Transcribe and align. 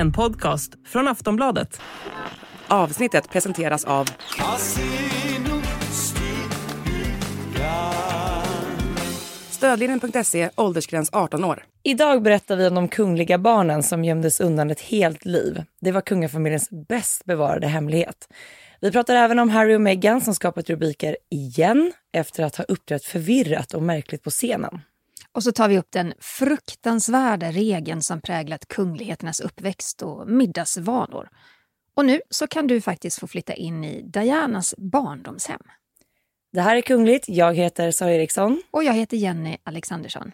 En 0.00 0.12
podcast 0.12 0.72
från 0.86 1.08
Aftonbladet. 1.08 1.80
Avsnittet 2.68 3.30
presenteras 3.30 3.84
av 3.84 4.08
Stödlinjen.se, 9.50 10.50
åldersgräns 10.56 11.10
18 11.12 11.44
år. 11.44 11.64
Idag 11.82 12.22
berättar 12.22 12.56
vi 12.56 12.66
om 12.66 12.74
de 12.74 12.88
kungliga 12.88 13.38
barnen 13.38 13.82
som 13.82 14.04
gömdes 14.04 14.40
undan 14.40 14.70
ett 14.70 14.80
helt 14.80 15.24
liv. 15.24 15.64
Det 15.80 15.92
var 15.92 16.00
kungafamiljens 16.00 16.68
bäst 16.88 17.24
bevarade 17.24 17.66
hemlighet. 17.66 18.28
Vi 18.80 18.92
pratar 18.92 19.14
även 19.14 19.38
om 19.38 19.50
Harry 19.50 19.76
och 19.76 19.80
Meghan 19.80 20.20
som 20.20 20.34
skapat 20.34 20.70
rubriker 20.70 21.16
igen 21.30 21.92
efter 22.12 22.44
att 22.44 22.56
ha 22.56 22.64
uppträtt 22.64 23.04
förvirrat 23.04 23.74
och 23.74 23.82
märkligt 23.82 24.22
på 24.22 24.30
scenen. 24.30 24.80
Och 25.34 25.42
så 25.42 25.52
tar 25.52 25.68
vi 25.68 25.78
upp 25.78 25.90
den 25.90 26.14
fruktansvärda 26.18 27.50
regeln 27.50 28.02
som 28.02 28.20
präglat 28.20 28.68
kungligheternas 28.68 29.40
uppväxt 29.40 30.02
och 30.02 30.28
middagsvanor. 30.28 31.28
Och 31.94 32.04
nu 32.06 32.20
så 32.30 32.46
kan 32.46 32.66
du 32.66 32.80
faktiskt 32.80 33.18
få 33.18 33.26
flytta 33.26 33.54
in 33.54 33.84
i 33.84 34.02
Dianas 34.02 34.74
barndomshem. 34.78 35.62
Det 36.52 36.60
här 36.60 36.76
är 36.76 36.80
Kungligt. 36.80 37.28
Jag 37.28 37.54
heter 37.54 37.90
Sara 37.90 38.12
Eriksson. 38.14 38.62
Och 38.70 38.84
jag 38.84 38.92
heter 38.92 39.16
Jenny 39.16 39.56
Alexandersson. 39.64 40.32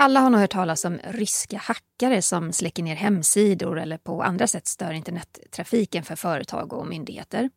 Alla 0.00 0.20
har 0.20 0.30
nog 0.30 0.40
hört 0.40 0.50
talas 0.50 0.84
om 0.84 0.98
ryska 1.04 1.58
hackare 1.58 2.22
som 2.22 2.52
släcker 2.52 2.82
ner 2.82 2.94
hemsidor 2.96 3.80
eller 3.80 3.98
på 3.98 4.22
andra 4.22 4.46
sätt 4.46 4.66
stör 4.66 4.92
internettrafiken 4.92 6.04
för 6.04 6.16
företag 6.16 6.72
och 6.72 6.86
myndigheter. 6.86 7.50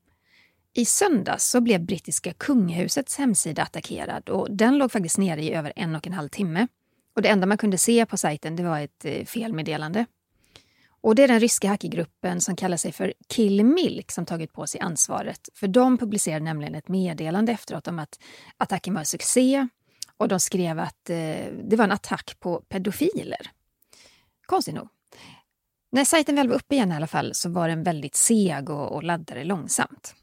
I 0.73 0.85
söndags 0.85 1.49
så 1.49 1.61
blev 1.61 1.85
brittiska 1.85 2.33
kungahusets 2.33 3.17
hemsida 3.17 3.63
attackerad 3.63 4.29
och 4.29 4.51
den 4.51 4.77
låg 4.77 4.91
faktiskt 4.91 5.17
nere 5.17 5.43
i 5.43 5.53
över 5.53 5.73
en 5.75 5.95
och 5.95 6.07
en 6.07 6.13
halv 6.13 6.29
timme. 6.29 6.67
Och 7.15 7.21
det 7.21 7.29
enda 7.29 7.47
man 7.47 7.57
kunde 7.57 7.77
se 7.77 8.05
på 8.05 8.17
sajten 8.17 8.55
det 8.55 8.63
var 8.63 8.79
ett 8.79 9.05
eh, 9.05 9.25
felmeddelande. 9.25 10.05
Och 11.01 11.15
det 11.15 11.23
är 11.23 11.27
den 11.27 11.39
ryska 11.39 11.67
hackergruppen 11.67 12.41
som 12.41 12.55
kallar 12.55 12.77
sig 12.77 12.91
för 12.91 13.13
Kill 13.27 13.65
Milk 13.65 14.11
som 14.11 14.25
tagit 14.25 14.53
på 14.53 14.67
sig 14.67 14.81
ansvaret. 14.81 15.49
För 15.53 15.67
de 15.67 15.97
publicerade 15.97 16.45
nämligen 16.45 16.75
ett 16.75 16.87
meddelande 16.87 17.51
efteråt 17.51 17.87
om 17.87 17.99
att 17.99 18.19
attacken 18.57 18.93
var 18.93 18.99
en 18.99 19.05
succé 19.05 19.67
och 20.21 20.27
de 20.27 20.39
skrev 20.39 20.79
att 20.79 21.09
eh, 21.09 21.45
det 21.63 21.75
var 21.75 21.83
en 21.83 21.91
attack 21.91 22.39
på 22.39 22.61
pedofiler. 22.69 23.51
Konstigt 24.45 24.75
nog. 24.75 24.87
När 25.91 26.05
sajten 26.05 26.35
väl 26.35 26.47
var 26.47 26.55
uppe 26.55 26.75
igen 26.75 26.91
i 26.91 26.95
alla 26.95 27.07
fall 27.07 27.33
så 27.33 27.49
var 27.49 27.67
den 27.67 27.83
väldigt 27.83 28.15
seg 28.15 28.69
och, 28.69 28.91
och 28.91 29.03
laddade 29.03 29.43
långsamt. 29.43 30.15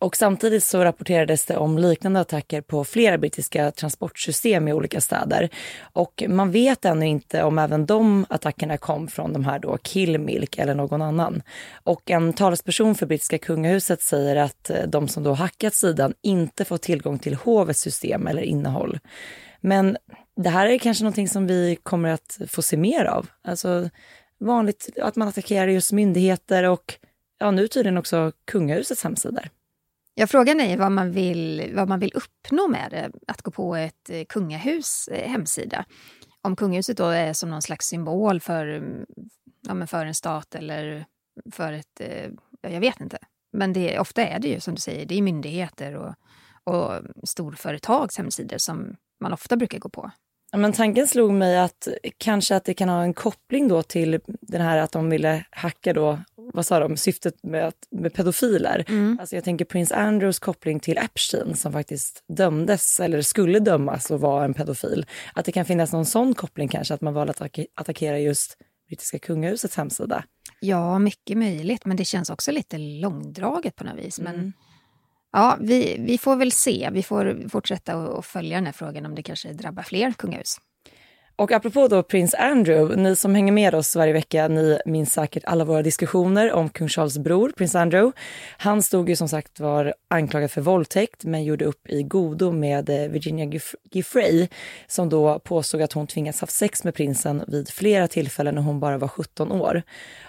Och 0.00 0.16
samtidigt 0.16 0.64
så 0.64 0.84
rapporterades 0.84 1.44
det 1.44 1.56
om 1.56 1.78
liknande 1.78 2.20
attacker 2.20 2.60
på 2.60 2.84
flera 2.84 3.18
brittiska 3.18 3.70
transportsystem 3.70 4.68
i 4.68 4.72
olika 4.72 5.00
städer. 5.00 5.48
Och 5.92 6.22
man 6.28 6.50
vet 6.50 6.84
ännu 6.84 7.06
inte 7.06 7.42
om 7.42 7.58
även 7.58 7.86
de 7.86 8.26
attackerna 8.28 8.76
kom 8.76 9.08
från 9.08 9.32
de 9.32 9.44
här 9.44 9.58
då 9.58 9.78
Killmilk 9.82 10.58
eller 10.58 10.74
någon 10.74 11.02
annan. 11.02 11.42
Och 11.84 12.10
en 12.10 12.32
talesperson 12.32 12.94
för 12.94 13.06
brittiska 13.06 13.38
kungahuset 13.38 14.02
säger 14.02 14.36
att 14.36 14.70
eh, 14.70 14.82
de 14.86 15.08
som 15.08 15.22
då 15.22 15.32
hackat 15.32 15.74
sidan 15.74 16.14
inte 16.22 16.64
får 16.64 16.78
tillgång 16.78 17.18
till 17.18 17.34
hovets 17.34 17.80
system 17.80 18.26
eller 18.26 18.42
innehåll. 18.42 18.98
Men 19.60 19.96
det 20.36 20.50
här 20.50 20.66
är 20.66 20.78
kanske 20.78 21.04
någonting 21.04 21.28
som 21.28 21.46
vi 21.46 21.76
kommer 21.82 22.08
att 22.08 22.38
få 22.48 22.62
se 22.62 22.76
mer 22.76 23.04
av. 23.04 23.26
Alltså 23.42 23.90
vanligt 24.38 24.88
att 25.02 25.16
man 25.16 25.28
attackerar 25.28 25.68
just 25.68 25.92
myndigheter 25.92 26.64
och 26.64 26.94
ja, 27.38 27.50
nu 27.50 27.68
tydligen 27.68 27.98
också 27.98 28.32
kungahusets 28.44 29.04
hemsidor. 29.04 29.48
Ja, 30.14 30.26
frågan 30.26 30.60
är 30.60 30.76
vad 30.76 30.92
man, 30.92 31.12
vill, 31.12 31.72
vad 31.74 31.88
man 31.88 32.00
vill 32.00 32.12
uppnå 32.14 32.68
med 32.68 33.12
att 33.26 33.42
gå 33.42 33.50
på 33.50 33.76
ett 33.76 34.10
eh, 34.10 34.24
kungahus 34.28 35.08
eh, 35.08 35.30
hemsida. 35.30 35.84
Om 36.42 36.56
kungahuset 36.56 36.96
då 36.96 37.04
är 37.04 37.32
som 37.32 37.50
någon 37.50 37.62
slags 37.62 37.86
symbol 37.86 38.40
för, 38.40 38.66
mm, 38.66 39.06
ja, 39.68 39.86
för 39.86 40.06
en 40.06 40.14
stat 40.14 40.54
eller 40.54 41.06
för 41.52 41.72
ett... 41.72 42.00
Eh, 42.00 42.30
jag 42.62 42.80
vet 42.80 43.00
inte. 43.00 43.18
Men 43.52 43.72
det, 43.72 43.98
ofta 43.98 44.26
är 44.26 44.38
det 44.38 44.48
ju 44.48 44.60
som 44.60 44.74
du 44.74 44.80
säger, 44.80 45.06
det 45.06 45.18
är 45.18 45.22
myndigheter 45.22 45.96
och, 45.96 46.14
och 46.64 47.02
storföretags 47.24 48.18
hemsidor 48.18 48.58
som 48.58 48.96
man 49.20 49.32
ofta 49.32 49.56
brukar 49.56 49.78
gå 49.78 49.88
på. 49.88 50.10
Men 50.52 50.72
tanken 50.72 51.06
slog 51.06 51.32
mig 51.32 51.58
att 51.58 51.88
kanske 52.18 52.56
att 52.56 52.64
det 52.64 52.74
kan 52.74 52.88
ha 52.88 53.02
en 53.02 53.14
koppling 53.14 53.68
då 53.68 53.82
till 53.82 54.20
den 54.26 54.60
här 54.60 54.78
att 54.78 54.92
de 54.92 55.10
ville 55.10 55.44
hacka 55.50 55.92
då, 55.92 56.18
vad 56.54 56.66
sa 56.66 56.78
de, 56.78 56.96
syftet 56.96 57.42
med, 57.42 57.72
med 57.90 58.14
pedofiler. 58.14 58.84
Mm. 58.88 59.18
Alltså 59.20 59.36
jag 59.36 59.44
tänker 59.44 59.64
prins 59.64 59.92
Andrews 59.92 60.38
koppling 60.38 60.80
till 60.80 60.98
Epstein 60.98 61.56
som 61.56 61.72
faktiskt 61.72 62.24
dömdes 62.28 63.00
eller 63.00 63.22
skulle 63.22 63.60
dömas 63.60 64.10
och 64.10 64.20
var 64.20 64.44
en 64.44 64.54
pedofil. 64.54 65.06
Att 65.34 65.44
det 65.44 65.52
kan 65.52 65.64
finnas 65.64 65.92
någon 65.92 66.06
sån 66.06 66.34
koppling 66.34 66.68
kanske, 66.68 66.94
att 66.94 67.00
man 67.00 67.14
valde 67.14 67.34
att 67.38 67.58
attackera 67.74 68.18
just 68.18 68.56
brittiska 68.88 69.18
kungahusets 69.18 69.76
hemsida. 69.76 70.24
Ja, 70.60 70.98
mycket 70.98 71.38
möjligt, 71.38 71.84
men 71.84 71.96
det 71.96 72.04
känns 72.04 72.30
också 72.30 72.52
lite 72.52 72.78
långdraget 72.78 73.76
på 73.76 73.84
något 73.84 73.98
vis. 73.98 74.20
Men 74.20 74.34
mm. 74.34 74.52
Ja, 75.32 75.56
vi, 75.60 75.96
vi 75.98 76.18
får 76.18 76.36
väl 76.36 76.52
se. 76.52 76.88
Vi 76.92 77.02
får 77.02 77.48
fortsätta 77.48 77.94
att 77.94 78.26
följa 78.26 78.56
den 78.56 78.66
här 78.66 78.72
frågan 78.72 79.06
om 79.06 79.14
det 79.14 79.22
kanske 79.22 79.52
drabbar 79.52 79.82
fler 79.82 80.12
kungahus. 80.12 80.56
Och 81.40 81.52
apropå 81.52 81.88
då 81.88 82.02
prins 82.02 82.34
Andrew, 82.34 83.02
ni 83.02 83.16
som 83.16 83.34
hänger 83.34 83.52
med 83.52 83.74
oss 83.74 83.96
varje 83.96 84.12
vecka, 84.12 84.48
ni 84.48 84.78
minns 84.86 85.12
säkert 85.12 85.44
alla 85.44 85.64
våra 85.64 85.82
diskussioner 85.82 86.52
om 86.52 86.68
kung 86.68 86.88
Charles 86.88 87.18
bror, 87.18 87.52
prins 87.56 87.74
Andrew. 87.74 88.20
Han 88.58 88.82
stod 88.82 89.08
ju 89.08 89.16
som 89.16 89.28
sagt 89.28 89.60
var 89.60 89.94
anklagad 90.10 90.50
för 90.50 90.60
våldtäkt 90.60 91.24
men 91.24 91.44
gjorde 91.44 91.64
upp 91.64 91.88
i 91.88 92.02
godo 92.02 92.52
med 92.52 92.88
eh, 92.90 93.10
Virginia 93.10 93.60
Giffrey 93.90 94.48
som 94.86 95.08
då 95.08 95.38
påstod 95.38 95.82
att 95.82 95.92
hon 95.92 96.06
tvingats 96.06 96.40
haft 96.40 96.52
sex 96.52 96.84
med 96.84 96.94
prinsen 96.94 97.44
vid 97.46 97.68
flera 97.68 98.08
tillfällen 98.08 98.54
när 98.54 98.62
hon 98.62 98.80
bara 98.80 98.98
var 98.98 99.08
17 99.08 99.52
år. 99.52 99.82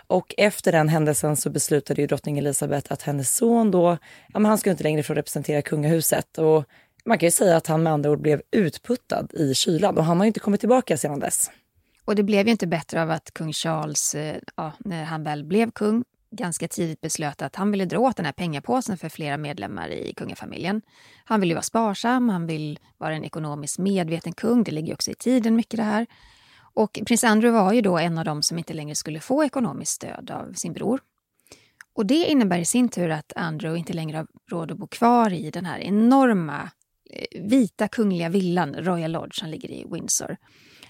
Och 0.08 0.36
efter 0.38 0.72
den 0.72 0.90
händelsen 0.90 1.36
så 1.36 1.50
beslutade 1.50 2.02
ju 2.02 2.08
drottning 2.08 2.38
Elizabeth 2.38 2.94
att 2.94 3.02
hennes 3.02 3.36
son 3.36 3.72
då, 3.72 3.98
ja 4.34 4.40
men 4.40 4.46
han 4.46 4.58
skulle 4.58 4.72
inte 4.72 4.84
längre 4.84 5.04
få 5.04 5.14
representera 5.14 5.62
kungahuset 5.62 6.38
och 6.38 6.66
man 7.06 7.18
kan 7.18 7.28
ju 7.28 7.32
säga 7.32 7.58
att 7.58 7.68
han 7.68 7.84
med 7.84 7.94
andra 7.94 8.12
ord 8.12 8.22
blev 8.22 8.42
utputtad 8.52 9.28
i 9.34 9.54
kylan 9.54 9.98
och 9.98 10.06
han 10.06 10.20
har 10.20 10.26
inte 10.26 10.40
kommit 10.40 10.60
tillbaka 10.60 10.98
sedan 10.98 11.20
dess. 11.20 11.52
Och 12.06 12.16
det 12.16 12.24
blev 12.24 12.46
ju 12.46 12.52
inte 12.52 12.68
bättre 12.68 13.02
av 13.02 13.12
att 13.12 13.34
kung 13.34 13.54
Charles, 13.54 14.16
eh, 14.16 14.38
ja, 14.56 14.72
när 14.80 15.04
han 15.04 15.24
väl 15.24 15.44
blev 15.44 15.72
kung, 15.72 16.04
ganska 16.32 16.68
tidigt 16.68 17.02
beslöt 17.02 17.42
att 17.42 17.56
han 17.56 17.72
ville 17.72 17.86
dra 17.86 18.00
åt 18.00 18.16
den 18.16 18.26
här 18.26 18.34
pengapåsen 18.34 18.98
för 18.98 19.10
flera 19.10 19.38
medlemmar 19.38 19.90
i 19.90 20.14
kungafamiljen. 20.14 20.82
Han 21.26 21.40
vill 21.40 21.50
ju 21.50 21.56
vara 21.56 21.64
sparsam, 21.64 22.30
han 22.30 22.48
vill 22.48 22.80
vara 22.98 23.16
en 23.16 23.24
ekonomiskt 23.24 23.80
medveten 23.80 24.34
kung, 24.34 24.64
det 24.64 24.72
ligger 24.72 24.94
också 24.94 25.12
i 25.12 25.14
tiden 25.14 25.56
mycket 25.56 25.78
det 25.78 25.84
här. 25.84 26.08
Och 26.74 27.00
prins 27.06 27.24
Andrew 27.24 27.64
var 27.64 27.74
ju 27.74 27.82
då 27.82 27.98
en 27.98 28.18
av 28.18 28.26
dem 28.26 28.44
som 28.44 28.58
inte 28.58 28.74
längre 28.74 28.96
skulle 28.96 29.20
få 29.20 29.44
ekonomiskt 29.44 29.92
stöd 29.92 30.32
av 30.32 30.54
sin 30.54 30.74
bror. 30.74 31.00
Och 31.94 32.06
det 32.06 32.26
innebär 32.26 32.60
i 32.60 32.66
sin 32.66 32.90
tur 32.90 33.10
att 33.10 33.34
Andrew 33.36 33.80
inte 33.80 33.94
längre 33.94 34.18
har 34.18 34.28
råd 34.52 34.72
att 34.72 34.78
bo 34.78 34.88
kvar 34.88 35.34
i 35.34 35.52
den 35.52 35.66
här 35.66 35.80
enorma 35.80 36.70
vita 37.40 37.88
kungliga 37.88 38.30
villan 38.30 38.76
Royal 38.76 39.12
Lodge 39.12 39.40
som 39.40 39.50
ligger 39.50 39.72
i 39.72 39.86
Windsor. 39.92 40.38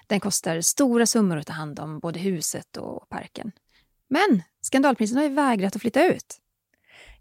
Den 0.07 0.19
kostar 0.19 0.61
stora 0.61 1.05
summor 1.05 1.37
att 1.37 1.47
ta 1.47 1.53
hand 1.53 1.79
om 1.79 1.99
både 1.99 2.19
huset 2.19 2.77
och 2.77 3.09
parken. 3.09 3.51
Men 4.09 4.43
skandalprinsen 4.61 5.17
har 5.17 5.23
ju 5.23 5.29
vägrat 5.29 5.75
att 5.75 5.81
flytta 5.81 6.13
ut. 6.13 6.40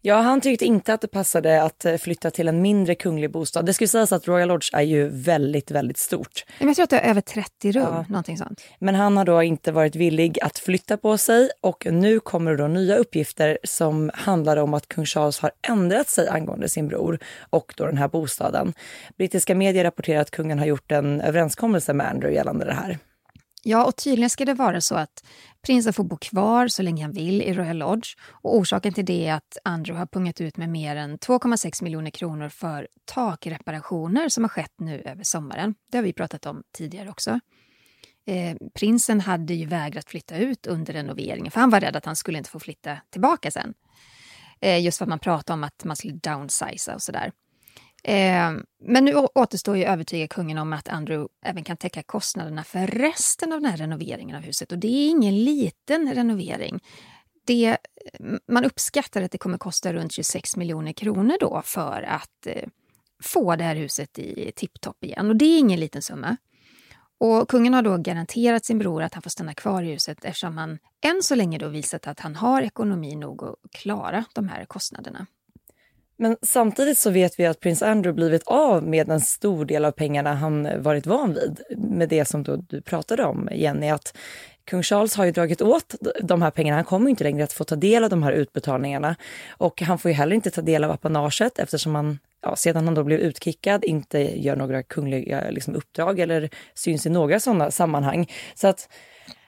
Ja, 0.03 0.21
han 0.21 0.41
tyckte 0.41 0.65
inte 0.65 0.95
att 0.95 1.01
det 1.01 1.09
passade 1.09 1.63
att 1.63 1.85
eh, 1.85 1.97
flytta 1.97 2.31
till 2.31 2.49
en 2.49 2.63
mindre 2.63 2.95
kunglig 2.95 3.31
bostad. 3.31 3.67
Det 3.67 3.73
skulle 3.73 3.89
sägas 3.89 4.13
att 4.13 4.29
Royal 4.29 4.49
Lodge 4.49 4.71
är 4.73 4.83
ju 4.83 5.09
väldigt, 5.09 5.71
väldigt 5.71 5.99
stort. 5.99 6.45
jag 6.59 6.77
tror 6.77 6.85
att 6.85 6.91
det 6.91 6.99
är 6.99 7.11
över 7.11 7.21
30 7.21 7.73
rum, 7.73 7.83
ja. 7.83 8.05
någonting 8.09 8.39
sånt. 8.39 8.61
Men 8.79 8.95
han 8.95 9.17
har 9.17 9.25
då 9.25 9.43
inte 9.43 9.73
varit 9.73 9.97
villig 9.97 10.39
att 10.43 10.59
flytta 10.59 10.97
på 10.97 11.19
sig 11.19 11.51
och 11.61 11.87
nu 11.91 12.21
kommer 12.21 12.57
då 12.57 12.67
nya 12.67 12.97
uppgifter 12.97 13.59
som 13.65 14.11
handlar 14.15 14.57
om 14.57 14.75
att 14.75 14.89
kung 14.89 15.07
Charles 15.07 15.39
har 15.39 15.51
ändrat 15.69 16.09
sig 16.09 16.29
angående 16.29 16.69
sin 16.69 16.89
bror 16.89 17.19
och 17.51 17.75
då 17.77 17.87
den 17.87 17.99
här 17.99 18.09
bostaden. 18.09 18.75
Brittiska 19.19 19.55
medier 19.55 19.85
rapporterar 19.85 20.21
att 20.21 20.31
kungen 20.31 20.59
har 20.59 20.67
gjort 20.67 20.93
en 20.93 21.21
överenskommelse 21.21 21.93
med 21.93 22.07
Andrew 22.07 22.35
gällande 22.37 22.65
det 22.65 22.75
här. 22.75 22.99
Ja, 23.63 23.85
och 23.85 23.97
tydligen 23.97 24.31
ska 24.31 24.45
det 24.45 24.55
vara 24.55 24.81
så 24.81 24.95
att 24.95 25.25
prinsen 25.67 25.93
får 25.93 26.05
bo 26.05 26.17
kvar 26.17 26.69
så 26.69 26.83
länge 26.83 27.03
han 27.03 27.13
vill 27.13 27.43
i 27.43 27.53
Royal 27.53 27.77
Lodge. 27.77 28.09
Och 28.31 28.57
orsaken 28.57 28.93
till 28.93 29.05
det 29.05 29.27
är 29.27 29.35
att 29.35 29.59
Andrew 29.65 29.99
har 29.99 30.07
pungat 30.07 30.41
ut 30.41 30.57
med 30.57 30.69
mer 30.69 30.97
än 30.97 31.19
2,6 31.19 31.85
miljoner 31.85 32.11
kronor 32.11 32.49
för 32.49 32.89
takreparationer 33.05 34.29
som 34.29 34.45
har 34.45 34.49
skett 34.49 34.75
nu 34.79 35.01
över 35.01 35.25
sommaren. 35.25 35.75
Det 35.93 35.99
har 35.99 36.03
vi 36.03 36.13
pratat 36.13 36.47
om 36.47 36.63
tidigare 36.73 37.11
också. 37.11 37.41
Eh, 38.27 38.57
prinsen 38.75 39.21
hade 39.21 39.55
ju 39.55 39.67
vägrat 39.67 40.11
flytta 40.11 40.37
ut 40.37 40.67
under 40.67 40.93
renoveringen 40.93 41.51
för 41.51 41.61
han 41.61 41.71
var 41.71 41.81
rädd 41.81 41.97
att 41.97 42.05
han 42.05 42.17
skulle 42.17 42.39
inte 42.39 42.51
få 42.51 42.61
flytta 42.61 42.97
tillbaka 43.11 43.51
sen. 43.51 43.75
Eh, 44.61 44.85
just 44.85 44.99
för 44.99 45.05
att 45.05 45.09
man 45.09 45.19
pratade 45.19 45.55
om 45.55 45.65
att 45.65 45.85
man 45.85 45.97
skulle 45.97 46.13
downsiza 46.13 46.95
och 46.95 47.03
sådär. 47.03 47.33
Eh, 48.05 48.53
men 48.85 49.05
nu 49.05 49.15
återstår 49.15 49.77
ju 49.77 49.85
att 49.85 49.93
övertyga 49.93 50.29
kungen 50.29 50.59
om 50.59 50.73
att 50.73 50.89
Andrew 50.89 51.29
även 51.45 51.65
kan 51.65 51.77
täcka 51.77 52.03
kostnaderna 52.03 52.65
för 52.65 52.87
resten 52.87 53.53
av 53.53 53.61
den 53.61 53.71
här 53.71 53.77
renoveringen 53.77 54.37
av 54.37 54.43
huset. 54.43 54.73
Och 54.73 54.79
det 54.79 54.89
är 54.89 55.11
ingen 55.11 55.45
liten 55.45 56.15
renovering. 56.15 56.81
Det, 57.47 57.77
man 58.49 58.65
uppskattar 58.65 59.23
att 59.23 59.31
det 59.31 59.39
kommer 59.39 59.59
kosta 59.59 59.93
runt 59.93 60.13
26 60.13 60.57
miljoner 60.57 60.93
kronor 60.93 61.37
då 61.41 61.63
för 61.65 62.03
att 62.03 62.47
eh, 62.47 62.69
få 63.23 63.57
det 63.57 63.65
här 63.65 63.77
huset 63.77 64.19
i 64.19 64.53
tipptopp 64.57 65.05
igen. 65.05 65.29
Och 65.29 65.37
det 65.37 65.45
är 65.45 65.59
ingen 65.59 65.81
liten 65.81 66.03
summa. 66.03 66.37
Och 67.19 67.49
kungen 67.49 67.75
har 67.75 67.83
då 67.83 67.97
garanterat 67.97 68.65
sin 68.65 68.79
bror 68.79 69.03
att 69.03 69.15
han 69.15 69.23
får 69.23 69.31
stanna 69.31 69.55
kvar 69.55 69.83
i 69.83 69.93
huset 69.93 70.25
eftersom 70.25 70.59
han 70.59 70.79
än 71.05 71.23
så 71.23 71.35
länge 71.35 71.59
då 71.59 71.69
visat 71.69 72.07
att 72.07 72.21
han 72.21 72.37
har 72.37 72.63
ekonomi 72.63 73.17
nog 73.17 73.45
att 73.45 73.57
klara 73.73 74.25
de 74.35 74.49
här 74.49 74.65
kostnaderna. 74.65 75.27
Men 76.21 76.37
samtidigt 76.43 76.99
så 76.99 77.11
vet 77.11 77.41
vi 77.41 77.47
att 77.47 77.61
prins 77.61 77.83
Andrew 77.83 78.13
blivit 78.17 78.43
av 78.47 78.83
med 78.83 79.11
en 79.11 79.21
stor 79.21 79.65
del 79.65 79.85
av 79.85 79.91
pengarna 79.91 80.35
han 80.35 80.83
varit 80.83 81.07
van 81.07 81.35
vid. 81.35 81.61
Med 81.79 82.09
det 82.09 82.25
som 82.25 82.43
du 82.43 82.81
pratade 82.81 83.25
om, 83.25 83.49
Jenny, 83.53 83.89
att 83.89 84.17
kung 84.65 84.83
Charles 84.83 85.17
har 85.17 85.25
ju 85.25 85.31
dragit 85.31 85.63
åt 85.63 85.95
de 86.23 86.43
här 86.43 86.51
pengarna. 86.51 86.77
Han 86.77 86.85
kommer 86.85 87.11
inte 87.11 87.25
längre 87.25 87.45
att 87.45 87.53
få 87.53 87.65
ta 87.65 87.77
del 87.77 88.05
av 88.05 88.11
de 88.11 88.23
här 88.23 88.33
utbetalningarna. 88.33 89.17
Och 89.51 89.83
han 89.83 89.99
får 89.99 90.11
ju 90.11 90.15
heller 90.15 90.35
inte 90.35 90.51
ta 90.51 90.63
del 90.63 90.85
av 90.85 90.91
apanaget 90.91 91.59
eftersom 91.59 91.95
han 91.95 92.19
ja, 92.43 92.57
sedan 92.57 92.85
han 92.85 92.95
då 92.95 93.05
blev 93.05 93.21
utkickad 93.21 93.85
inte 93.85 94.19
gör 94.19 94.57
några 94.57 94.83
kungliga 94.83 95.51
liksom, 95.51 95.75
uppdrag 95.75 96.19
eller 96.19 96.51
syns 96.75 97.07
i 97.07 97.11
några 97.11 97.41
sådana 97.41 97.71
sammanhang. 97.71 98.31
Så 98.55 98.69
att 98.69 98.89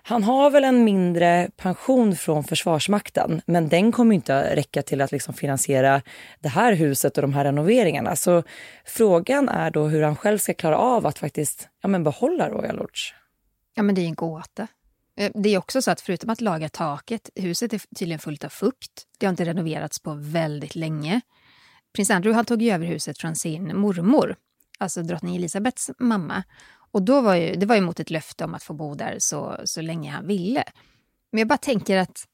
han 0.03 0.25
har 0.25 0.51
väl 0.51 0.65
en 0.65 0.85
mindre 0.85 1.51
pension 1.57 2.17
från 2.17 2.45
Försvarsmakten, 2.45 3.43
men 3.47 3.69
den 3.69 3.93
kommer 3.93 4.15
inte 4.15 4.57
räcka 4.57 4.83
till 4.83 5.01
att 5.01 5.13
liksom 5.13 5.35
finansiera 5.35 6.03
det 6.41 6.49
här 6.49 6.73
huset 6.73 7.17
och 7.19 7.23
de 7.23 7.33
här 7.33 7.45
renoveringarna. 7.45 8.17
Så 8.17 8.43
frågan 8.85 9.49
är 9.49 9.71
då 9.71 9.85
hur 9.85 10.03
han 10.03 10.17
själv 10.17 10.39
ska 10.39 10.55
klara 10.55 10.79
av 10.79 11.07
att 11.07 11.19
faktiskt 11.19 11.69
ja, 11.83 11.89
men 11.89 12.05
behålla 12.05 12.49
Royal 12.49 12.77
Lodge. 12.77 13.13
Ja, 13.75 13.83
men 13.83 13.95
det 13.95 14.01
är 14.01 14.07
en 14.07 14.15
gåta. 14.15 14.67
Eh, 15.17 15.31
det 15.35 15.55
är 15.55 15.59
också 15.59 15.83
så 15.83 15.91
att 15.91 16.01
förutom 16.01 16.31
att 16.31 16.41
laga 16.41 16.69
taket, 16.69 17.31
huset 17.35 17.73
är 17.73 17.81
tydligen 17.97 18.19
fullt 18.19 18.45
av 18.45 18.49
fukt. 18.49 19.07
Det 19.19 19.27
har 19.27 19.31
inte 19.31 19.45
renoverats 19.45 19.99
på 19.99 20.15
väldigt 20.15 20.75
länge. 20.75 21.21
Prins 21.95 22.11
Andrew 22.11 22.37
han 22.37 22.45
tog 22.45 22.63
över 22.63 22.87
huset 22.87 23.19
från 23.19 23.37
sin 23.37 23.77
mormor, 23.77 24.37
alltså 24.79 25.03
drottning 25.03 25.37
Elisabeths 25.37 25.91
mamma. 25.99 26.43
Och 26.93 27.03
då 27.03 27.21
var 27.21 27.35
ju, 27.35 27.55
det 27.55 27.67
var 27.67 27.75
ju 27.75 27.81
mot 27.81 28.01
ett 28.01 28.11
löfte 28.11 28.45
om 28.45 28.55
att 28.55 28.63
få 28.63 28.73
bo 28.73 28.95
där 28.95 29.17
så, 29.19 29.57
så 29.65 29.81
länge 29.81 30.11
han 30.11 30.27
ville. 30.27 30.65
Men 31.31 31.39
jag 31.39 31.49
bara 31.49 31.59
tänker 31.59 31.99
att 31.99 32.25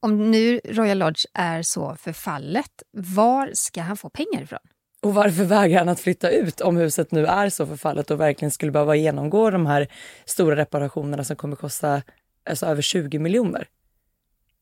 om 0.00 0.30
nu 0.30 0.60
Royal 0.64 0.98
Lodge 0.98 1.26
är 1.34 1.62
så 1.62 1.96
förfallet, 1.96 2.82
var 2.90 3.50
ska 3.54 3.82
han 3.82 3.96
få 3.96 4.08
pengar 4.08 4.42
ifrån? 4.42 4.58
Och 5.02 5.14
varför 5.14 5.44
vägrar 5.44 5.78
han 5.78 5.88
att 5.88 6.00
flytta 6.00 6.30
ut 6.30 6.60
om 6.60 6.76
huset 6.76 7.12
nu 7.12 7.26
är 7.26 7.48
så 7.48 7.66
förfallet 7.66 8.10
och 8.10 8.20
verkligen 8.20 8.50
skulle 8.50 8.72
behöva 8.72 8.96
genomgå 8.96 9.50
de 9.50 9.66
här 9.66 9.88
stora 10.24 10.56
reparationerna 10.56 11.24
som 11.24 11.36
kommer 11.36 11.56
kosta 11.56 12.02
alltså, 12.50 12.66
över 12.66 12.82
20 12.82 13.18
miljoner? 13.18 13.68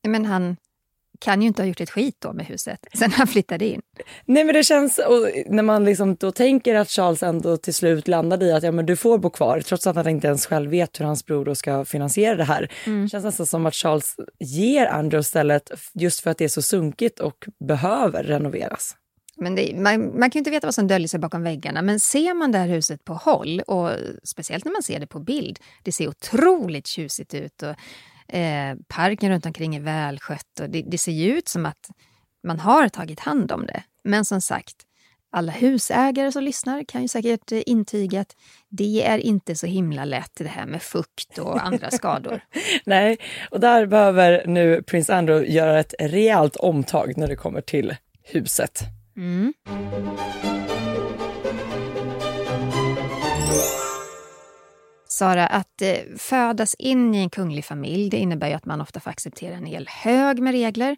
Men 0.03 0.25
han, 0.25 0.57
kan 1.21 1.43
ju 1.43 1.49
inte 1.49 1.63
ha 1.63 1.67
gjort 1.69 1.81
ett 1.81 1.91
skit 1.91 2.17
då 2.19 2.33
med 2.33 2.47
huset 2.47 2.87
sen 2.99 3.11
han 3.11 3.27
flyttade 3.27 3.67
in. 3.67 3.81
Nej 4.25 4.45
men 4.45 4.55
det 4.55 4.65
känns, 4.65 4.99
och 4.99 5.31
när 5.47 5.63
man 5.63 5.85
liksom 5.85 6.15
då 6.15 6.33
tänker 6.33 6.75
att 6.75 6.89
Charles 6.89 7.23
ändå 7.23 7.57
till 7.57 7.75
slut 7.75 8.09
landade 8.09 8.47
i 8.47 8.53
att 8.53 8.63
ja, 8.63 8.73
men 8.73 8.87
du 8.87 8.97
får 8.97 9.19
bo 9.19 9.31
kvar 9.31 9.61
trots 9.61 9.87
att 9.87 9.97
han 9.97 10.09
inte 10.09 10.27
ens 10.27 10.47
själv 10.47 10.71
vet 10.71 11.01
hur 11.01 11.05
hans 11.05 11.27
bror 11.27 11.45
då 11.45 11.55
ska 11.55 11.85
finansiera 11.85 12.37
det 12.37 12.45
här. 12.45 12.73
Mm. 12.87 13.03
Det 13.03 13.09
känns 13.09 13.25
nästan 13.25 13.47
som 13.47 13.67
att 13.67 13.75
Charles 13.75 14.17
ger 14.39 14.87
Andrew 14.87 15.23
stället 15.23 15.71
just 15.95 16.21
för 16.21 16.31
att 16.31 16.39
det 16.39 16.45
är 16.45 16.49
så 16.49 16.63
sunkigt 16.63 17.21
och 17.21 17.47
behöver 17.69 18.23
renoveras. 18.23 18.97
Men 19.37 19.55
det, 19.55 19.75
man, 19.77 20.19
man, 20.19 20.31
kan 20.31 20.39
ju 20.39 20.39
inte 20.39 20.51
veta 20.51 20.67
vad 20.67 20.75
som 20.75 20.89
döljer 20.89 21.09
sig 21.09 21.21
bakom 21.21 21.43
väggarna, 21.43 21.83
men 21.83 22.01
ser 22.01 22.35
man 22.35 22.53
det 22.53 22.59
här 22.59 22.69
huset 22.69 23.05
på 23.05 23.15
håll, 23.15 23.61
och 23.61 23.91
speciellt 24.25 24.65
när 24.65 24.73
man 24.73 24.83
ser 24.83 25.01
det 25.01 25.07
på 25.07 25.19
bild, 25.19 25.59
det 25.83 25.93
ser 25.93 26.09
otroligt 26.09 26.87
tjusigt 26.87 27.35
ut. 27.35 27.63
Och 27.63 27.75
Eh, 28.33 28.77
parken 28.89 29.31
runt 29.31 29.47
omkring 29.47 29.77
är 29.77 29.81
välskött 29.81 30.61
och 30.61 30.71
det, 30.71 30.83
det 30.83 30.99
ser 30.99 31.13
ju 31.13 31.39
ut 31.39 31.49
som 31.49 31.67
att 31.67 31.91
man 32.47 32.61
har 32.61 32.89
tagit 32.89 33.21
hand 33.21 33.53
om 33.53 33.67
det. 33.67 33.83
Men 34.05 34.25
som 34.25 34.41
sagt, 34.41 34.77
alla 35.33 35.53
husägare 35.53 36.33
som 36.33 36.43
lyssnar 36.43 36.85
kan 36.85 37.03
ju 37.03 37.09
säkert 37.09 37.53
eh, 37.53 37.63
intyga 37.67 38.21
att 38.21 38.37
det 38.69 39.07
är 39.07 39.19
inte 39.19 39.55
så 39.55 39.67
himla 39.67 40.05
lätt 40.05 40.33
det 40.35 40.49
här 40.49 40.67
med 40.67 40.83
fukt 40.83 41.39
och 41.39 41.67
andra 41.67 41.91
skador. 41.91 42.41
Nej, 42.85 43.19
och 43.51 43.61
där 43.61 43.87
behöver 43.87 44.47
nu 44.47 44.83
prins 44.83 45.11
Andrew 45.11 45.53
göra 45.53 45.81
ett 45.81 45.95
rejält 45.99 46.57
omtag 46.57 47.17
när 47.17 47.29
det 47.29 47.37
kommer 47.37 47.61
till 47.61 47.97
huset. 48.23 48.81
Mm. 49.17 49.53
Sara, 55.13 55.47
att 55.47 55.83
eh, 55.83 56.17
födas 56.17 56.75
in 56.75 57.15
i 57.15 57.19
en 57.19 57.31
kunglig 57.31 57.65
familj 57.65 58.11
det 58.11 58.17
innebär 58.17 58.49
ju 58.49 58.55
att 58.55 58.67
man 58.67 58.81
ofta 58.81 59.01
får 59.01 59.11
acceptera 59.11 59.55
en 59.55 59.67
hel 59.67 59.89
hög 59.89 60.43
med 60.43 60.53
regler. 60.53 60.97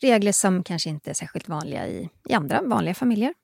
Regler 0.00 0.32
som 0.32 0.64
kanske 0.64 0.90
inte 0.90 1.10
är 1.10 1.14
särskilt 1.14 1.48
vanliga 1.48 1.86
i, 1.86 2.08
i 2.28 2.34
andra 2.34 2.62
vanliga 2.62 2.94
familjer. 2.94 3.34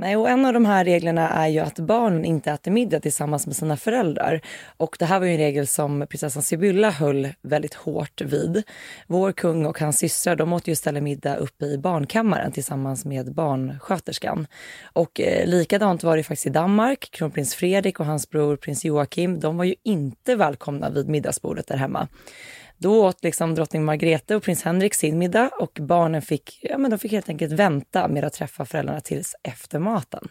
Nej, 0.00 0.16
och 0.16 0.28
en 0.28 0.44
av 0.44 0.52
de 0.52 0.66
här 0.66 0.84
reglerna 0.84 1.28
är 1.28 1.48
ju 1.48 1.58
att 1.58 1.78
barnen 1.78 2.24
inte 2.24 2.50
äter 2.50 2.70
middag 2.70 3.00
tillsammans 3.00 3.46
med 3.46 3.56
sina 3.56 3.76
föräldrar. 3.76 4.40
Och 4.76 4.96
det 4.98 5.04
här 5.04 5.18
var 5.18 5.26
ju 5.26 5.32
en 5.32 5.38
regel 5.38 5.66
som 5.66 6.06
prinsessan 6.10 6.42
Sibylla 6.42 6.90
höll 6.90 7.28
väldigt 7.42 7.74
hårt 7.74 8.20
vid. 8.20 8.62
Vår 9.06 9.32
kung 9.32 9.66
och 9.66 9.80
hans 9.80 9.98
systrar 9.98 10.36
de 10.36 10.52
åt 10.52 10.68
ju 10.68 10.72
istället 10.72 11.02
middag 11.02 11.36
uppe 11.36 11.64
i 11.64 11.78
barnkammaren 11.78 12.52
tillsammans 12.52 13.04
med 13.04 13.34
barnsköterskan. 13.34 14.46
Och 14.92 15.20
eh, 15.20 15.46
likadant 15.46 16.02
var 16.02 16.16
det 16.16 16.22
faktiskt 16.22 16.46
i 16.46 16.50
Danmark. 16.50 17.08
Kronprins 17.10 17.54
Fredrik 17.54 18.00
och 18.00 18.06
hans 18.06 18.30
bror 18.30 18.56
prins 18.56 18.84
Joakim, 18.84 19.40
de 19.40 19.56
var 19.56 19.64
ju 19.64 19.74
inte 19.82 20.34
välkomna 20.34 20.90
vid 20.90 21.08
middagsbordet 21.08 21.66
där 21.66 21.76
hemma. 21.76 22.08
Då 22.78 23.06
åt 23.06 23.24
liksom 23.24 23.54
drottning 23.54 23.84
Margrethe 23.84 24.34
och 24.34 24.42
prins 24.42 24.62
Henrik 24.62 24.94
sin 24.94 25.18
middag 25.18 25.50
och 25.60 25.78
barnen 25.80 26.22
fick, 26.22 26.58
ja, 26.62 26.78
men 26.78 26.90
de 26.90 26.98
fick 26.98 27.12
helt 27.12 27.28
enkelt 27.28 27.52
vänta 27.52 28.08
med 28.08 28.24
att 28.24 28.32
träffa 28.32 28.64
föräldrarna 28.64 29.00
tills 29.00 29.34
efter 29.42 29.78
maten. 29.78 30.28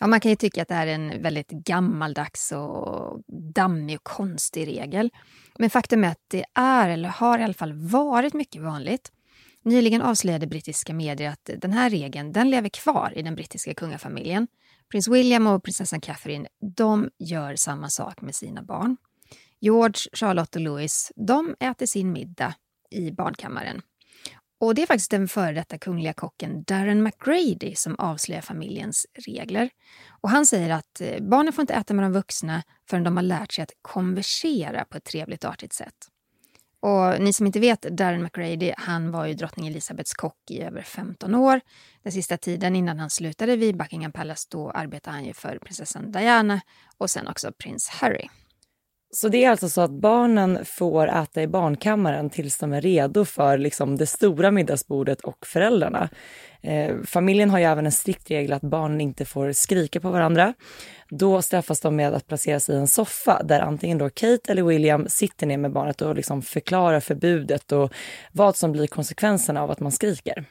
Ja, 0.00 0.06
man 0.06 0.20
kan 0.20 0.30
ju 0.30 0.36
tycka 0.36 0.62
att 0.62 0.68
det 0.68 0.74
här 0.74 0.86
är 0.86 0.94
en 0.94 1.22
väldigt 1.22 1.50
gammaldags 1.50 2.52
och 2.52 3.20
dammig 3.54 3.96
och 3.96 4.04
konstig 4.04 4.66
regel. 4.66 5.10
Men 5.58 5.70
faktum 5.70 6.04
är 6.04 6.08
att 6.08 6.24
det 6.28 6.44
är, 6.54 6.88
eller 6.88 7.08
har 7.08 7.38
i 7.38 7.42
alla 7.42 7.54
fall 7.54 7.72
varit 7.72 8.34
mycket 8.34 8.62
vanligt. 8.62 9.12
Nyligen 9.64 10.02
avslöjade 10.02 10.46
brittiska 10.46 10.94
medier 10.94 11.30
att 11.30 11.50
den 11.58 11.72
här 11.72 11.90
regeln 11.90 12.32
den 12.32 12.50
lever 12.50 12.68
kvar 12.68 13.12
i 13.16 13.22
den 13.22 13.34
brittiska 13.34 13.74
kungafamiljen. 13.74 14.48
Prins 14.90 15.08
William 15.08 15.46
och 15.46 15.64
prinsessan 15.64 16.00
Catherine 16.00 16.48
de 16.76 17.10
gör 17.18 17.56
samma 17.56 17.88
sak 17.88 18.20
med 18.20 18.34
sina 18.34 18.62
barn. 18.62 18.96
George, 19.62 20.00
Charlotte 20.12 20.56
och 20.56 20.62
Louis, 20.62 21.12
de 21.16 21.56
äter 21.60 21.86
sin 21.86 22.12
middag 22.12 22.54
i 22.90 23.10
barnkammaren. 23.10 23.82
Och 24.60 24.74
det 24.74 24.82
är 24.82 24.86
faktiskt 24.86 25.10
den 25.10 25.28
före 25.28 25.52
detta 25.52 25.78
kungliga 25.78 26.12
kocken 26.12 26.62
Darren 26.62 27.02
McGrady 27.02 27.74
som 27.74 27.96
avslöjar 27.98 28.40
familjens 28.40 29.06
regler. 29.26 29.70
Och 30.20 30.30
han 30.30 30.46
säger 30.46 30.70
att 30.70 31.00
eh, 31.00 31.22
barnen 31.22 31.52
får 31.52 31.62
inte 31.62 31.74
äta 31.74 31.94
med 31.94 32.04
de 32.04 32.12
vuxna 32.12 32.62
förrän 32.90 33.04
de 33.04 33.16
har 33.16 33.22
lärt 33.22 33.52
sig 33.52 33.62
att 33.62 33.72
konversera 33.82 34.84
på 34.84 34.96
ett 34.96 35.04
trevligt 35.04 35.44
och 35.44 35.50
artigt 35.50 35.72
sätt. 35.72 35.94
Och 36.80 37.20
ni 37.20 37.32
som 37.32 37.46
inte 37.46 37.60
vet, 37.60 37.82
Darren 37.82 38.22
McGrady, 38.22 38.72
han 38.76 39.10
var 39.10 39.26
ju 39.26 39.34
drottning 39.34 39.66
Elizabeths 39.66 40.14
kock 40.14 40.50
i 40.50 40.62
över 40.62 40.82
15 40.82 41.34
år. 41.34 41.60
Den 42.02 42.12
sista 42.12 42.36
tiden 42.36 42.76
innan 42.76 42.98
han 42.98 43.10
slutade 43.10 43.56
vid 43.56 43.76
Buckingham 43.76 44.12
Palace, 44.12 44.48
då 44.50 44.70
arbetade 44.70 45.16
han 45.16 45.24
ju 45.24 45.32
för 45.32 45.58
prinsessan 45.58 46.12
Diana 46.12 46.60
och 46.98 47.10
sen 47.10 47.28
också 47.28 47.52
prins 47.52 47.88
Harry. 47.88 48.28
Så 49.14 49.28
det 49.28 49.44
är 49.44 49.50
alltså 49.50 49.68
så 49.68 49.80
att 49.80 49.90
barnen 49.90 50.64
får 50.64 51.08
äta 51.08 51.42
i 51.42 51.46
barnkammaren 51.46 52.30
tills 52.30 52.58
de 52.58 52.72
är 52.72 52.80
redo 52.80 53.24
för 53.24 53.58
liksom, 53.58 53.96
det 53.96 54.06
stora 54.06 54.50
middagsbordet 54.50 55.20
och 55.20 55.46
föräldrarna. 55.46 56.08
Eh, 56.60 56.96
familjen 57.04 57.50
har 57.50 57.58
ju 57.58 57.64
även 57.64 57.86
en 57.86 57.92
strikt 57.92 58.30
regel 58.30 58.52
att 58.52 58.62
barnen 58.62 59.00
inte 59.00 59.24
får 59.24 59.52
skrika 59.52 60.00
på 60.00 60.10
varandra. 60.10 60.54
Då 61.08 61.42
straffas 61.42 61.80
de 61.80 61.96
med 61.96 62.14
att 62.14 62.26
placeras 62.26 62.68
i 62.68 62.74
en 62.74 62.88
soffa 62.88 63.42
där 63.42 63.60
antingen 63.60 63.98
då 63.98 64.10
Kate 64.10 64.52
eller 64.52 64.62
William 64.62 65.08
sitter 65.08 65.46
ner 65.46 65.58
med 65.58 65.72
barnet 65.72 66.02
och 66.02 66.16
liksom 66.16 66.42
förklarar 66.42 67.00
förbudet 67.00 67.72
och 67.72 67.92
vad 68.32 68.56
som 68.56 68.72
blir 68.72 68.86
konsekvenserna 68.86 69.62
av 69.62 69.70
att 69.70 69.80
man 69.80 69.92
skriker. 69.92 70.44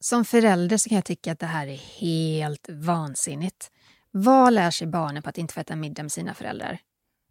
Som 0.00 0.24
förälder 0.24 0.76
så 0.76 0.88
kan 0.88 0.96
jag 0.96 1.04
tycka 1.04 1.32
att 1.32 1.38
det 1.38 1.46
här 1.46 1.66
är 1.66 2.00
helt 2.00 2.68
vansinnigt. 2.68 3.70
Vad 4.10 4.52
lär 4.52 4.70
sig 4.70 4.86
barnen 4.86 5.22
på 5.22 5.28
att 5.28 5.38
inte 5.38 5.54
få 5.54 5.60
äta 5.60 5.76
middag 5.76 6.02
med 6.02 6.12
sina 6.12 6.34
föräldrar? 6.34 6.78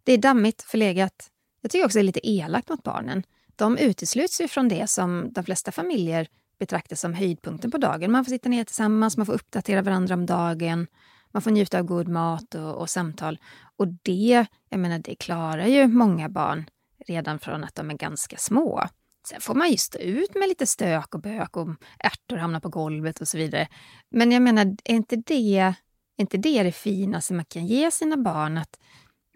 Det 0.04 0.12
är 0.12 0.18
dammigt, 0.18 0.62
förlegat. 0.62 1.30
Jag 1.60 1.70
tycker 1.70 1.84
också 1.84 1.98
det 1.98 2.02
är 2.02 2.04
lite 2.04 2.28
elakt 2.28 2.68
mot 2.68 2.82
barnen. 2.82 3.22
De 3.56 3.78
utesluts 3.78 4.40
ju 4.40 4.48
från 4.48 4.68
det 4.68 4.90
som 4.90 5.32
de 5.32 5.44
flesta 5.44 5.72
familjer 5.72 6.28
betraktar 6.58 6.96
som 6.96 7.14
höjdpunkten 7.14 7.70
på 7.70 7.78
dagen. 7.78 8.12
Man 8.12 8.24
får 8.24 8.30
sitta 8.30 8.48
ner 8.48 8.64
tillsammans, 8.64 9.16
man 9.16 9.26
får 9.26 9.32
uppdatera 9.32 9.82
varandra 9.82 10.14
om 10.14 10.26
dagen, 10.26 10.86
man 11.32 11.42
får 11.42 11.50
njuta 11.50 11.78
av 11.78 11.84
god 11.84 12.08
mat 12.08 12.54
och, 12.54 12.74
och 12.74 12.90
samtal. 12.90 13.38
Och 13.76 13.88
det, 13.88 14.46
jag 14.68 14.80
menar, 14.80 14.98
det 14.98 15.14
klarar 15.14 15.66
ju 15.66 15.86
många 15.86 16.28
barn 16.28 16.64
redan 17.06 17.38
från 17.38 17.64
att 17.64 17.74
de 17.74 17.90
är 17.90 17.94
ganska 17.94 18.36
små. 18.36 18.88
Sen 19.28 19.40
får 19.40 19.54
man 19.54 19.70
ju 19.70 19.76
stå 19.76 19.98
ut 19.98 20.34
med 20.34 20.48
lite 20.48 20.66
stök 20.66 21.14
och 21.14 21.20
bök 21.20 21.56
och 21.56 21.68
ärtor 21.98 22.36
hamnar 22.36 22.60
på 22.60 22.68
golvet 22.68 23.20
och 23.20 23.28
så 23.28 23.38
vidare. 23.38 23.68
Men 24.10 24.32
jag 24.32 24.42
menar, 24.42 24.76
är 24.84 24.94
inte 24.94 25.16
det, 25.16 25.58
är 25.58 25.74
inte 26.16 26.36
det 26.36 26.62
det 26.62 26.72
finaste 26.72 27.34
man 27.34 27.44
kan 27.44 27.66
ge 27.66 27.90
sina 27.90 28.16
barn? 28.16 28.58
Att 28.58 28.80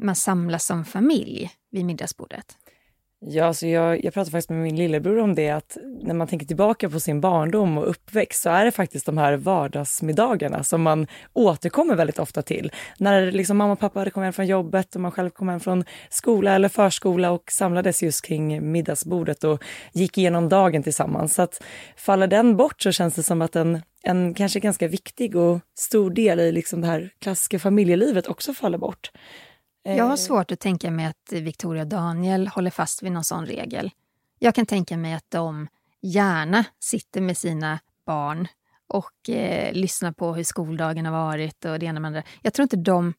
man 0.03 0.17
samlas 0.17 0.67
som 0.67 0.85
familj 0.85 1.51
vid 1.71 1.85
middagsbordet? 1.85 2.57
Ja, 3.27 3.45
alltså 3.45 3.67
jag, 3.67 4.05
jag 4.05 4.15
pratade 4.15 4.31
faktiskt 4.31 4.51
med 4.51 4.59
min 4.59 4.77
lillebror 4.77 5.19
om 5.19 5.35
det, 5.35 5.51
att 5.51 5.77
när 6.03 6.15
man 6.15 6.27
tänker 6.27 6.47
tillbaka 6.47 6.91
på 6.91 7.01
sin 7.01 7.21
barndom 7.21 7.79
och 7.79 7.91
uppväxt 7.91 8.43
så 8.43 8.51
är 8.51 8.65
det 8.65 8.71
faktiskt 8.71 9.07
de 9.07 9.19
här 9.19 9.37
vardagsmiddagarna 9.37 10.65
som 10.65 10.83
man 10.83 11.07
återkommer 11.33 11.95
väldigt 11.95 12.19
ofta 12.19 12.43
till. 12.43 12.73
När 12.99 13.33
liksom 13.33 13.57
mamma 13.57 13.73
och 13.73 13.79
pappa 13.79 13.99
hade 13.99 14.11
kommit 14.11 14.25
hem 14.27 14.33
från 14.33 14.47
jobbet 14.47 14.95
och 14.95 15.01
man 15.01 15.13
själv 15.13 15.31
kom 15.31 15.49
hem 15.49 15.61
från 15.61 15.85
skola 16.11 16.55
eller 16.55 16.69
förskola 16.69 17.31
och 17.31 17.53
samlades 17.53 18.03
just 18.03 18.25
kring 18.25 18.73
middagsbordet 18.73 19.45
och 19.45 19.65
gick 19.93 20.19
igenom 20.19 20.49
dagen 20.49 20.83
tillsammans. 20.83 21.35
Så 21.35 21.43
att 21.43 21.63
faller 21.97 22.27
den 22.27 22.57
bort 22.57 22.83
så 22.83 22.93
känns 22.93 23.15
det 23.15 23.23
som 23.23 23.43
att 23.43 23.57
en, 23.57 23.83
en 24.03 24.35
kanske 24.35 24.61
ganska 24.61 24.89
viktig 24.89 25.37
och 25.37 25.61
stor 25.79 26.11
del 26.11 26.41
i 26.41 26.53
liksom 26.53 26.81
det 26.81 26.87
här 26.87 27.11
klassiska 27.21 27.59
familjelivet 27.59 28.27
också 28.27 28.55
faller 28.55 28.79
bort. 28.79 29.11
Jag 29.85 30.05
har 30.05 30.11
eh. 30.11 30.17
svårt 30.17 30.51
att 30.51 30.61
tänka 30.61 30.91
mig 30.91 31.07
att 31.07 31.33
Victoria 31.33 31.83
och 31.83 31.89
Daniel 31.89 32.49
håller 32.49 32.71
fast 32.71 33.03
vid 33.03 33.13
någon 33.13 33.25
sån 33.25 33.47
regel. 33.47 33.91
Jag 34.39 34.55
kan 34.55 34.67
tänka 34.67 34.97
mig 34.97 35.15
att 35.15 35.31
de 35.31 35.69
gärna 36.01 36.65
sitter 36.81 37.21
med 37.21 37.37
sina 37.37 37.79
barn 38.07 38.49
och 38.87 39.31
eh, 39.31 39.73
lyssnar 39.73 40.13
på 40.13 40.35
hur 40.35 40.45
skoldagen 40.45 41.07
har 41.07 41.13
varit 41.13 41.65
och 41.65 41.79
det 41.79 41.87
ena 41.87 42.01
med 42.01 42.09
andra. 42.09 42.23
Jag 42.43 42.55
tror 42.55 42.63
inte 42.63 42.77
de, 42.77 43.15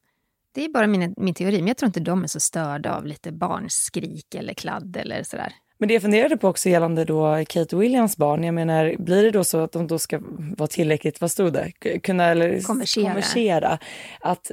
det 0.52 0.66
är 0.66 0.70
bara 0.70 0.88
min, 0.88 1.14
min 1.18 1.34
teori, 1.34 1.58
men 1.58 1.68
jag 1.68 1.78
tror 1.78 1.88
inte 1.88 2.00
de 2.00 2.24
är 2.24 2.28
så 2.28 2.40
störda 2.40 2.96
av 2.96 3.06
lite 3.06 3.32
barnskrik 3.32 4.36
eller 4.36 4.54
kladd 4.54 4.98
eller 4.98 5.24
sådär. 5.24 5.54
Men 5.78 5.88
det 5.88 5.94
jag 5.94 6.02
funderade 6.02 6.38
på 6.38 6.48
också 6.48 6.70
gällande 6.70 7.06
då 7.06 7.44
Kate 7.48 7.76
Williams 7.76 8.18
barn, 8.18 8.44
jag 8.44 8.54
menar, 8.54 8.96
blir 9.00 9.24
det 9.24 9.32
då 9.32 9.44
så 9.44 9.64
att 9.64 9.72
de 9.72 9.88
då 9.88 10.00
ska 10.00 10.20
vara 10.58 10.68
tillräckligt, 10.68 11.22
vad 11.22 11.32
stod 11.32 11.54
det, 11.54 11.72
kunna 12.00 12.26
eller 12.26 12.62
konversera. 12.62 13.06
konversera 13.06 13.80
att 14.20 14.52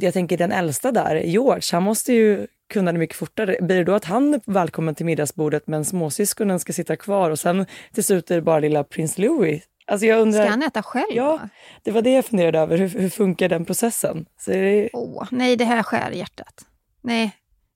jag 0.00 0.14
tänker 0.14 0.36
den 0.36 0.52
äldsta 0.52 0.92
där, 0.92 1.16
George, 1.16 1.62
han 1.72 1.82
måste 1.82 2.12
ju 2.12 2.46
kunna 2.68 2.92
det 2.92 2.98
mycket 2.98 3.16
fortare. 3.16 3.56
Blir 3.60 3.76
det 3.76 3.84
då 3.84 3.94
att 3.94 4.04
han 4.04 4.34
är 4.34 4.40
välkommen 4.46 4.94
till 4.94 5.06
middagsbordet 5.06 5.66
men 5.66 5.84
småsyskonen 5.84 6.60
ska 6.60 6.72
sitta 6.72 6.96
kvar 6.96 7.30
och 7.30 7.38
sen 7.38 7.66
till 7.94 8.04
slut 8.04 8.30
är 8.30 8.34
det 8.34 8.42
bara 8.42 8.58
lilla 8.58 8.84
prins 8.84 9.18
Louis 9.18 9.62
Alltså 9.88 10.06
jag 10.06 10.20
undrar, 10.20 10.42
Ska 10.42 10.50
han 10.50 10.62
äta 10.62 10.82
själv? 10.82 11.06
Ja, 11.10 11.40
det 11.82 11.90
var 11.90 12.02
det 12.02 12.10
jag 12.10 12.24
funderade 12.24 12.58
över. 12.58 12.78
Hur, 12.78 12.88
hur 12.88 13.08
funkar 13.08 13.48
den 13.48 13.64
processen? 13.64 14.26
Så 14.38 14.50
det... 14.50 14.90
oh, 14.92 15.24
nej, 15.30 15.56
det 15.56 15.64
här 15.64 15.82
skär 15.82 16.10
i 16.10 16.18
hjärtat. 16.18 16.66
Nej, 17.02 17.32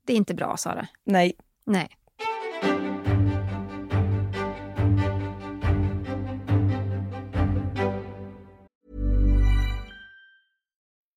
det 0.06 0.12
är 0.12 0.16
inte 0.16 0.34
bra, 0.34 0.56
Sara. 0.56 0.86
Nej. 1.04 1.32
Nej. 1.66 1.88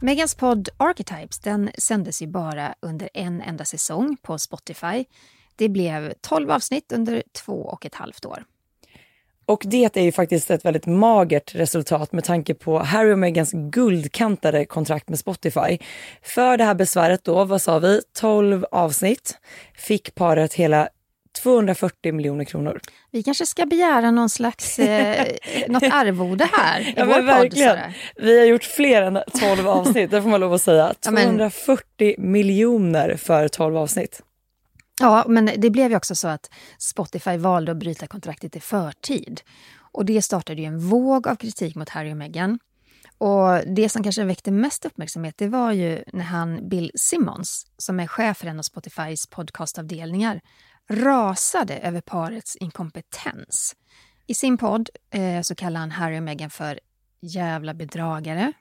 Megans 0.00 0.34
podd 0.34 0.68
Archetypes 0.76 1.38
den 1.38 1.70
sändes 1.78 2.22
ju 2.22 2.26
bara 2.26 2.74
under 2.80 3.08
en 3.14 3.42
enda 3.42 3.64
säsong 3.64 4.16
på 4.22 4.38
Spotify. 4.38 5.04
Det 5.56 5.68
blev 5.68 6.12
12 6.20 6.50
avsnitt 6.50 6.92
under 6.92 7.22
två 7.32 7.52
och 7.52 7.86
ett 7.86 7.94
halvt 7.94 8.26
år. 8.26 8.44
Och 9.46 9.62
det 9.66 9.96
är 9.96 10.02
ju 10.02 10.12
faktiskt 10.12 10.50
ett 10.50 10.64
väldigt 10.64 10.86
magert 10.86 11.54
resultat 11.54 12.12
med 12.12 12.24
tanke 12.24 12.54
på 12.54 12.78
Harry 12.78 13.12
och 13.12 13.18
Megans 13.18 13.52
guldkantade 13.52 14.64
kontrakt 14.64 15.08
med 15.08 15.18
Spotify. 15.18 15.78
För 16.22 16.56
det 16.56 16.64
här 16.64 16.74
besväret 16.74 17.24
då, 17.24 17.44
vad 17.44 17.62
sa 17.62 17.78
vi, 17.78 18.00
12 18.12 18.64
avsnitt, 18.70 19.38
fick 19.74 20.14
paret 20.14 20.54
hela 20.54 20.88
240 21.42 22.12
miljoner 22.12 22.44
kronor. 22.44 22.80
Vi 23.10 23.22
kanske 23.22 23.46
ska 23.46 23.66
begära 23.66 24.10
någon 24.10 24.30
slags, 24.30 24.78
eh, 24.78 25.26
något 25.68 25.82
arvode 25.82 26.48
här 26.52 26.80
i 26.80 26.94
ja, 26.96 27.04
vår 27.04 27.22
verkligen. 27.22 27.76
podd. 27.76 27.92
Vi 28.16 28.38
har 28.38 28.46
gjort 28.46 28.64
fler 28.64 29.02
än 29.02 29.18
12 29.40 29.68
avsnitt, 29.68 30.10
det 30.10 30.22
får 30.22 30.28
man 30.28 30.40
lov 30.40 30.54
att 30.54 30.62
säga. 30.62 30.94
240 31.00 31.84
ja, 31.98 32.14
men... 32.18 32.32
miljoner 32.32 33.16
för 33.16 33.48
12 33.48 33.76
avsnitt. 33.76 34.22
Ja, 35.00 35.24
men 35.28 35.50
det 35.56 35.70
blev 35.70 35.90
ju 35.90 35.96
också 35.96 36.14
så 36.14 36.28
att 36.28 36.50
Spotify 36.78 37.36
valde 37.36 37.72
att 37.72 37.78
bryta 37.78 38.06
kontraktet 38.06 38.56
i 38.56 38.60
förtid. 38.60 39.40
Och 39.92 40.04
det 40.04 40.22
startade 40.22 40.60
ju 40.60 40.66
en 40.66 40.78
våg 40.78 41.28
av 41.28 41.36
kritik 41.36 41.74
mot 41.74 41.88
Harry 41.88 42.12
och 42.12 42.16
Meghan. 42.16 42.58
Och 43.18 43.60
det 43.66 43.88
som 43.88 44.02
kanske 44.02 44.24
väckte 44.24 44.50
mest 44.50 44.84
uppmärksamhet 44.84 45.34
det 45.38 45.48
var 45.48 45.72
ju 45.72 46.04
när 46.12 46.24
han 46.24 46.68
Bill 46.68 46.90
Simmons, 46.94 47.66
som 47.78 48.00
är 48.00 48.06
chef 48.06 48.36
för 48.38 48.46
en 48.46 48.58
av 48.58 48.62
Spotifys 48.62 49.26
podcastavdelningar, 49.26 50.40
rasade 50.90 51.78
över 51.78 52.00
parets 52.00 52.56
inkompetens. 52.56 53.76
I 54.26 54.34
sin 54.34 54.58
podd 54.58 54.90
eh, 55.10 55.42
så 55.42 55.54
kallar 55.54 55.80
han 55.80 55.90
Harry 55.90 56.18
och 56.18 56.22
Meghan 56.22 56.50
för 56.50 56.80
jävla 57.20 57.74
bedragare. 57.74 58.52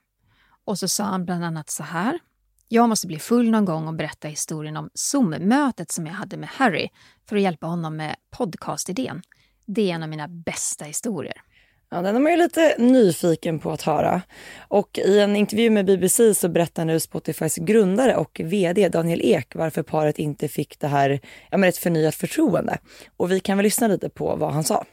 Och 0.65 0.79
så 0.79 0.88
sa 0.88 1.03
han 1.03 1.25
bland 1.25 1.46
annat 1.46 1.70
så 1.70 1.84
här. 1.84 2.20
Jag 2.67 2.89
måste 2.89 3.08
bli 3.08 3.20
full 3.20 3.50
någon 3.50 3.65
gång 3.65 3.88
och 3.88 3.94
berätta 3.94 4.27
historien 4.27 4.77
om 4.77 4.89
Zoom-mötet 4.94 5.91
som 5.91 6.08
jag 6.08 6.13
hade 6.13 6.38
med 6.38 6.50
Harry 6.50 6.89
för 7.25 7.36
att 7.36 7.41
hjälpa 7.41 7.67
honom 7.67 7.96
med 7.96 8.15
podcastidén. 8.29 9.22
Det 9.65 9.91
är 9.91 9.96
en 9.96 10.03
av 10.03 10.10
mina 10.10 10.27
bästa 10.27 10.86
historier. 10.86 11.41
Ja, 11.89 12.01
den 12.01 12.15
är 12.15 12.20
man 12.20 12.32
ju 12.32 12.38
lite 12.38 12.75
nyfiken 12.77 13.60
på 13.60 13.72
att 13.72 13.82
höra. 13.82 14.22
Och 14.68 15.00
i 15.06 15.20
en 15.20 15.36
intervju 15.36 15.70
med 15.70 15.86
BBC 15.86 16.34
så 16.34 16.50
berättar 16.50 16.86
nu 16.86 17.00
Spotifys 17.00 17.56
grundare 17.56 18.15
och 18.15 18.42
VD 18.44 18.89
Daniel 18.89 19.22
Ek 19.24 19.56
varför 19.56 19.84
paret 19.84 20.20
inte 20.20 20.48
fick 20.48 20.80
det 20.80 20.88
här, 20.88 21.20
ja 21.50 21.58
men 21.58 21.70
ett 21.70 21.77
förnyat 21.77 22.15
förtroende. 22.15 22.77
Och 23.18 23.32
vi 23.32 23.39
kan 23.39 23.58
väl 23.58 23.63
lyssna 23.63 23.88
lite 23.88 24.10
på 24.10 24.36
vad 24.36 24.54
han 24.54 24.63
sa. 24.63 24.86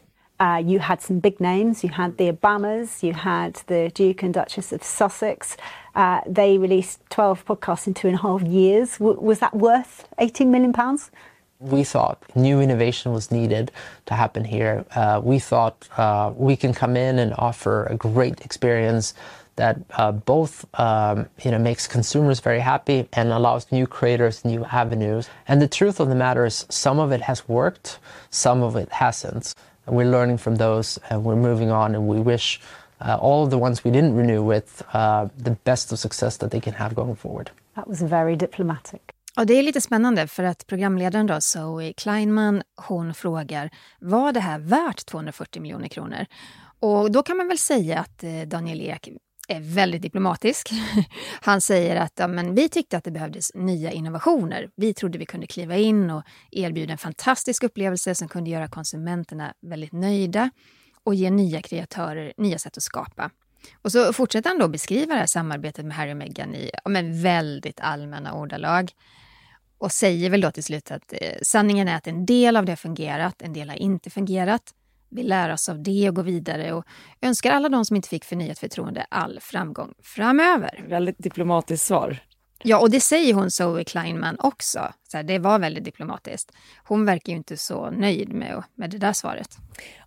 Uh, 0.42 0.60
you 0.60 0.80
had 0.80 1.00
some 1.00 1.20
big 1.20 1.40
names. 1.40 1.84
You 1.84 1.92
had 1.92 2.18
the 2.18 2.32
Obamas, 2.32 3.04
you 3.04 3.12
had 3.12 3.54
the 3.66 3.88
Duke 3.88 4.26
and 4.26 4.34
Duchess 4.34 4.72
of 4.72 4.82
Sussex. 4.82 5.56
Uh, 5.94 6.20
they 6.34 6.58
released 6.58 7.00
12 7.10 7.44
podcasts 7.44 7.86
in 7.86 7.94
two 7.94 8.08
and 8.08 8.16
a 8.16 8.22
half 8.22 8.42
years. 8.42 8.98
W 8.98 9.20
was 9.20 9.38
that 9.38 9.54
worth 9.54 10.08
18 10.18 10.50
million 10.50 10.72
pounds? 10.72 11.10
We 11.62 11.84
thought 11.84 12.22
new 12.34 12.60
innovation 12.60 13.12
was 13.12 13.30
needed 13.30 13.70
to 14.06 14.14
happen 14.14 14.44
here. 14.44 14.84
Uh, 14.94 15.20
we 15.22 15.38
thought 15.38 15.88
uh, 15.96 16.32
we 16.36 16.56
can 16.56 16.74
come 16.74 16.96
in 16.96 17.18
and 17.18 17.32
offer 17.38 17.86
a 17.86 17.96
great 17.96 18.40
experience 18.44 19.14
that 19.56 19.78
uh, 19.92 20.12
both 20.12 20.64
um, 20.80 21.28
you 21.44 21.50
know 21.50 21.58
makes 21.58 21.86
consumers 21.86 22.40
very 22.40 22.60
happy 22.60 23.08
and 23.12 23.30
allows 23.30 23.70
new 23.70 23.86
creators 23.86 24.44
new 24.44 24.64
avenues. 24.64 25.28
And 25.46 25.60
the 25.60 25.68
truth 25.68 26.00
of 26.00 26.08
the 26.08 26.14
matter 26.14 26.44
is, 26.44 26.66
some 26.68 26.98
of 26.98 27.12
it 27.12 27.20
has 27.22 27.48
worked, 27.48 27.98
some 28.30 28.62
of 28.62 28.76
it 28.76 28.90
hasn't. 28.90 29.54
And 29.86 29.96
we're 29.96 30.10
learning 30.10 30.38
from 30.38 30.56
those, 30.56 30.98
and 31.10 31.24
we're 31.24 31.36
moving 31.36 31.70
on. 31.70 31.94
And 31.94 32.06
we 32.06 32.20
wish 32.20 32.60
uh, 33.00 33.18
all 33.20 33.44
of 33.44 33.50
the 33.50 33.58
ones 33.58 33.84
we 33.84 33.90
didn't 33.90 34.14
renew 34.14 34.42
with 34.42 34.82
uh, 34.92 35.28
the 35.36 35.50
best 35.50 35.92
of 35.92 35.98
success 35.98 36.36
that 36.38 36.50
they 36.50 36.60
can 36.60 36.72
have 36.74 36.94
going 36.94 37.16
forward. 37.16 37.50
That 37.74 37.88
was 37.88 38.00
very 38.00 38.36
diplomatic. 38.36 39.12
Och 39.36 39.46
det 39.46 39.54
är 39.54 39.62
lite 39.62 39.80
spännande 39.80 40.26
för 40.26 40.44
att 40.44 40.66
programledaren 40.66 41.26
då, 41.26 41.40
Zoe 41.40 41.92
Kleinman, 41.92 42.62
hon 42.76 43.14
frågar 43.14 43.70
var 44.00 44.32
det 44.32 44.40
här 44.40 44.58
värt 44.58 45.06
240 45.06 45.62
miljoner 45.62 45.88
kronor? 45.88 46.26
Och 46.80 47.12
då 47.12 47.22
kan 47.22 47.36
man 47.36 47.48
väl 47.48 47.58
säga 47.58 47.98
att 47.98 48.24
eh, 48.24 48.42
Daniel 48.46 48.80
Ek 48.80 49.08
är 49.48 49.60
väldigt 49.60 50.02
diplomatisk. 50.02 50.70
Han 51.40 51.60
säger 51.60 51.96
att 51.96 52.12
ja, 52.16 52.28
men 52.28 52.54
vi 52.54 52.68
tyckte 52.68 52.96
att 52.96 53.04
det 53.04 53.10
behövdes 53.10 53.54
nya 53.54 53.90
innovationer. 53.92 54.70
Vi 54.76 54.94
trodde 54.94 55.18
vi 55.18 55.26
kunde 55.26 55.46
kliva 55.46 55.76
in 55.76 56.10
och 56.10 56.22
erbjuda 56.50 56.92
en 56.92 56.98
fantastisk 56.98 57.62
upplevelse 57.62 58.14
som 58.14 58.28
kunde 58.28 58.50
göra 58.50 58.68
konsumenterna 58.68 59.54
väldigt 59.60 59.92
nöjda 59.92 60.50
och 61.04 61.14
ge 61.14 61.30
nya 61.30 61.62
kreatörer 61.62 62.32
nya 62.36 62.58
sätt 62.58 62.76
att 62.76 62.82
skapa. 62.82 63.30
Och 63.82 63.92
så 63.92 64.12
fortsätter 64.12 64.50
han 64.50 64.58
då 64.58 64.68
beskriva 64.68 65.14
det 65.14 65.20
här 65.20 65.26
samarbetet 65.26 65.84
med 65.84 65.96
Harry 65.96 66.12
och 66.12 66.16
Meghan 66.16 66.54
i 66.54 66.70
ja, 66.84 66.90
men 66.90 67.22
väldigt 67.22 67.80
allmänna 67.80 68.34
ordalag 68.34 68.92
och 69.82 69.92
säger 69.92 70.30
väl 70.30 70.40
då 70.40 70.50
till 70.50 70.64
slut 70.64 70.90
att 70.90 71.12
eh, 71.12 71.38
sanningen 71.42 71.88
är 71.88 71.96
att 71.96 72.06
en 72.06 72.26
del 72.26 72.56
av 72.56 72.64
det 72.64 72.72
har 72.72 72.76
fungerat, 72.76 73.42
en 73.42 73.52
del 73.52 73.68
har 73.68 73.76
inte 73.76 74.10
fungerat. 74.10 74.62
Vi 75.08 75.22
lär 75.22 75.52
oss 75.52 75.68
av 75.68 75.82
det 75.82 76.08
och 76.08 76.14
går 76.14 76.22
vidare 76.22 76.72
och 76.72 76.84
önskar 77.22 77.50
alla 77.50 77.68
de 77.68 77.84
som 77.84 77.96
inte 77.96 78.08
fick 78.08 78.24
förnyat 78.24 78.58
förtroende 78.58 79.06
all 79.08 79.38
framgång 79.42 79.94
framöver. 80.02 80.84
Väldigt 80.88 81.18
diplomatiskt 81.18 81.86
svar. 81.86 82.18
Ja, 82.62 82.78
och 82.78 82.90
det 82.90 83.00
säger 83.00 83.34
hon 83.34 83.50
Zoe 83.50 83.84
Kleinman 83.84 84.36
också. 84.38 84.92
Så 85.08 85.16
här, 85.16 85.24
det 85.24 85.38
var 85.38 85.58
väldigt 85.58 85.84
diplomatiskt. 85.84 86.52
Hon 86.84 87.04
verkar 87.04 87.32
ju 87.32 87.36
inte 87.36 87.56
så 87.56 87.90
nöjd 87.90 88.32
med, 88.32 88.62
med 88.74 88.90
det 88.90 88.98
där 88.98 89.12
svaret. 89.12 89.56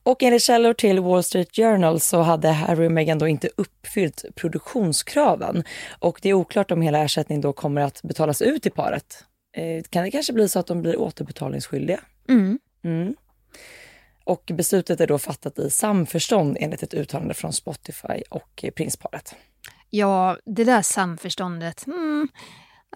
Och 0.03 0.23
enligt 0.23 0.43
källor 0.43 0.73
till 0.73 0.99
Wall 0.99 1.23
Street 1.23 1.55
Journal 1.55 1.99
så 1.99 2.21
hade 2.21 2.49
Harry 2.49 2.87
och 2.87 2.91
Meghan 2.91 3.19
då 3.19 3.27
inte 3.27 3.49
uppfyllt 3.57 4.25
produktionskraven. 4.35 5.63
Och 5.99 6.19
det 6.21 6.29
är 6.29 6.33
oklart 6.33 6.71
om 6.71 6.81
hela 6.81 6.99
ersättningen 6.99 7.41
då 7.41 7.53
kommer 7.53 7.81
att 7.81 8.01
betalas 8.03 8.41
ut 8.41 8.63
till 8.63 8.71
paret. 8.71 9.25
Eh, 9.55 9.83
kan 9.89 10.03
det 10.03 10.11
kanske 10.11 10.33
bli 10.33 10.49
så 10.49 10.59
att 10.59 10.67
de 10.67 10.81
blir 10.81 10.99
återbetalningsskyldiga? 10.99 11.99
Mm. 12.29 12.59
Mm. 12.83 13.15
Och 14.23 14.51
beslutet 14.53 15.01
är 15.01 15.07
då 15.07 15.19
fattat 15.19 15.59
i 15.59 15.69
samförstånd 15.69 16.57
enligt 16.59 16.83
ett 16.83 16.93
uttalande 16.93 17.33
från 17.33 17.53
Spotify 17.53 18.23
och 18.29 18.65
prinsparet. 18.75 19.35
Ja, 19.89 20.37
det 20.45 20.63
där 20.63 20.81
samförståndet. 20.81 21.87
Mm. 21.87 22.27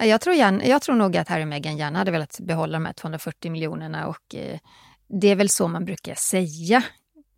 Jag, 0.01 0.22
tror 0.22 0.36
gärna, 0.36 0.66
jag 0.66 0.82
tror 0.82 0.96
nog 0.96 1.18
att 1.18 1.28
Harry 1.28 1.44
och 1.44 1.48
Meghan 1.48 1.78
gärna 1.78 2.00
hade 2.00 2.12
velat 2.12 2.39
behålla 2.39 2.74
de 2.74 2.86
här 2.86 2.94
240 2.94 3.51
miljonerna 3.51 4.08
och 4.08 4.36
eh, 4.36 4.60
det 5.08 5.28
är 5.28 5.36
väl 5.36 5.50
så 5.50 5.68
man 5.68 5.86
brukar 5.86 6.16
säga 6.16 6.84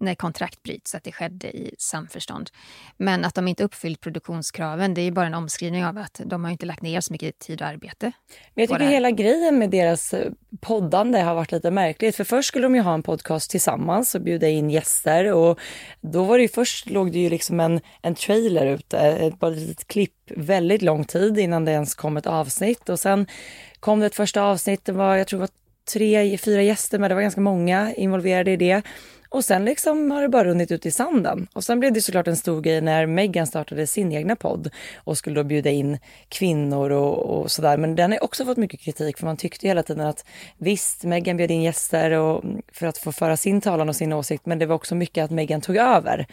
när 0.02 0.16
kontrakt 0.16 0.64
bryts, 0.64 0.96
att 0.96 1.04
det 1.04 1.12
skedde 1.12 1.58
i 1.58 1.76
samförstånd. 1.78 2.50
Men 2.98 3.26
att 3.26 3.36
de 3.36 3.48
inte 3.48 3.64
uppfyllt 3.64 4.02
produktionskraven, 4.02 4.94
det 4.94 5.02
är 5.02 5.12
bara 5.12 5.26
en 5.26 5.34
omskrivning 5.34 5.86
av 5.86 5.98
att 5.98 6.22
de 6.26 6.44
har 6.44 6.52
inte 6.52 6.66
lagt 6.66 6.82
ner 6.82 7.02
så 7.02 7.14
mycket 7.14 7.40
tid 7.40 7.62
och 7.62 7.68
arbete. 7.68 8.12
Men 8.54 8.62
jag 8.62 8.70
tycker 8.70 8.92
hela 8.92 9.12
grejen 9.12 9.60
med 9.60 9.70
deras 9.70 10.14
eh, 10.14 10.32
poddande 10.62 11.20
har 11.20 11.36
varit 11.36 11.52
lite 11.52 11.72
märkligt. 11.72 12.16
För 12.16 12.24
först 12.24 12.48
skulle 12.48 12.66
de 12.66 12.76
ju 12.76 12.82
ha 12.82 12.94
en 12.94 13.04
podcast 13.04 13.52
tillsammans 13.52 14.16
och 14.16 14.22
bjuda 14.22 14.48
in 14.48 14.70
gäster 14.70 15.34
och 15.34 15.60
då 16.02 16.24
var 16.24 16.38
det 16.38 16.42
ju 16.42 16.50
först 16.50 16.90
låg 16.90 17.12
det 17.12 17.20
ju 17.20 17.30
liksom 17.30 17.60
en, 17.60 17.82
en 18.02 18.16
trailer 18.16 18.66
ute, 18.66 18.98
ett, 18.98 19.40
bara 19.40 19.52
ett 19.52 19.58
litet 19.58 19.88
klipp 19.88 20.14
väldigt 20.36 20.82
lång 20.82 21.06
tid 21.06 21.38
innan 21.38 21.66
det 21.66 21.72
ens 21.72 21.96
kom 21.96 22.18
ett 22.18 22.28
avsnitt 22.28 22.90
och 22.90 23.00
sen 23.00 23.28
kom 23.80 24.00
det 24.00 24.06
ett 24.06 24.16
första 24.16 24.44
avsnitt, 24.44 24.86
det 24.86 24.92
var 24.92 25.16
jag 25.16 25.28
tror 25.28 25.40
det 25.40 25.42
var 25.42 25.50
tre, 25.94 26.38
fyra 26.38 26.62
gäster 26.62 27.00
men 27.00 27.10
det 27.10 27.16
var 27.16 27.22
ganska 27.22 27.42
många 27.42 27.94
involverade 27.94 28.52
i 28.52 28.58
det. 28.58 28.82
Och 29.32 29.46
sen 29.46 29.66
liksom 29.66 30.12
har 30.12 30.22
det 30.22 30.30
bara 30.30 30.46
runnit 30.46 30.72
ut 30.72 30.86
i 30.86 30.92
sanden. 30.92 31.48
Och 31.54 31.64
sen 31.64 31.80
blev 31.80 31.94
det 31.94 32.02
såklart 32.02 32.28
en 32.28 32.38
stor 32.38 32.62
grej 32.62 32.82
när 32.82 33.06
Meghan 33.06 33.48
startade 33.48 33.88
sin 33.88 34.12
egna 34.12 34.36
podd 34.36 34.70
och 34.96 35.18
skulle 35.18 35.36
då 35.36 35.44
bjuda 35.44 35.70
in 35.70 36.00
kvinnor 36.30 36.90
och, 36.90 37.18
och 37.18 37.52
sådär. 37.52 37.78
Men 37.78 37.96
den 37.96 38.12
har 38.12 38.24
också 38.24 38.46
fått 38.46 38.58
mycket 38.58 38.80
kritik 38.80 39.18
för 39.18 39.26
man 39.26 39.38
tyckte 39.38 39.68
hela 39.68 39.84
tiden 39.84 40.08
att 40.08 40.26
visst, 40.58 41.04
Meghan 41.04 41.38
bjöd 41.38 41.52
in 41.52 41.62
gäster 41.62 42.12
och, 42.12 42.44
för 42.72 42.88
att 42.88 42.98
få 42.98 43.12
föra 43.12 43.38
sin 43.38 43.62
talan 43.62 43.90
och 43.90 43.96
sin 43.96 44.14
åsikt. 44.14 44.46
Men 44.46 44.60
det 44.60 44.66
var 44.66 44.76
också 44.76 44.96
mycket 44.96 45.24
att 45.24 45.32
Meghan 45.32 45.62
tog 45.62 45.78
över 45.78 46.28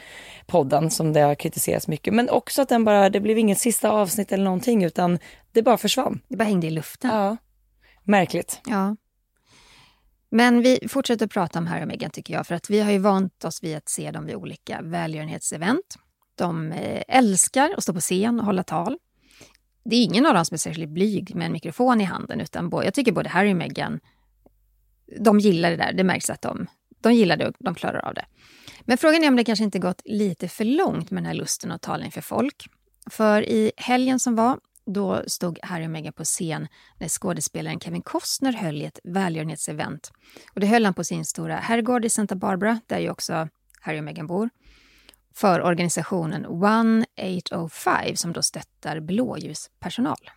podden 0.46 0.90
som 0.90 1.12
det 1.12 1.20
har 1.20 1.34
kritiserats 1.34 1.88
mycket. 1.88 2.14
Men 2.14 2.30
också 2.30 2.62
att 2.62 2.68
den 2.68 2.84
bara, 2.84 3.10
det 3.10 3.20
blev 3.20 3.38
inget 3.38 3.58
sista 3.58 3.90
avsnitt 3.90 4.32
eller 4.32 4.44
någonting 4.44 4.84
utan 4.84 5.18
det 5.52 5.62
bara 5.62 5.78
försvann. 5.78 6.20
Det 6.28 6.36
bara 6.36 6.44
hängde 6.44 6.66
i 6.66 6.70
luften. 6.70 7.10
Ja, 7.10 7.36
märkligt. 8.04 8.60
Ja. 8.66 8.96
Men 10.30 10.62
vi 10.62 10.88
fortsätter 10.88 11.26
prata 11.26 11.58
om 11.58 11.66
Harry 11.66 11.82
och 11.82 11.88
Meghan 11.88 12.10
tycker 12.10 12.34
jag, 12.34 12.46
för 12.46 12.54
att 12.54 12.70
vi 12.70 12.80
har 12.80 12.90
ju 12.90 12.98
vant 12.98 13.44
oss 13.44 13.62
vid 13.62 13.76
att 13.76 13.88
se 13.88 14.10
dem 14.10 14.26
vid 14.26 14.34
olika 14.34 14.82
välgörenhetsevent. 14.82 15.96
De 16.34 16.72
eh, 16.72 17.02
älskar 17.08 17.70
att 17.76 17.82
stå 17.82 17.92
på 17.92 18.00
scen 18.00 18.40
och 18.40 18.46
hålla 18.46 18.62
tal. 18.62 18.98
Det 19.84 19.96
är 19.96 20.04
ingen 20.04 20.26
av 20.26 20.34
dem 20.34 20.44
som 20.44 20.54
är 20.54 20.58
särskilt 20.58 20.90
blyg 20.90 21.34
med 21.34 21.46
en 21.46 21.52
mikrofon 21.52 22.00
i 22.00 22.04
handen, 22.04 22.40
utan 22.40 22.70
jag 22.72 22.94
tycker 22.94 23.12
både 23.12 23.28
Harry 23.28 23.52
och 23.52 23.56
Meghan, 23.56 24.00
de 25.20 25.40
gillar 25.40 25.70
det 25.70 25.76
där. 25.76 25.92
Det 25.92 26.04
märks 26.04 26.30
att 26.30 26.42
de, 26.42 26.66
de 27.00 27.12
gillar 27.12 27.36
det 27.36 27.48
och 27.48 27.54
de 27.58 27.74
klarar 27.74 27.98
av 27.98 28.14
det. 28.14 28.24
Men 28.80 28.98
frågan 28.98 29.24
är 29.24 29.28
om 29.28 29.36
det 29.36 29.44
kanske 29.44 29.64
inte 29.64 29.78
gått 29.78 30.02
lite 30.04 30.48
för 30.48 30.64
långt 30.64 31.10
med 31.10 31.22
den 31.22 31.26
här 31.26 31.34
lusten 31.34 31.72
att 31.72 31.82
tala 31.82 32.04
inför 32.04 32.20
folk. 32.20 32.66
För 33.10 33.42
i 33.42 33.72
helgen 33.76 34.20
som 34.20 34.36
var 34.36 34.58
då 34.92 35.22
stod 35.26 35.58
Harry 35.62 35.86
och 35.86 35.90
Meghan 35.90 36.12
på 36.12 36.24
scen 36.24 36.68
när 36.98 37.08
skådespelaren 37.08 37.80
Kevin 37.80 38.02
Costner 38.02 38.52
höll 38.52 38.82
i 38.82 38.84
ett 38.84 39.00
välgörenhetsevent. 39.04 40.12
Och 40.54 40.60
det 40.60 40.66
höll 40.66 40.84
han 40.84 40.94
på 40.94 41.04
sin 41.04 41.24
stora 41.24 41.56
herrgård 41.56 42.04
i 42.04 42.10
Santa 42.10 42.36
Barbara, 42.36 42.80
där 42.86 42.98
ju 42.98 43.10
också 43.10 43.48
Harry 43.80 44.00
och 44.00 44.04
Meghan 44.04 44.26
bor, 44.26 44.50
för 45.34 45.62
organisationen 45.62 46.46
One 46.46 47.04
805 47.50 48.16
som 48.16 48.32
då 48.32 48.42
stöttar 48.42 49.00
blåljuspersonal. 49.00 50.30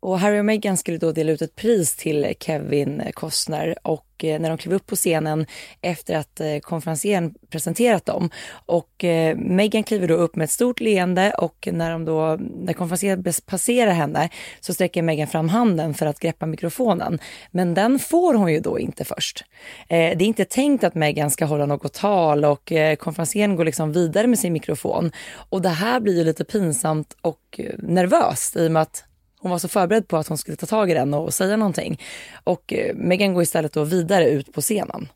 Och 0.00 0.18
Harry 0.18 0.40
och 0.40 0.44
Meghan 0.44 0.76
skulle 0.76 0.98
då 0.98 1.12
dela 1.12 1.32
ut 1.32 1.42
ett 1.42 1.56
pris 1.56 1.96
till 1.96 2.34
Kevin 2.40 3.02
Costner 3.14 3.74
och 3.82 4.06
eh, 4.24 4.40
när 4.40 4.48
de 4.48 4.58
klev 4.58 4.74
upp 4.74 4.86
på 4.86 4.96
scenen 4.96 5.46
efter 5.80 6.16
att 6.16 6.40
eh, 6.40 6.58
konferensen 6.58 7.34
presenterat 7.50 8.06
dem. 8.06 8.30
Och 8.50 9.04
eh, 9.04 9.36
Meghan 9.36 9.82
kliver 9.82 10.08
då 10.08 10.14
upp 10.14 10.36
med 10.36 10.44
ett 10.44 10.50
stort 10.50 10.80
leende 10.80 11.30
och 11.30 11.68
när, 11.72 11.90
de 11.90 12.04
då, 12.04 12.38
när 12.40 12.72
konferensen 12.72 13.24
passerar 13.46 13.92
henne 13.92 14.28
så 14.60 14.74
sträcker 14.74 15.02
Meghan 15.02 15.28
fram 15.28 15.48
handen 15.48 15.94
för 15.94 16.06
att 16.06 16.20
greppa 16.20 16.46
mikrofonen. 16.46 17.18
Men 17.50 17.74
den 17.74 17.98
får 17.98 18.34
hon 18.34 18.52
ju 18.52 18.60
då 18.60 18.78
inte 18.78 19.04
först. 19.04 19.44
Det 19.88 19.94
är 19.94 20.22
inte 20.22 20.44
tänkt 20.44 20.84
att 20.84 20.94
Meghan 20.94 21.30
ska 21.30 21.44
hålla 21.44 21.66
något 21.66 21.92
tal 21.92 22.44
och 22.44 22.72
konferensen 22.98 23.56
går 23.56 23.64
liksom 23.64 23.92
vidare 23.92 24.26
med 24.26 24.38
sin 24.38 24.52
mikrofon. 24.52 25.12
Och 25.50 25.62
det 25.62 25.68
här 25.68 26.00
blir 26.00 26.18
ju 26.18 26.24
lite 26.24 26.44
pinsamt 26.44 27.16
och 27.20 27.60
nervöst 27.78 28.56
i 28.56 28.68
och 28.68 28.72
med 28.72 28.82
att 28.82 29.07
hon 29.38 29.50
var 29.50 29.58
så 29.58 29.68
förberedd 29.68 30.08
på 30.08 30.16
att 30.16 30.28
hon 30.28 30.38
skulle 30.38 30.56
ta 30.56 30.66
tag 30.66 30.90
i 30.90 30.94
den 30.94 31.14
och 31.14 31.34
säga 31.34 31.56
någonting. 31.56 32.00
Och 32.44 32.72
eh, 32.72 32.78
Megan 32.78 33.08
Meghan 33.08 33.34
går 33.34 33.42
istället 33.42 33.72
då 33.72 33.84
vidare 33.84 34.28
ut 34.28 34.52
på 34.52 34.60
scenen. 34.60 35.08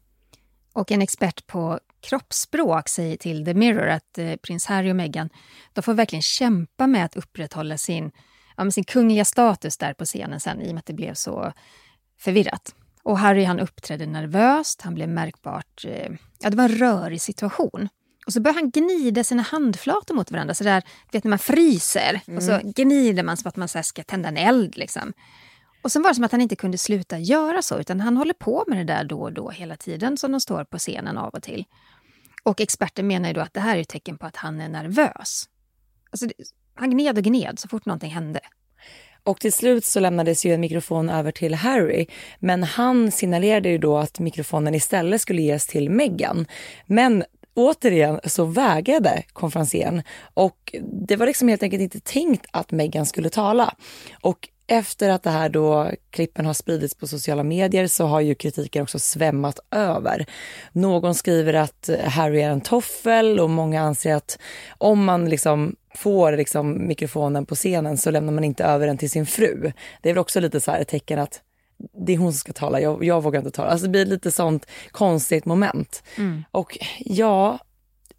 Och 0.72 0.92
en 0.92 1.02
expert 1.02 1.46
på 1.46 1.80
kroppsspråk 2.00 2.88
säger 2.88 3.16
till 3.16 3.44
The 3.44 3.54
Mirror 3.54 3.88
att 3.88 4.18
eh, 4.18 4.36
prins 4.36 4.66
Harry 4.66 4.92
och 4.92 4.96
Meghan 4.96 5.28
de 5.72 5.82
får 5.82 5.94
verkligen 5.94 6.22
kämpa 6.22 6.86
med 6.86 7.04
att 7.04 7.16
upprätthålla 7.16 7.78
sin, 7.78 8.10
ja, 8.56 8.70
sin 8.70 8.84
kungliga 8.84 9.24
status 9.24 9.78
där 9.78 9.94
på 9.94 10.04
scenen 10.04 10.40
sen 10.40 10.60
i 10.60 10.70
och 10.70 10.74
med 10.74 10.78
att 10.78 10.86
det 10.86 10.92
blev 10.92 11.14
så 11.14 11.52
förvirrat. 12.18 12.74
Och 13.02 13.18
Harry 13.18 13.44
han 13.44 13.60
uppträdde 13.60 14.06
nervöst, 14.06 14.82
han 14.82 14.94
blev 14.94 15.08
märkbart... 15.08 15.84
Eh, 15.84 16.12
ja, 16.40 16.50
det 16.50 16.56
var 16.56 16.64
en 16.64 16.76
rörig 16.78 17.20
situation. 17.20 17.88
Och 18.26 18.32
så 18.32 18.40
börjar 18.40 18.54
han 18.54 18.70
gnida 18.70 19.24
sina 19.24 19.42
handflator 19.42 20.14
mot 20.14 20.30
varandra, 20.30 20.54
så 20.54 20.64
där, 20.64 20.82
vet 21.12 21.24
när 21.24 21.30
man 21.30 21.38
fryser. 21.38 22.20
Mm. 22.26 22.36
Och 22.36 22.42
så 22.42 22.52
mm. 22.52 22.72
gnider 22.72 23.22
man 23.22 23.36
som 23.36 23.48
att 23.48 23.56
man 23.56 23.68
så 23.68 23.82
ska 23.82 24.02
tända 24.02 24.28
en 24.28 24.36
eld. 24.36 24.76
Liksom. 24.76 25.12
Och 25.82 25.92
sen 25.92 26.02
var 26.02 26.10
det 26.10 26.14
som 26.14 26.24
att 26.24 26.32
han 26.32 26.40
inte 26.40 26.56
kunde 26.56 26.78
sluta 26.78 27.18
göra 27.18 27.62
så, 27.62 27.80
utan 27.80 28.00
han 28.00 28.16
håller 28.16 28.34
på 28.34 28.64
med 28.66 28.78
det 28.78 28.84
där 28.84 29.04
då 29.04 29.20
och 29.20 29.32
då 29.32 29.50
hela 29.50 29.76
tiden 29.76 30.18
som 30.18 30.32
de 30.32 30.40
står 30.40 30.64
på 30.64 30.78
scenen 30.78 31.18
av 31.18 31.28
och 31.28 31.42
till. 31.42 31.64
Och 32.42 32.60
experter 32.60 33.02
menar 33.02 33.28
ju 33.28 33.34
då 33.34 33.40
att 33.40 33.54
det 33.54 33.60
här 33.60 33.76
är 33.76 33.80
ett 33.80 33.88
tecken 33.88 34.18
på 34.18 34.26
att 34.26 34.36
han 34.36 34.60
är 34.60 34.68
nervös. 34.68 35.48
Alltså, 36.10 36.26
han 36.74 36.90
gned 36.90 37.18
och 37.18 37.24
gned 37.24 37.58
så 37.58 37.68
fort 37.68 37.86
någonting 37.86 38.10
hände. 38.10 38.40
Och 39.24 39.40
till 39.40 39.52
slut 39.52 39.84
så 39.84 40.00
lämnades 40.00 40.44
ju 40.44 40.54
en 40.54 40.60
mikrofon 40.60 41.10
över 41.10 41.32
till 41.32 41.54
Harry. 41.54 42.06
Men 42.38 42.62
han 42.62 43.10
signalerade 43.10 43.68
ju 43.68 43.78
då 43.78 43.98
att 43.98 44.18
mikrofonen 44.18 44.74
istället 44.74 45.20
skulle 45.20 45.42
ges 45.42 45.66
till 45.66 45.90
Meghan. 45.90 46.46
Men 46.86 47.24
återigen 47.54 48.20
så 48.24 48.44
vägrade 48.44 49.22
konferensen 49.32 50.02
och 50.34 50.74
det 50.82 51.16
var 51.16 51.26
liksom 51.26 51.48
helt 51.48 51.62
enkelt 51.62 51.82
inte 51.82 52.00
tänkt 52.00 52.46
att 52.50 52.72
Meghan 52.72 53.06
skulle 53.06 53.30
tala. 53.30 53.74
Och 54.20 54.48
efter 54.66 55.08
att 55.08 55.22
det 55.22 55.30
här 55.30 55.48
då 55.48 55.90
klippen 56.10 56.46
har 56.46 56.54
spridits 56.54 56.94
på 56.94 57.06
sociala 57.06 57.42
medier 57.42 57.86
så 57.86 58.06
har 58.06 58.20
ju 58.20 58.34
kritiken 58.34 58.82
också 58.82 58.98
svämmat 58.98 59.58
över. 59.70 60.26
Någon 60.72 61.14
skriver 61.14 61.54
att 61.54 61.90
Harry 62.04 62.40
är 62.40 62.50
en 62.50 62.60
toffel 62.60 63.40
och 63.40 63.50
många 63.50 63.82
anser 63.82 64.14
att 64.14 64.38
om 64.78 65.04
man 65.04 65.28
liksom 65.28 65.76
får 65.94 66.32
liksom 66.32 66.86
mikrofonen 66.86 67.46
på 67.46 67.54
scenen 67.54 67.98
så 67.98 68.10
lämnar 68.10 68.32
man 68.32 68.44
inte 68.44 68.64
över 68.64 68.86
den 68.86 68.98
till 68.98 69.10
sin 69.10 69.26
fru. 69.26 69.72
Det 70.02 70.08
är 70.08 70.14
väl 70.14 70.20
också 70.20 70.40
lite 70.40 70.60
så 70.60 70.70
här 70.70 70.80
ett 70.80 70.88
tecken 70.88 71.18
att 71.18 71.40
det 72.06 72.12
är 72.12 72.16
hon 72.16 72.32
som 72.32 72.38
ska 72.38 72.52
tala, 72.52 72.80
jag, 72.80 73.04
jag 73.04 73.22
vågar 73.22 73.40
inte 73.40 73.50
tala. 73.50 73.70
Alltså 73.70 73.86
det 73.86 73.90
blir 73.90 74.06
lite 74.06 74.30
sånt 74.30 74.66
konstigt 74.90 75.44
moment. 75.44 76.02
Mm. 76.16 76.44
Och 76.50 76.78
ja, 76.98 77.58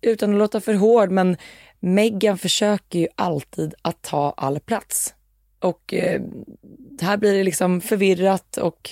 utan 0.02 0.32
att 0.32 0.38
låta 0.38 0.62
för 0.62 0.74
hård, 0.74 1.12
men 1.12 1.38
Meghan 1.80 2.38
försöker 2.38 3.00
ju 3.00 3.08
alltid 3.16 3.74
att 3.82 4.02
ta 4.02 4.34
all 4.38 4.60
plats. 4.60 5.14
Och 5.60 5.94
eh, 5.94 6.22
här 7.02 7.18
blir 7.18 7.34
det 7.34 7.44
liksom 7.44 7.82
förvirrat 7.82 8.58
och 8.58 8.90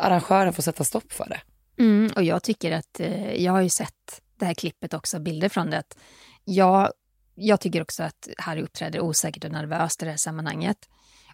arrangören 0.00 0.52
får 0.52 0.62
sätta 0.62 0.84
stopp 0.84 1.12
för 1.12 1.28
det. 1.28 1.40
Mm, 1.82 2.12
och 2.16 2.22
jag 2.22 2.42
tycker 2.42 2.72
att, 2.72 3.00
eh, 3.00 3.34
jag 3.34 3.52
har 3.52 3.60
ju 3.60 3.68
sett 3.68 4.22
det 4.36 4.44
här 4.44 4.54
klippet 4.54 4.94
också, 4.94 5.20
bilder 5.20 5.48
från 5.48 5.70
det. 5.70 5.78
Att 5.78 5.98
jag, 6.44 6.92
jag 7.34 7.60
tycker 7.60 7.82
också 7.82 8.02
att 8.02 8.28
Harry 8.38 8.62
uppträder 8.62 9.00
osäkert 9.00 9.44
och 9.44 9.50
nervöst 9.50 10.02
i 10.02 10.04
det 10.04 10.10
här 10.10 10.18
sammanhanget. 10.18 10.88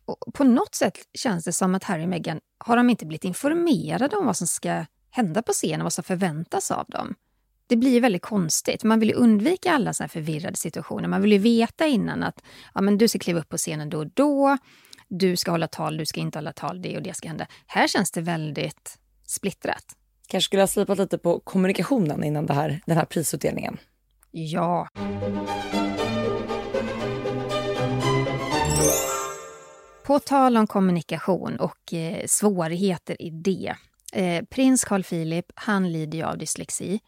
Och 0.06 0.34
på 0.34 0.44
något 0.44 0.74
sätt 0.74 0.98
känns 1.14 1.44
det 1.44 1.52
som 1.52 1.74
att 1.74 1.84
Harry 1.84 2.04
och 2.04 2.08
Meghan 2.08 2.40
har 2.58 2.76
de 2.76 2.90
inte 2.90 3.06
blivit 3.06 3.24
informerade 3.24 4.16
om 4.16 4.26
vad 4.26 4.36
som 4.36 4.46
ska 4.46 4.84
hända 5.10 5.42
på 5.42 5.52
scenen, 5.52 5.82
vad 5.82 5.92
som 5.92 6.04
förväntas 6.04 6.70
av 6.70 6.86
dem. 6.88 7.14
Det 7.66 7.76
blir 7.76 8.00
väldigt 8.00 8.22
konstigt. 8.22 8.84
Man 8.84 9.00
vill 9.00 9.14
undvika 9.14 9.72
alla 9.72 9.92
så 9.92 10.08
förvirrade 10.08 10.56
situationer. 10.56 11.08
Man 11.08 11.22
vill 11.22 11.32
ju 11.32 11.38
veta 11.38 11.86
innan 11.86 12.22
att 12.22 12.42
ja, 12.74 12.80
men 12.80 12.98
du 12.98 13.08
ska 13.08 13.18
kliva 13.18 13.40
upp 13.40 13.48
på 13.48 13.56
scenen 13.56 13.90
då 13.90 13.98
och 13.98 14.10
då. 14.14 14.58
du 15.08 15.36
ska 15.36 15.50
hålla 15.50 15.68
tal, 15.68 15.96
du 15.96 16.06
ska 16.06 16.20
inte 16.20 16.38
hålla 16.38 16.52
tal, 16.52 16.82
det 16.82 16.96
och 16.96 17.02
det 17.02 17.14
ska 17.14 17.28
hända. 17.28 17.46
Här 17.66 17.88
känns 17.88 18.10
det 18.10 18.20
väldigt 18.20 18.98
splittrat. 19.26 19.84
Kanske 20.28 20.46
skulle 20.46 20.62
ha 20.62 20.66
slipat 20.66 20.98
lite 20.98 21.18
på 21.18 21.40
kommunikationen 21.40 22.24
innan 22.24 22.46
det 22.46 22.54
här, 22.54 22.80
den 22.86 22.96
här 22.96 23.04
prisutdelningen. 23.04 23.78
Ja. 24.30 24.88
På 30.06 30.18
tal 30.18 30.56
om 30.56 30.66
kommunikation 30.66 31.56
och 31.56 31.94
eh, 31.94 32.26
svårigheter 32.26 33.22
i 33.22 33.30
det. 33.30 33.74
Eh, 34.12 34.44
prins 34.44 34.84
Carl 34.84 35.02
Philip, 35.02 35.46
han 35.54 35.92
lider 35.92 36.18
ju 36.18 36.24
av 36.24 36.38
dyslexi. 36.38 37.00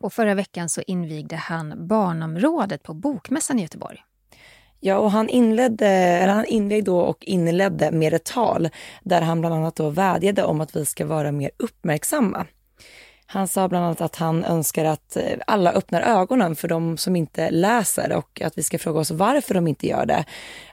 Och 0.00 0.12
förra 0.12 0.34
veckan 0.34 0.68
så 0.68 0.82
invigde 0.86 1.36
han 1.36 1.88
barnområdet 1.88 2.82
på 2.82 2.94
Bokmässan 2.94 3.58
i 3.58 3.62
Göteborg. 3.62 3.98
Ja, 4.80 4.98
och 4.98 5.10
han 5.10 5.28
inledde, 5.28 5.86
eller 5.88 6.34
han 6.34 6.44
inledde 6.44 6.82
då 6.82 7.00
och 7.00 7.24
inledde 7.24 7.90
med 7.90 8.14
ett 8.14 8.24
tal 8.24 8.68
där 9.02 9.22
han 9.22 9.40
bland 9.40 9.54
annat 9.54 9.76
då 9.76 9.90
vädjade 9.90 10.44
om 10.44 10.60
att 10.60 10.76
vi 10.76 10.84
ska 10.84 11.06
vara 11.06 11.32
mer 11.32 11.50
uppmärksamma. 11.56 12.46
Han 13.30 13.48
sa 13.48 13.68
bland 13.68 13.84
annat 13.84 14.00
att 14.00 14.16
han 14.16 14.44
önskar 14.44 14.84
att 14.84 15.16
eh, 15.16 15.38
alla 15.46 15.72
öppnar 15.72 16.00
ögonen 16.00 16.56
för 16.56 16.68
de 16.68 16.96
som 16.96 17.16
inte 17.16 17.50
läser 17.50 18.12
och 18.12 18.40
att 18.40 18.58
vi 18.58 18.62
ska 18.62 18.78
fråga 18.78 19.00
oss 19.00 19.10
varför 19.10 19.54
de 19.54 19.68
inte 19.68 19.86
gör 19.86 20.06
det. 20.06 20.24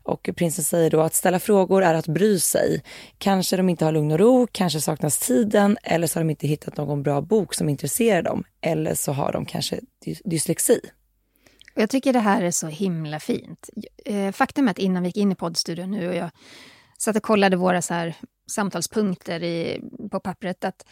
Och 0.03 0.29
prinsen 0.35 0.63
säger 0.63 0.89
då 0.89 1.01
att 1.01 1.13
ställa 1.13 1.39
frågor 1.39 1.83
är 1.83 1.93
att 1.93 2.07
bry 2.07 2.39
sig. 2.39 2.83
Kanske 3.17 3.57
de 3.57 3.69
inte 3.69 3.85
har 3.85 3.91
lugn 3.91 4.11
och 4.11 4.19
ro, 4.19 4.47
kanske 4.51 4.81
saknas 4.81 5.19
tiden 5.19 5.77
eller 5.83 6.07
så 6.07 6.19
har 6.19 6.23
de 6.23 6.29
inte 6.29 6.47
hittat 6.47 6.77
någon 6.77 7.03
bra 7.03 7.21
bok 7.21 7.53
som 7.53 7.69
intresserar 7.69 8.21
dem. 8.21 8.43
Eller 8.61 8.95
så 8.95 9.11
har 9.11 9.31
de 9.31 9.45
kanske 9.45 9.79
dyslexi. 10.23 10.79
Jag 11.75 11.89
tycker 11.89 12.13
det 12.13 12.19
här 12.19 12.41
är 12.41 12.51
så 12.51 12.67
himla 12.67 13.19
fint. 13.19 13.69
Eh, 14.05 14.31
faktum 14.31 14.67
är 14.67 14.71
att 14.71 14.79
innan 14.79 15.03
vi 15.03 15.09
gick 15.09 15.17
in 15.17 15.31
i 15.31 15.35
poddstudion 15.35 15.91
nu 15.91 16.07
och 16.07 16.15
jag 16.15 16.29
satt 16.97 17.15
och 17.15 17.23
kollade 17.23 17.55
våra 17.55 17.81
så 17.81 17.93
här 17.93 18.15
samtalspunkter 18.51 19.43
i, 19.43 19.81
på 20.11 20.19
pappret 20.19 20.65
att 20.65 20.85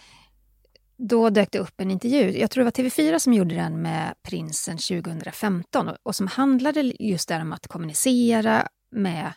då 0.98 1.30
dök 1.30 1.52
det 1.52 1.60
upp 1.60 1.82
en 1.82 1.92
intervju, 1.92 2.38
jag 2.38 2.52
tror 2.52 2.64
det 2.64 2.66
var 2.66 2.90
TV4 2.90 3.20
som 3.20 3.34
gjorde 3.34 3.56
den 3.56 3.82
med 3.82 4.16
prinsen 4.22 4.78
2015 4.78 5.90
och, 5.90 5.98
och 6.04 6.16
som 6.16 6.28
handlade 6.28 6.94
just 7.00 7.30
där 7.30 7.42
om 7.42 7.54
att 7.54 7.68
kommunicera 7.68 8.68
med 8.92 9.34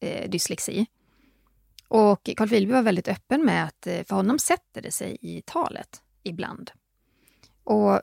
eh, 0.00 0.30
dyslexi. 0.30 0.86
Och 1.88 2.30
Carl 2.36 2.48
Philip 2.48 2.70
var 2.70 2.82
väldigt 2.82 3.08
öppen 3.08 3.44
med 3.44 3.64
att 3.64 3.86
eh, 3.86 4.02
för 4.04 4.16
honom 4.16 4.38
sätter 4.38 4.82
det 4.82 4.90
sig 4.90 5.18
i 5.20 5.42
talet 5.46 6.02
ibland. 6.22 6.70
Och 7.64 8.00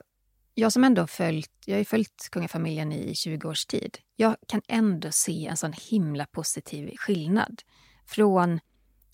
jag 0.54 0.72
som 0.72 0.84
ändå 0.84 1.06
följt, 1.06 1.50
jag 1.64 1.74
har 1.74 1.78
ju 1.78 1.84
följt 1.84 2.28
kungafamiljen 2.30 2.92
i 2.92 3.14
20 3.14 3.48
års 3.48 3.66
tid. 3.66 3.98
Jag 4.16 4.36
kan 4.48 4.62
ändå 4.68 5.12
se 5.12 5.46
en 5.46 5.56
sån 5.56 5.72
himla 5.72 6.26
positiv 6.26 6.96
skillnad. 6.96 7.62
Från 8.06 8.60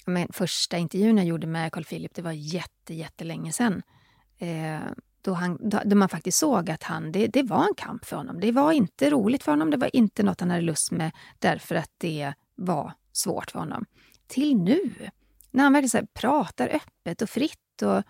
men, 0.05 0.29
första 0.33 0.79
intervjun 0.79 1.17
jag 1.17 1.27
gjorde 1.27 1.47
med 1.47 1.73
Carl 1.73 1.85
Philip, 1.85 2.15
det 2.15 2.23
var 2.23 2.33
jätte, 2.33 2.95
jättelänge 2.95 3.53
sedan. 3.53 3.83
Eh, 4.39 4.81
då, 5.23 5.33
han, 5.33 5.59
då, 5.61 5.81
då, 5.85 5.97
man 5.97 6.09
faktiskt 6.09 6.39
såg 6.39 6.71
att 6.71 6.83
han, 6.83 7.13
det, 7.13 7.27
det 7.27 7.43
var 7.43 7.65
en 7.65 7.75
kamp 7.77 8.05
för 8.05 8.17
honom. 8.17 8.41
Det 8.41 8.53
var 8.53 8.73
inte 8.73 9.11
roligt 9.11 9.43
för 9.43 9.53
honom, 9.53 9.71
det 9.71 9.77
var 9.77 9.97
inte 9.97 10.23
något 10.23 10.41
han 10.41 10.51
hade 10.51 10.63
lust 10.63 10.91
med 10.91 11.13
därför 11.39 11.75
att 11.75 11.91
det 11.99 12.33
var 12.55 12.93
svårt 13.13 13.51
för 13.51 13.59
honom. 13.59 13.85
Till 14.27 14.57
nu, 14.57 15.11
när 15.51 15.65
han 15.65 15.73
verkligen 15.73 16.07
pratar 16.15 16.69
öppet 16.69 17.23
och 17.23 17.31
fritt. 17.31 17.83
Och, 17.83 18.03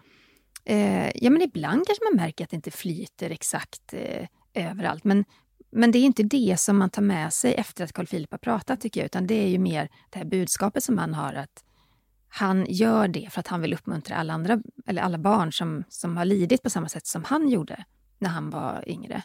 eh, 0.71 1.11
ja, 1.15 1.31
men 1.31 1.43
ibland 1.43 1.87
kanske 1.87 2.05
man 2.05 2.25
märker 2.25 2.45
att 2.45 2.51
det 2.51 2.57
inte 2.57 2.71
flyter 2.71 3.31
exakt 3.31 3.95
eh, 3.95 4.27
överallt. 4.55 5.05
Men, 5.05 5.25
men 5.71 5.91
det 5.91 5.99
är 5.99 6.05
inte 6.05 6.23
det 6.23 6.61
som 6.61 6.79
man 6.79 6.91
tar 6.91 7.03
med 7.03 7.33
sig 7.33 7.55
efter 7.55 7.85
att 7.85 7.93
Carl 7.93 8.07
Philip 8.07 8.31
har 8.31 8.39
pratat, 8.39 8.81
tycker 8.81 9.01
jag. 9.01 9.07
Utan 9.07 9.27
det 9.27 9.35
är 9.35 9.49
ju 9.49 9.59
mer 9.59 9.89
det 10.11 10.19
här 10.19 10.27
budskapet 10.27 10.85
som 10.85 10.99
han 10.99 11.15
har 11.15 11.35
att 11.35 11.64
han 12.37 12.67
gör 12.69 13.09
det 13.09 13.29
för 13.33 13.41
att 13.41 13.47
han 13.47 13.61
vill 13.61 13.75
uppmuntra 13.75 14.17
alla 14.17 14.33
andra, 14.33 14.61
eller 14.87 15.03
alla 15.03 15.19
barn 15.19 15.53
som, 15.53 15.85
som 15.89 16.17
har 16.17 16.25
lidit 16.25 16.63
på 16.63 16.71
samma 16.71 16.89
sätt 16.89 17.07
som 17.07 17.25
han 17.25 17.49
gjorde 17.49 17.85
när 18.19 18.31
han 18.31 18.51
var 18.51 18.85
yngre. 18.87 19.23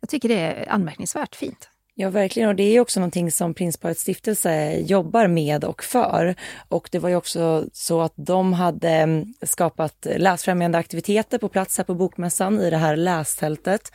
Jag 0.00 0.10
tycker 0.10 0.28
det 0.28 0.34
är 0.34 0.72
anmärkningsvärt 0.72 1.36
fint. 1.36 1.70
Ja, 1.98 2.10
verkligen. 2.10 2.48
Och 2.48 2.54
det 2.54 2.62
är 2.62 2.80
också 2.80 3.00
någonting 3.00 3.30
som 3.30 3.54
Prinsparets 3.54 4.00
stiftelse 4.00 4.76
jobbar 4.76 5.26
med 5.26 5.64
och 5.64 5.82
för. 5.82 6.34
Och 6.68 6.88
det 6.92 6.98
var 6.98 7.08
ju 7.08 7.16
också 7.16 7.64
så 7.72 8.00
att 8.00 8.12
de 8.16 8.52
hade 8.52 8.90
mm, 8.90 9.34
skapat 9.42 10.06
läsfrämjande 10.16 10.78
aktiviteter 10.78 11.38
på 11.38 11.48
plats 11.48 11.78
här 11.78 11.84
på 11.84 11.94
Bokmässan 11.94 12.60
i 12.60 12.70
det 12.70 12.76
här 12.76 12.96
lästältet. 12.96 13.92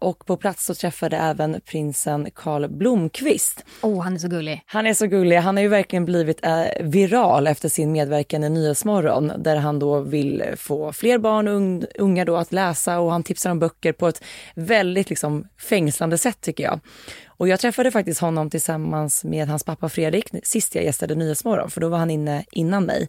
Och 0.00 0.26
på 0.26 0.36
plats 0.36 0.64
så 0.64 0.74
träffade 0.74 1.16
även 1.16 1.60
prinsen 1.66 2.28
Carl 2.34 2.68
Blomqvist. 2.68 3.64
Åh, 3.82 3.90
oh, 3.90 4.02
han 4.02 4.14
är 4.14 4.18
så 4.18 4.28
gullig. 4.28 4.62
Han 4.66 4.86
är 4.86 4.94
så 4.94 5.06
gullig. 5.06 5.36
Han 5.36 5.56
har 5.56 5.62
ju 5.62 5.68
verkligen 5.68 6.04
blivit 6.04 6.44
eh, 6.46 6.64
viral 6.80 7.46
efter 7.46 7.68
sin 7.68 7.92
medverkan 7.92 8.44
i 8.44 8.48
Nyhetsmorgon 8.48 9.32
där 9.38 9.56
han 9.56 9.78
då 9.78 10.00
vill 10.00 10.44
få 10.56 10.92
fler 10.92 11.18
barn 11.18 11.48
och 11.48 11.84
unga 11.98 12.24
då 12.24 12.36
att 12.36 12.52
läsa 12.52 13.00
och 13.00 13.12
han 13.12 13.22
tipsar 13.22 13.50
om 13.50 13.58
böcker 13.58 13.92
på 13.92 14.08
ett 14.08 14.22
väldigt 14.54 15.10
liksom 15.10 15.48
fängslande 15.68 16.18
sätt 16.18 16.40
tycker 16.40 16.64
jag. 16.64 16.80
Och 17.26 17.48
jag 17.48 17.60
träffade 17.60 17.90
faktiskt 17.90 18.20
honom 18.20 18.50
tillsammans 18.50 19.24
med 19.24 19.48
hans 19.48 19.64
pappa 19.64 19.88
Fredrik 19.88 20.28
sist 20.42 20.74
jag 20.74 20.84
gästade 20.84 21.14
Nyhetsmorgon, 21.14 21.70
för 21.70 21.80
då 21.80 21.88
var 21.88 21.98
han 21.98 22.10
inne 22.10 22.44
innan 22.52 22.84
mig. 22.84 23.08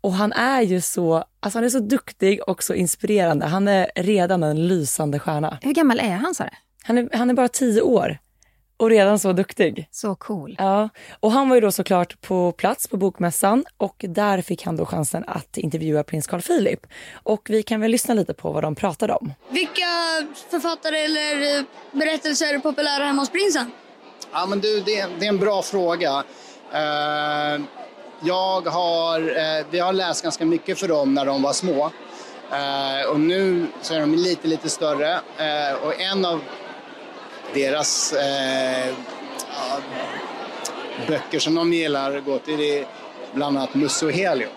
Och 0.00 0.12
han 0.12 0.32
är 0.32 0.62
ju 0.62 0.80
så, 0.80 1.24
alltså 1.40 1.58
han 1.58 1.64
är 1.64 1.68
så 1.68 1.78
duktig 1.78 2.40
och 2.46 2.62
så 2.62 2.74
inspirerande. 2.74 3.46
Han 3.46 3.68
är 3.68 3.90
redan 3.94 4.42
en 4.42 4.68
lysande 4.68 5.18
stjärna. 5.18 5.58
Hur 5.62 5.72
gammal 5.72 6.00
är 6.00 6.16
han 6.16 6.34
sa 6.34 6.44
du? 6.44 6.50
Han 6.82 6.98
är, 6.98 7.08
han 7.12 7.30
är 7.30 7.34
bara 7.34 7.48
tio 7.48 7.82
år 7.82 8.18
och 8.78 8.90
redan 8.90 9.18
så 9.18 9.32
duktig. 9.32 9.88
Så 9.90 10.14
cool. 10.14 10.56
Ja, 10.58 10.88
och 11.20 11.32
han 11.32 11.48
var 11.48 11.56
ju 11.56 11.60
då 11.60 11.72
såklart 11.72 12.20
på 12.20 12.52
plats 12.52 12.88
på 12.88 12.96
Bokmässan 12.96 13.64
och 13.76 14.04
där 14.08 14.42
fick 14.42 14.62
han 14.62 14.76
då 14.76 14.86
chansen 14.86 15.24
att 15.26 15.58
intervjua 15.58 16.02
prins 16.02 16.26
Carl 16.26 16.42
Philip. 16.42 16.86
Och 17.12 17.46
vi 17.50 17.62
kan 17.62 17.80
väl 17.80 17.90
lyssna 17.90 18.14
lite 18.14 18.34
på 18.34 18.52
vad 18.52 18.62
de 18.62 18.74
pratade 18.74 19.12
om. 19.12 19.32
Vilka 19.50 19.86
författare 20.50 20.98
eller 20.98 21.64
berättelser 21.98 22.54
är 22.54 22.58
populära 22.58 23.04
hemma 23.04 23.22
hos 23.22 23.30
prinsen? 23.30 23.70
Ja 24.32 24.46
men 24.46 24.60
du, 24.60 24.80
det, 24.80 25.06
det 25.18 25.26
är 25.26 25.28
en 25.28 25.38
bra 25.38 25.62
fråga. 25.62 26.18
Uh, 26.18 27.64
jag 28.20 28.66
har, 28.66 29.20
eh, 29.20 29.66
vi 29.70 29.78
har 29.78 29.92
läst 29.92 30.22
ganska 30.22 30.44
mycket 30.44 30.78
för 30.78 30.88
dem 30.88 31.14
när 31.14 31.24
de 31.24 31.42
var 31.42 31.52
små. 31.52 31.90
Eh, 32.50 33.10
och 33.10 33.20
nu 33.20 33.66
så 33.82 33.94
är 33.94 34.00
de 34.00 34.14
lite, 34.14 34.48
lite 34.48 34.68
större. 34.68 35.12
Eh, 35.14 35.84
och 35.84 36.00
en 36.00 36.24
av 36.24 36.40
deras 37.54 38.12
eh, 38.12 38.88
ja, 38.88 39.80
böcker 41.06 41.38
som 41.38 41.54
de 41.54 41.72
gillar 41.72 42.16
att 42.16 42.24
gå 42.24 42.38
till 42.38 42.60
är 42.60 42.86
bland 43.32 43.58
annat 43.58 43.74
Musse 43.74 44.06
och 44.06 44.12
Helio. 44.12 44.48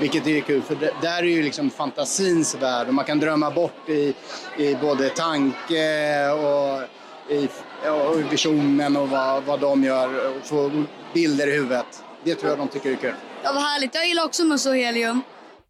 Vilket 0.00 0.26
är 0.26 0.40
kul, 0.40 0.62
för 0.62 0.92
där 1.02 1.18
är 1.18 1.22
ju 1.22 1.42
liksom 1.42 1.70
fantasins 1.70 2.54
värld 2.54 2.88
och 2.88 2.94
man 2.94 3.04
kan 3.04 3.18
drömma 3.18 3.50
bort 3.50 3.88
i, 3.88 4.14
i 4.56 4.74
både 4.74 5.08
tanke 5.08 6.30
och 6.30 6.82
i 7.32 7.48
och 7.88 8.32
visionen 8.32 8.96
och 8.96 9.08
vad, 9.08 9.42
vad 9.42 9.60
de 9.60 9.84
gör 9.84 10.36
och 10.36 10.46
få 10.46 10.84
bilder 11.14 11.46
i 11.46 11.52
huvudet. 11.52 12.02
Det 12.24 12.34
tror 12.34 12.50
jag 12.50 12.58
de 12.58 12.68
tycker 12.68 12.92
är 12.92 12.96
kul. 12.96 13.14
Ja, 13.44 13.52
vad 13.52 13.62
härligt. 13.62 13.94
Jag 13.94 14.06
gillar 14.06 14.24
också 14.24 14.44
Musse 14.44 14.70
och 14.70 14.76
Helium. 14.76 15.22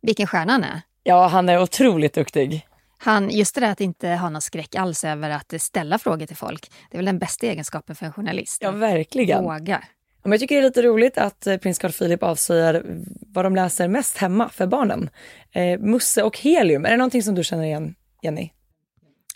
Vilken 0.02 0.26
stjärna 0.26 0.52
han 0.52 0.64
är. 0.64 0.82
Ja, 1.02 1.26
han 1.26 1.48
är 1.48 1.62
otroligt 1.62 2.14
duktig. 2.14 2.66
Han, 2.98 3.30
just 3.30 3.54
det 3.54 3.60
där 3.60 3.70
att 3.70 3.80
inte 3.80 4.08
ha 4.08 4.30
någon 4.30 4.42
skräck 4.42 4.74
alls 4.74 5.04
över 5.04 5.30
att 5.30 5.54
ställa 5.62 5.98
frågor 5.98 6.26
till 6.26 6.36
folk. 6.36 6.70
Det 6.90 6.96
är 6.96 6.98
väl 6.98 7.06
den 7.06 7.18
bästa 7.18 7.46
egenskapen 7.46 7.96
för 7.96 8.06
en 8.06 8.12
journalist. 8.12 8.58
Ja, 8.62 8.70
verkligen. 8.70 9.44
Våga. 9.44 9.84
Men 10.22 10.32
jag 10.32 10.40
tycker 10.40 10.54
det 10.54 10.60
är 10.60 10.62
lite 10.62 10.82
roligt 10.82 11.18
att 11.18 11.46
eh, 11.46 11.56
prins 11.56 11.78
Carl 11.78 11.92
Philip 11.92 12.22
avslöjar 12.22 12.82
vad 13.26 13.44
de 13.44 13.54
läser 13.54 13.88
mest 13.88 14.16
hemma 14.18 14.48
för 14.48 14.66
barnen. 14.66 15.10
Eh, 15.52 15.78
Musse 15.78 16.22
och 16.22 16.38
Helium, 16.38 16.84
är 16.84 16.90
det 16.90 16.96
någonting 16.96 17.22
som 17.22 17.34
du 17.34 17.44
känner 17.44 17.64
igen, 17.64 17.94
Jenny? 18.22 18.50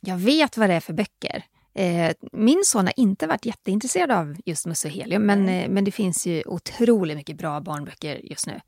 Jag 0.00 0.16
vet 0.16 0.56
vad 0.56 0.70
det 0.70 0.74
är 0.74 0.80
för 0.80 0.92
böcker. 0.92 1.44
Eh, 1.74 2.12
min 2.32 2.62
son 2.64 2.86
har 2.86 2.94
inte 2.96 3.26
varit 3.26 3.46
jätteintresserad 3.46 4.10
av 4.10 4.36
just 4.44 4.66
Musse 4.66 4.88
och 4.88 4.94
Helium, 4.94 5.26
men, 5.26 5.48
eh, 5.48 5.68
men 5.68 5.84
det 5.84 5.90
finns 5.90 6.26
ju 6.26 6.42
otroligt 6.46 7.16
mycket 7.16 7.38
bra 7.38 7.60
barnböcker 7.60 8.20
just 8.22 8.46
nu. 8.46 8.60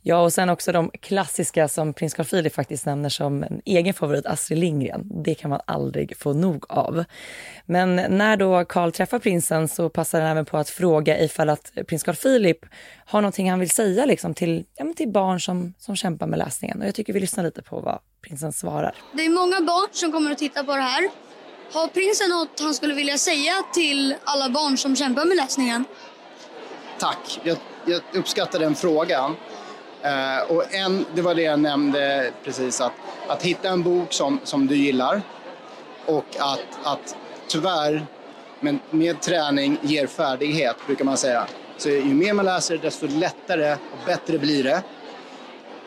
Ja, 0.00 0.20
och 0.20 0.32
sen 0.32 0.48
också 0.48 0.72
de 0.72 0.90
klassiska 0.90 1.68
som 1.68 1.94
prins 1.94 2.14
Carl 2.14 2.26
Philip 2.26 2.54
faktiskt 2.54 2.86
nämner 2.86 3.08
som 3.08 3.42
en 3.42 3.60
egen 3.64 3.94
favorit, 3.94 4.26
Astrid 4.26 4.58
Lindgren. 4.58 5.22
Det 5.24 5.34
kan 5.34 5.50
man 5.50 5.60
aldrig 5.64 6.16
få 6.16 6.32
nog 6.32 6.64
av. 6.68 7.04
Men 7.66 7.96
när 7.96 8.36
då 8.36 8.64
Carl 8.64 8.92
träffar 8.92 9.18
prinsen 9.18 9.68
så 9.68 9.88
passar 9.88 10.20
han 10.20 10.30
även 10.30 10.44
på 10.44 10.58
att 10.58 10.68
fråga 10.68 11.20
ifall 11.20 11.48
att 11.48 11.72
prins 11.86 12.02
Carl 12.02 12.16
Philip 12.16 12.58
har 13.06 13.20
någonting 13.20 13.50
han 13.50 13.60
vill 13.60 13.70
säga 13.70 14.04
liksom 14.04 14.34
till, 14.34 14.64
ja, 14.76 14.92
till 14.96 15.08
barn 15.08 15.40
som, 15.40 15.74
som 15.78 15.96
kämpar 15.96 16.26
med 16.26 16.38
läsningen. 16.38 16.80
Och 16.80 16.86
jag 16.86 16.94
tycker 16.94 17.12
vi 17.12 17.20
lyssnar 17.20 17.44
lite 17.44 17.62
på 17.62 17.80
vad 17.80 17.98
prinsen 18.22 18.52
svarar. 18.52 18.94
Det 19.12 19.24
är 19.24 19.30
många 19.30 19.60
barn 19.60 19.88
som 19.92 20.12
kommer 20.12 20.30
att 20.30 20.38
titta 20.38 20.64
på 20.64 20.76
det 20.76 20.82
här. 20.82 21.31
Har 21.72 21.86
prinsen 21.88 22.30
något 22.30 22.60
han 22.60 22.74
skulle 22.74 22.94
vilja 22.94 23.18
säga 23.18 23.52
till 23.72 24.14
alla 24.24 24.48
barn 24.50 24.76
som 24.76 24.96
kämpar 24.96 25.24
med 25.24 25.36
läsningen? 25.36 25.84
Tack. 26.98 27.40
Jag, 27.42 27.58
jag 27.86 28.00
uppskattar 28.12 28.58
den 28.58 28.74
frågan. 28.74 29.36
Eh, 30.02 30.50
och 30.50 30.74
en, 30.74 31.06
det 31.14 31.22
var 31.22 31.34
det 31.34 31.42
jag 31.42 31.60
nämnde 31.60 32.32
precis, 32.44 32.80
att, 32.80 32.92
att 33.28 33.42
hitta 33.42 33.68
en 33.68 33.82
bok 33.82 34.12
som, 34.12 34.40
som 34.44 34.66
du 34.66 34.76
gillar 34.76 35.22
och 36.06 36.26
att, 36.38 36.66
att 36.82 37.16
tyvärr, 37.46 38.06
men 38.60 38.80
med 38.90 39.20
träning 39.20 39.78
ger 39.82 40.06
färdighet, 40.06 40.76
brukar 40.86 41.04
man 41.04 41.16
säga. 41.16 41.46
Så 41.76 41.88
ju 41.88 42.14
mer 42.14 42.32
man 42.32 42.44
läser 42.44 42.78
desto 42.78 43.06
lättare 43.06 43.72
och 43.72 44.06
bättre 44.06 44.38
blir 44.38 44.64
det. 44.64 44.82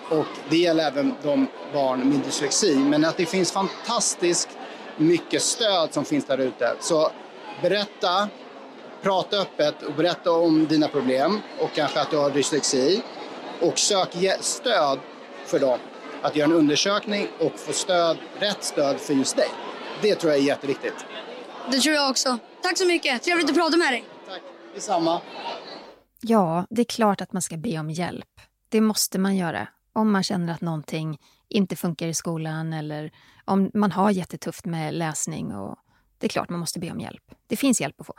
Och 0.09 0.25
det 0.49 0.57
gäller 0.57 0.87
även 0.87 1.15
de 1.23 1.47
barn 1.73 2.09
med 2.09 2.19
dyslexi. 2.19 2.75
Men 2.75 3.05
att 3.05 3.17
det 3.17 3.25
finns 3.25 3.51
fantastiskt 3.51 4.49
mycket 4.97 5.41
stöd 5.41 5.93
som 5.93 6.05
finns 6.05 6.25
där 6.25 6.37
ute. 6.37 6.75
Så 6.79 7.11
berätta, 7.61 8.29
prata 9.01 9.37
öppet 9.37 9.83
och 9.83 9.93
berätta 9.93 10.31
om 10.31 10.65
dina 10.67 10.87
problem 10.87 11.39
och 11.59 11.69
kanske 11.75 12.01
att 12.01 12.11
du 12.11 12.17
har 12.17 12.29
dyslexi. 12.29 13.03
Och 13.61 13.79
sök 13.79 14.09
stöd 14.39 14.99
för 15.45 15.59
dem. 15.59 15.79
Att 16.21 16.35
göra 16.35 16.45
en 16.45 16.53
undersökning 16.53 17.27
och 17.39 17.59
få 17.59 17.73
stöd, 17.73 18.17
rätt 18.39 18.63
stöd 18.63 18.99
för 18.99 19.13
just 19.13 19.35
dig. 19.35 19.47
Det 20.01 20.15
tror 20.15 20.31
jag 20.33 20.41
är 20.41 20.45
jätteviktigt. 20.45 21.05
Det 21.71 21.79
tror 21.79 21.95
jag 21.95 22.09
också. 22.09 22.37
Tack 22.61 22.77
så 22.77 22.85
mycket. 22.85 23.23
Trevligt 23.23 23.49
att 23.49 23.55
prata 23.55 23.77
med 23.77 23.93
dig. 23.93 24.05
Tack. 24.27 24.41
Detsamma. 24.73 25.21
Ja, 26.21 26.65
det 26.69 26.81
är 26.81 26.85
klart 26.85 27.21
att 27.21 27.33
man 27.33 27.41
ska 27.41 27.57
be 27.57 27.79
om 27.79 27.89
hjälp. 27.89 28.41
Det 28.69 28.81
måste 28.81 29.19
man 29.19 29.35
göra. 29.35 29.67
Om 29.93 30.11
man 30.11 30.23
känner 30.23 30.53
att 30.53 30.61
någonting 30.61 31.17
inte 31.49 31.75
funkar 31.75 32.07
i 32.07 32.13
skolan 32.13 32.73
eller 32.73 33.11
om 33.45 33.71
man 33.73 33.91
har 33.91 34.11
jättetufft 34.11 34.65
med 34.65 34.93
läsning. 34.93 35.51
Och 35.55 35.75
det 36.17 36.27
är 36.27 36.29
klart 36.29 36.49
man 36.49 36.59
måste 36.59 36.79
be 36.79 36.91
om 36.91 36.99
hjälp. 36.99 37.23
Det 37.47 37.55
finns 37.55 37.81
hjälp 37.81 38.01
att 38.01 38.07
få. 38.07 38.13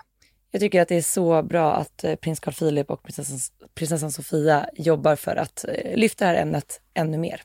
Jag 0.51 0.61
tycker 0.61 0.83
att 0.83 0.89
det 0.89 0.97
är 0.97 1.03
så 1.03 1.43
bra 1.43 1.75
att 1.75 2.05
eh, 2.05 2.15
prins 2.15 2.41
Carl 2.41 2.55
Philip 2.55 2.91
och 2.91 3.03
prinsessan, 3.03 3.39
prinsessan 3.75 4.13
Sofia 4.13 4.69
jobbar 4.75 5.17
för 5.17 5.37
att 5.37 5.65
eh, 5.69 5.97
lyfta 5.97 6.25
det 6.25 6.31
här 6.31 6.43
ämnet 6.43 6.81
ännu 6.95 7.19
mer. 7.19 7.43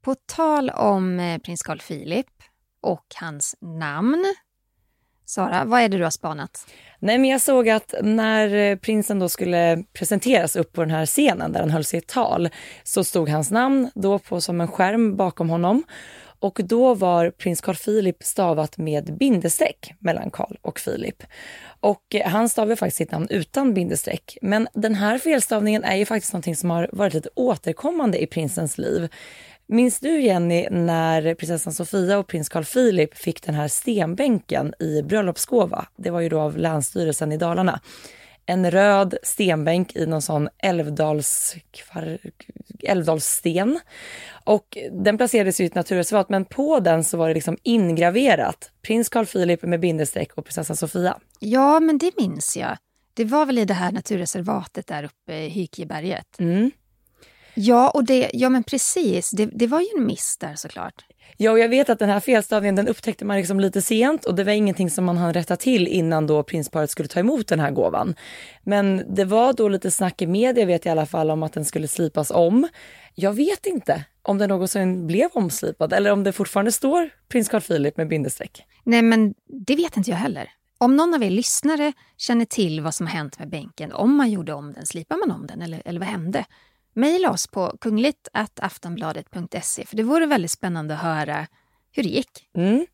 På 0.00 0.14
tal 0.14 0.70
om 0.70 1.20
eh, 1.20 1.38
prins 1.38 1.62
Carl 1.62 1.78
Philip 1.78 2.26
och 2.80 3.06
hans 3.20 3.56
namn. 3.60 4.34
Sara, 5.26 5.64
vad 5.64 5.80
är 5.80 5.88
det 5.88 5.96
du 5.96 6.04
har 6.04 6.10
spanat? 6.10 6.66
Nej, 6.98 7.18
men 7.18 7.30
jag 7.30 7.40
såg 7.40 7.68
att 7.68 7.94
när 8.02 8.54
eh, 8.54 8.76
prinsen 8.76 9.18
då 9.18 9.28
skulle 9.28 9.84
presenteras 9.92 10.56
upp 10.56 10.72
på 10.72 10.80
den 10.80 10.90
här 10.90 11.06
scenen 11.06 11.52
där 11.52 11.60
han 11.60 11.70
höll 11.70 11.84
sitt 11.84 12.06
tal 12.06 12.48
så 12.84 13.04
stod 13.04 13.28
hans 13.28 13.50
namn 13.50 13.90
då 13.94 14.18
på 14.18 14.40
som 14.40 14.60
en 14.60 14.68
skärm 14.68 15.16
bakom 15.16 15.50
honom 15.50 15.84
och 16.40 16.60
då 16.64 16.94
var 16.94 17.30
prins 17.30 17.60
Carl 17.60 17.76
Philip 17.76 18.24
stavat 18.24 18.78
med 18.78 19.16
bindestreck 19.18 19.92
mellan 19.98 20.30
Carl 20.30 20.56
och 20.62 20.80
Philip. 20.84 21.22
Och 21.80 22.14
eh, 22.14 22.28
han 22.28 22.48
stavade 22.48 22.76
faktiskt 22.76 22.96
sitt 22.96 23.10
namn 23.10 23.26
utan 23.30 23.74
bindestreck. 23.74 24.38
Men 24.42 24.68
den 24.74 24.94
här 24.94 25.18
felstavningen 25.18 25.84
är 25.84 25.96
ju 25.96 26.06
faktiskt 26.06 26.32
någonting 26.32 26.56
som 26.56 26.70
har 26.70 26.88
varit 26.92 27.14
lite 27.14 27.28
återkommande 27.34 28.22
i 28.22 28.26
prinsens 28.26 28.78
liv. 28.78 29.08
Minns 29.68 30.00
du 30.00 30.20
Jenny 30.20 30.68
när 30.70 31.34
prinsessan 31.34 31.72
Sofia 31.72 32.18
och 32.18 32.26
prins 32.26 32.48
Carl 32.48 32.64
Philip 32.64 33.14
fick 33.14 33.42
den 33.42 33.54
här 33.54 33.68
stenbänken 33.68 34.74
i 34.78 35.02
bröllopsgåva? 35.02 35.86
Det 35.96 36.10
var 36.10 36.20
ju 36.20 36.28
då 36.28 36.40
av 36.40 36.58
Länsstyrelsen 36.58 37.32
i 37.32 37.36
Dalarna 37.36 37.80
en 38.46 38.70
röd 38.70 39.14
stenbänk 39.22 39.96
i 39.96 40.06
någon 40.06 40.22
sån 40.22 40.48
älvdals, 40.58 41.56
älvdalssten. 42.82 43.80
Och 44.44 44.78
den 44.92 45.16
placerades 45.16 45.60
i 45.60 45.64
ett 45.64 45.74
naturreservat 45.74 46.28
men 46.28 46.44
på 46.44 46.80
den 46.80 47.04
så 47.04 47.16
var 47.16 47.28
det 47.28 47.34
liksom 47.34 47.58
ingraverat 47.62 48.70
prins 48.82 49.08
Carl 49.08 49.26
Philip 49.26 49.62
med 49.62 49.80
bindestreck 49.80 50.32
och 50.34 50.44
prinsessan 50.44 50.76
Sofia. 50.76 51.18
Ja, 51.38 51.80
men 51.80 51.98
det 51.98 52.10
minns 52.16 52.56
jag. 52.56 52.76
Det 53.14 53.24
var 53.24 53.46
väl 53.46 53.58
i 53.58 53.64
det 53.64 53.74
här 53.74 53.92
naturreservatet 53.92 54.86
där 54.86 55.04
uppe 55.04 55.34
i 55.34 55.48
Hykieberget. 55.48 56.38
Mm. 56.38 56.70
Ja, 57.58 57.90
och 57.90 58.04
det, 58.04 58.30
ja 58.32 58.48
men 58.48 58.62
precis. 58.62 59.30
Det, 59.30 59.46
det 59.46 59.66
var 59.66 59.80
ju 59.80 59.86
en 59.98 60.06
miss 60.06 60.36
där 60.40 60.54
såklart. 60.54 61.04
Ja, 61.36 61.50
och 61.50 61.58
jag 61.58 61.68
vet 61.68 61.88
att 61.88 61.98
den 61.98 62.08
här 62.08 62.20
felstavningen 62.20 62.76
den 62.76 62.88
upptäckte 62.88 63.24
man 63.24 63.36
liksom 63.36 63.60
lite 63.60 63.82
sent 63.82 64.24
och 64.24 64.34
det 64.34 64.44
var 64.44 64.52
ingenting 64.52 64.90
som 64.90 65.04
man 65.04 65.16
hann 65.16 65.34
rätta 65.34 65.56
till 65.56 65.88
innan 65.88 66.26
då 66.26 66.42
prinsparet 66.42 66.90
skulle 66.90 67.08
ta 67.08 67.20
emot 67.20 67.48
den 67.48 67.60
här 67.60 67.70
gåvan. 67.70 68.14
Men 68.62 69.14
det 69.14 69.24
var 69.24 69.52
då 69.52 69.68
lite 69.68 69.90
snack 69.90 70.22
i 70.22 70.26
media 70.26 70.66
vet 70.66 70.84
jag 70.84 70.90
i 70.90 70.98
alla 70.98 71.06
fall 71.06 71.30
om 71.30 71.42
att 71.42 71.52
den 71.52 71.64
skulle 71.64 71.88
slipas 71.88 72.30
om. 72.30 72.68
Jag 73.14 73.32
vet 73.32 73.66
inte 73.66 74.04
om 74.22 74.38
den 74.38 74.48
någonsin 74.48 75.06
blev 75.06 75.30
omslipad 75.32 75.92
eller 75.92 76.12
om 76.12 76.24
det 76.24 76.32
fortfarande 76.32 76.72
står 76.72 77.10
prins 77.28 77.48
Carl 77.48 77.60
Philip 77.60 77.96
med 77.96 78.08
bindestreck. 78.08 78.64
Nej, 78.84 79.02
men 79.02 79.34
det 79.46 79.76
vet 79.76 79.96
inte 79.96 80.10
jag 80.10 80.18
heller. 80.18 80.50
Om 80.78 80.96
någon 80.96 81.14
av 81.14 81.22
er 81.22 81.30
lyssnare 81.30 81.92
känner 82.16 82.44
till 82.44 82.80
vad 82.80 82.94
som 82.94 83.06
har 83.06 83.14
hänt 83.14 83.38
med 83.38 83.48
bänken, 83.48 83.92
om 83.92 84.16
man 84.16 84.30
gjorde 84.30 84.52
om 84.52 84.72
den, 84.72 84.86
slipar 84.86 85.16
man 85.16 85.36
om 85.36 85.46
den 85.46 85.62
eller, 85.62 85.82
eller 85.84 86.00
vad 86.00 86.08
hände? 86.08 86.44
Mejla 86.98 87.30
oss 87.30 87.46
på 87.46 87.76
kungligt.aftonbladet.se 87.80 89.86
för 89.86 89.96
det 89.96 90.02
vore 90.02 90.26
väldigt 90.26 90.50
spännande 90.50 90.94
att 90.94 91.00
höra 91.00 91.46
hur 91.92 92.02
det 92.02 92.08
gick. 92.08 92.48
Mm. 92.54 92.86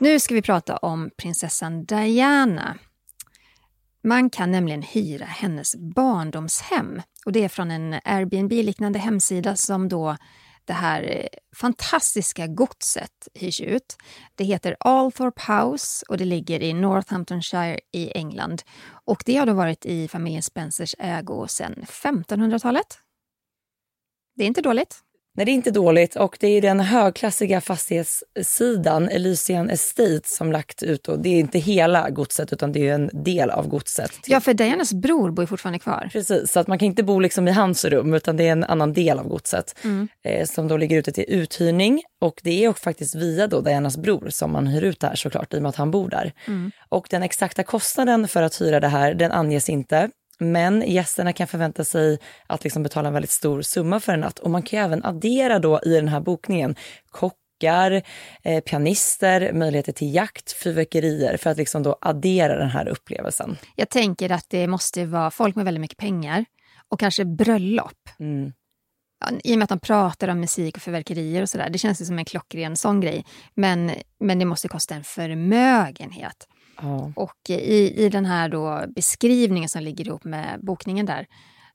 Nu 0.00 0.20
ska 0.20 0.34
vi 0.34 0.42
prata 0.42 0.76
om 0.76 1.10
prinsessan 1.16 1.84
Diana. 1.84 2.78
Man 4.02 4.30
kan 4.30 4.50
nämligen 4.50 4.82
hyra 4.82 5.24
hennes 5.24 5.76
barndomshem. 5.76 7.02
Och 7.26 7.32
Det 7.32 7.44
är 7.44 7.48
från 7.48 7.70
en 7.70 8.00
Airbnb-liknande 8.04 8.98
hemsida 8.98 9.56
som 9.56 9.88
då 9.88 10.16
det 10.66 10.72
här 10.72 11.02
eh, 11.02 11.26
fantastiska 11.56 12.46
godset 12.46 13.28
hyrs 13.34 13.60
ut. 13.60 13.96
Det 14.34 14.44
heter 14.44 14.76
Althorpe 14.80 15.52
House 15.52 16.04
och 16.08 16.16
det 16.16 16.24
ligger 16.24 16.62
i 16.62 16.72
Northamptonshire 16.72 17.80
i 17.92 18.18
England. 18.18 18.62
Och 19.04 19.22
Det 19.26 19.36
har 19.36 19.46
då 19.46 19.52
varit 19.52 19.86
i 19.86 20.08
familjen 20.08 20.42
Spencers 20.42 20.94
ägo 20.98 21.46
sedan 21.48 21.74
1500-talet. 21.88 22.98
Det 24.36 24.42
är 24.44 24.46
inte 24.46 24.62
dåligt. 24.62 25.00
Nej, 25.36 25.46
det 25.46 25.52
är 25.52 25.54
inte 25.54 25.70
dåligt 25.70 26.16
och 26.16 26.36
det 26.40 26.46
är 26.46 26.62
den 26.62 26.80
högklassiga 26.80 27.60
fastighetssidan, 27.60 29.08
Elysian 29.08 29.70
Estate, 29.70 30.20
som 30.24 30.52
lagt 30.52 30.82
ut. 30.82 31.08
Och 31.08 31.18
det 31.18 31.28
är 31.28 31.40
inte 31.40 31.58
hela 31.58 32.10
godset 32.10 32.52
utan 32.52 32.72
det 32.72 32.88
är 32.88 32.94
en 32.94 33.10
del 33.12 33.50
av 33.50 33.68
godset. 33.68 34.12
Ja, 34.26 34.40
för 34.40 34.54
Dianas 34.54 34.92
bror 34.92 35.30
bor 35.30 35.42
ju 35.42 35.46
fortfarande 35.46 35.78
kvar. 35.78 36.08
Precis, 36.12 36.52
så 36.52 36.60
att 36.60 36.66
man 36.66 36.78
kan 36.78 36.86
inte 36.86 37.02
bo 37.02 37.20
liksom 37.20 37.48
i 37.48 37.50
hans 37.50 37.84
rum 37.84 38.14
utan 38.14 38.36
det 38.36 38.48
är 38.48 38.52
en 38.52 38.64
annan 38.64 38.92
del 38.92 39.18
av 39.18 39.28
godset 39.28 39.76
mm. 39.84 40.08
eh, 40.24 40.46
som 40.46 40.68
då 40.68 40.76
ligger 40.76 40.98
ute 40.98 41.12
till 41.12 41.24
uthyrning. 41.28 42.02
Och 42.20 42.40
det 42.42 42.64
är 42.64 42.68
också 42.68 42.82
faktiskt 42.82 43.14
via 43.14 43.46
då 43.46 43.60
Dianas 43.60 43.96
bror 43.96 44.28
som 44.30 44.52
man 44.52 44.66
hyr 44.66 44.82
ut 44.82 45.00
det 45.00 45.06
här 45.06 45.14
såklart 45.14 45.54
i 45.54 45.58
och 45.58 45.62
med 45.62 45.68
att 45.68 45.76
han 45.76 45.90
bor 45.90 46.08
där. 46.08 46.32
Mm. 46.46 46.70
Och 46.88 47.06
den 47.10 47.22
exakta 47.22 47.62
kostnaden 47.62 48.28
för 48.28 48.42
att 48.42 48.60
hyra 48.60 48.80
det 48.80 48.88
här, 48.88 49.14
den 49.14 49.32
anges 49.32 49.68
inte. 49.68 50.10
Men 50.38 50.82
gästerna 50.86 51.32
kan 51.32 51.46
förvänta 51.46 51.84
sig 51.84 52.18
att 52.46 52.64
liksom 52.64 52.82
betala 52.82 53.08
en 53.08 53.14
väldigt 53.14 53.30
stor 53.30 53.62
summa 53.62 54.00
för 54.00 54.12
en 54.12 54.20
natt. 54.20 54.38
Och 54.38 54.50
man 54.50 54.62
kan 54.62 54.84
även 54.84 55.04
addera 55.04 55.58
då 55.58 55.80
i 55.84 55.94
den 55.94 56.08
här 56.08 56.20
bokningen 56.20 56.74
kockar, 57.10 58.02
eh, 58.42 58.60
pianister, 58.60 59.52
möjligheter 59.52 59.92
till 59.92 60.14
jakt, 60.14 60.52
fyrverkerier 60.52 61.36
för 61.36 61.50
att 61.50 61.56
liksom 61.56 61.82
då 61.82 61.98
addera 62.00 62.58
den 62.58 62.70
här 62.70 62.88
upplevelsen. 62.88 63.56
Jag 63.76 63.88
tänker 63.88 64.32
att 64.32 64.46
det 64.48 64.66
måste 64.66 65.06
vara 65.06 65.30
folk 65.30 65.56
med 65.56 65.64
väldigt 65.64 65.80
mycket 65.80 65.98
pengar 65.98 66.44
och 66.88 67.00
kanske 67.00 67.24
bröllop. 67.24 68.08
Mm. 68.18 68.52
I 69.44 69.54
och 69.54 69.58
med 69.58 69.64
att 69.64 69.68
de 69.68 69.80
pratar 69.80 70.28
om 70.28 70.40
musik 70.40 70.76
och 70.76 70.82
fyrverkerier 70.82 71.42
och 71.42 71.48
sådär. 71.48 71.70
Det 71.70 71.78
känns 71.78 72.06
som 72.06 72.18
en 72.18 72.24
klockren 72.24 72.76
sån 72.76 73.00
grej. 73.00 73.24
Men, 73.54 73.90
men 74.20 74.38
det 74.38 74.44
måste 74.44 74.68
kosta 74.68 74.94
en 74.94 75.04
förmögenhet. 75.04 76.48
Ja. 76.76 77.12
Och 77.16 77.50
i, 77.50 78.04
i 78.04 78.08
den 78.08 78.24
här 78.24 78.48
då 78.48 78.84
beskrivningen 78.94 79.68
som 79.68 79.82
ligger 79.82 80.06
ihop 80.06 80.24
med 80.24 80.60
bokningen 80.62 81.06
där 81.06 81.26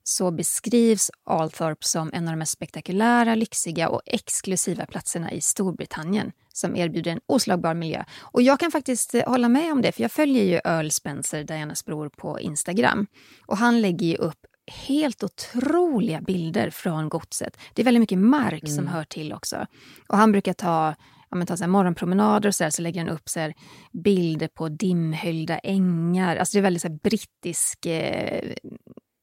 så 0.02 0.30
beskrivs 0.30 1.10
Althorp 1.24 1.84
som 1.84 2.10
en 2.12 2.28
av 2.28 2.32
de 2.32 2.38
mest 2.38 2.52
spektakulära, 2.52 3.34
lyxiga 3.34 3.88
och 3.88 4.02
exklusiva 4.06 4.86
platserna 4.86 5.32
i 5.32 5.40
Storbritannien 5.40 6.32
som 6.52 6.76
erbjuder 6.76 7.10
en 7.10 7.20
oslagbar 7.26 7.74
miljö. 7.74 8.04
Och 8.20 8.42
jag 8.42 8.60
kan 8.60 8.70
faktiskt 8.70 9.14
eh, 9.14 9.26
hålla 9.26 9.48
med 9.48 9.72
om 9.72 9.82
det, 9.82 9.92
för 9.92 10.02
jag 10.02 10.12
följer 10.12 10.44
ju 10.44 10.60
Earl 10.64 10.90
Spencer, 10.90 11.44
Dianas 11.44 11.84
bror, 11.84 12.08
på 12.08 12.40
Instagram. 12.40 13.06
Och 13.46 13.56
han 13.56 13.80
lägger 13.80 14.06
ju 14.06 14.16
upp 14.16 14.46
helt 14.86 15.24
otroliga 15.24 16.20
bilder 16.20 16.70
från 16.70 17.08
godset. 17.08 17.56
Det 17.74 17.82
är 17.82 17.84
väldigt 17.84 18.00
mycket 18.00 18.18
mark 18.18 18.62
mm. 18.62 18.76
som 18.76 18.86
hör 18.86 19.04
till 19.04 19.32
också. 19.32 19.66
Och 20.08 20.18
han 20.18 20.32
brukar 20.32 20.52
ta 20.52 20.94
ja, 21.30 21.36
men 21.36 21.46
ta 21.46 21.56
så 21.56 21.64
här 21.64 21.68
morgonpromenader 21.68 22.48
och 22.48 22.54
så, 22.54 22.64
där, 22.64 22.70
så 22.70 22.82
lägger 22.82 23.04
den 23.04 23.14
upp 23.14 23.28
så 23.28 23.40
här, 23.40 23.54
bilder 23.92 24.48
på 24.48 24.68
dimhöljda 24.68 25.58
ängar. 25.58 26.36
Alltså 26.36 26.56
det 26.56 26.60
är 26.60 26.62
väldigt 26.62 26.82
så 26.82 26.88
här, 26.88 26.98
brittisk 27.02 27.86
eh, 27.86 28.52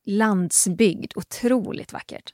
landsbygd. 0.06 1.12
Otroligt 1.16 1.94
vackert. 1.94 2.34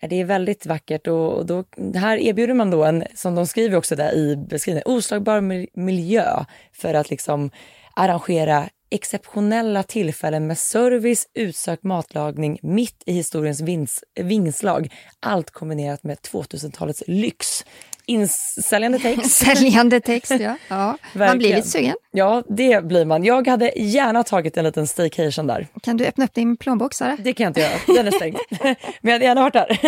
Det 0.00 0.20
är 0.20 0.24
väldigt 0.24 0.66
vackert 0.66 1.06
och 1.06 1.46
då, 1.46 1.64
här 1.94 2.16
erbjuder 2.16 2.54
man 2.54 2.70
då 2.70 2.84
en, 2.84 3.04
som 3.14 3.34
de 3.34 3.46
skriver 3.46 3.76
också 3.76 3.96
där 3.96 4.14
i 4.16 4.36
beskrivningen, 4.36 4.82
oslagbar 4.86 5.40
miljö 5.80 6.44
för 6.72 6.94
att 6.94 7.10
liksom 7.10 7.50
arrangera 7.94 8.68
exceptionella 8.90 9.82
tillfällen 9.82 10.46
med 10.46 10.58
service, 10.58 11.28
utsökt 11.34 11.82
matlagning 11.82 12.58
mitt 12.62 13.02
i 13.06 13.12
historiens 13.12 13.60
vins, 13.60 14.04
vingslag. 14.20 14.94
Allt 15.20 15.50
kombinerat 15.50 16.02
med 16.02 16.18
2000-talets 16.18 17.02
lyx. 17.06 17.64
Insäljande 18.06 18.98
text. 18.98 19.30
Säljande 19.46 20.00
text, 20.00 20.32
ja. 20.40 20.56
ja. 20.68 20.98
Man 21.12 21.38
blir 21.38 21.56
lite 21.56 21.68
sugen. 21.68 21.96
Ja, 22.10 22.42
det 22.48 22.84
blir 22.84 23.04
man. 23.04 23.24
Jag 23.24 23.46
hade 23.46 23.72
gärna 23.76 24.22
tagit 24.22 24.56
en 24.56 24.64
liten 24.64 24.86
staycation 24.86 25.46
där. 25.46 25.68
Kan 25.82 25.96
du 25.96 26.06
öppna 26.06 26.24
upp 26.24 26.34
din 26.34 26.56
plånbok, 26.56 26.94
Sara? 26.94 27.16
Det 27.20 27.32
kan 27.32 27.44
jag 27.44 27.50
inte 27.50 27.60
göra. 27.60 27.78
Den 27.86 28.06
är 28.06 28.10
stängd. 28.10 28.36
Men 28.60 28.76
jag 29.00 29.12
hade 29.12 29.24
gärna 29.24 29.40
varit 29.40 29.52
där. 29.52 29.78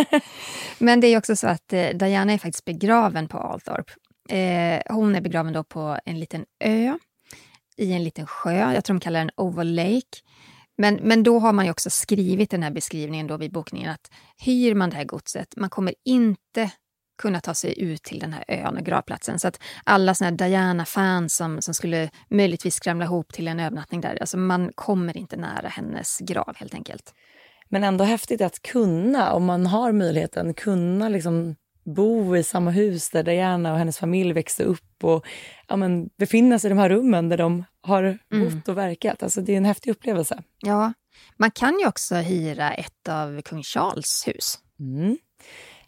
Men 0.79 1.01
det 1.01 1.07
är 1.07 1.19
också 1.19 1.37
så 1.37 1.47
att 1.47 1.73
eh, 1.73 1.89
Diana 1.89 2.33
är 2.33 2.39
faktiskt 2.39 2.65
begraven 2.65 3.29
på 3.29 3.39
Althorp. 3.39 3.91
Eh, 4.31 4.95
hon 4.95 5.15
är 5.15 5.21
begraven 5.21 5.53
då 5.53 5.65
på 5.65 5.99
en 6.05 6.21
liten 6.21 6.45
ö 6.65 6.99
i 7.77 7.93
en 7.93 8.05
liten 8.05 8.27
sjö. 8.27 8.73
Jag 8.75 8.85
tror 8.85 8.95
de 8.95 9.01
kallar 9.01 9.21
den 9.21 9.31
Oval 9.37 9.75
Lake. 9.75 10.19
Men, 10.79 10.95
men 10.95 11.23
då 11.23 11.39
har 11.39 11.53
man 11.53 11.65
ju 11.65 11.71
också 11.71 11.91
skrivit 11.91 12.51
den 12.51 12.63
här 12.63 12.71
beskrivningen 12.71 13.27
då 13.27 13.37
vid 13.37 13.53
bokningen 13.53 13.91
att 13.91 14.11
hyr 14.37 14.75
man 14.75 14.91
det 14.91 14.97
här 14.97 15.05
godset, 15.05 15.57
man 15.57 15.71
kommer 15.71 15.95
inte 16.05 16.71
kunna 17.19 17.41
ta 17.41 17.55
sig 17.55 17.81
ut 17.81 18.03
till 18.03 18.19
den 18.19 18.33
här 18.33 18.45
ön 18.49 18.77
och 18.77 18.85
gravplatsen. 18.85 19.39
Så 19.39 19.49
att 19.49 19.61
alla 19.85 20.15
såna 20.15 20.31
Diana-fans 20.31 21.37
som, 21.37 21.63
som 21.63 21.75
skulle 21.75 22.11
möjligtvis 22.31 22.75
skramla 22.75 23.05
ihop 23.05 23.33
till 23.33 23.49
en 23.49 23.61
övernattning 23.61 24.01
där, 24.01 24.19
alltså 24.21 24.37
man 24.37 24.73
kommer 24.75 25.17
inte 25.17 25.37
nära 25.37 25.69
hennes 25.69 26.19
grav 26.19 26.57
helt 26.57 26.75
enkelt. 26.75 27.15
Men 27.69 27.85
ändå 27.85 28.05
häftigt 28.05 28.41
att 28.41 28.63
kunna, 28.63 29.33
om 29.33 29.45
man 29.45 29.67
har 29.67 29.93
möjligheten, 29.93 30.55
kunna 30.55 31.09
liksom 31.09 31.57
bo 31.85 32.37
i 32.37 32.43
samma 32.43 32.71
hus 32.71 33.11
där 33.11 33.23
Diana 33.23 33.73
och 33.73 33.79
hennes 33.79 33.99
familj 33.99 34.33
växte 34.33 34.65
upp 34.65 35.05
och 35.05 35.27
ja, 35.69 35.77
men, 35.77 36.09
befinna 36.19 36.59
sig 36.59 36.69
i 36.69 36.75
de 36.75 36.79
här 36.79 36.89
rummen 36.89 37.29
där 37.29 37.37
de 37.37 37.65
har 37.81 38.19
mm. 38.33 38.55
bott 38.55 38.69
och 38.69 38.79
verkat. 38.79 39.23
Alltså, 39.23 39.41
det 39.41 39.53
är 39.53 39.57
en 39.57 39.65
häftig 39.65 39.91
upplevelse. 39.91 40.43
Ja, 40.59 40.93
man 41.37 41.51
kan 41.51 41.79
ju 41.79 41.87
också 41.87 42.15
hyra 42.15 42.73
ett 42.75 43.09
av 43.09 43.43
kung 43.43 43.63
Charles 43.63 44.25
hus. 44.27 44.59
Mm. 44.81 45.19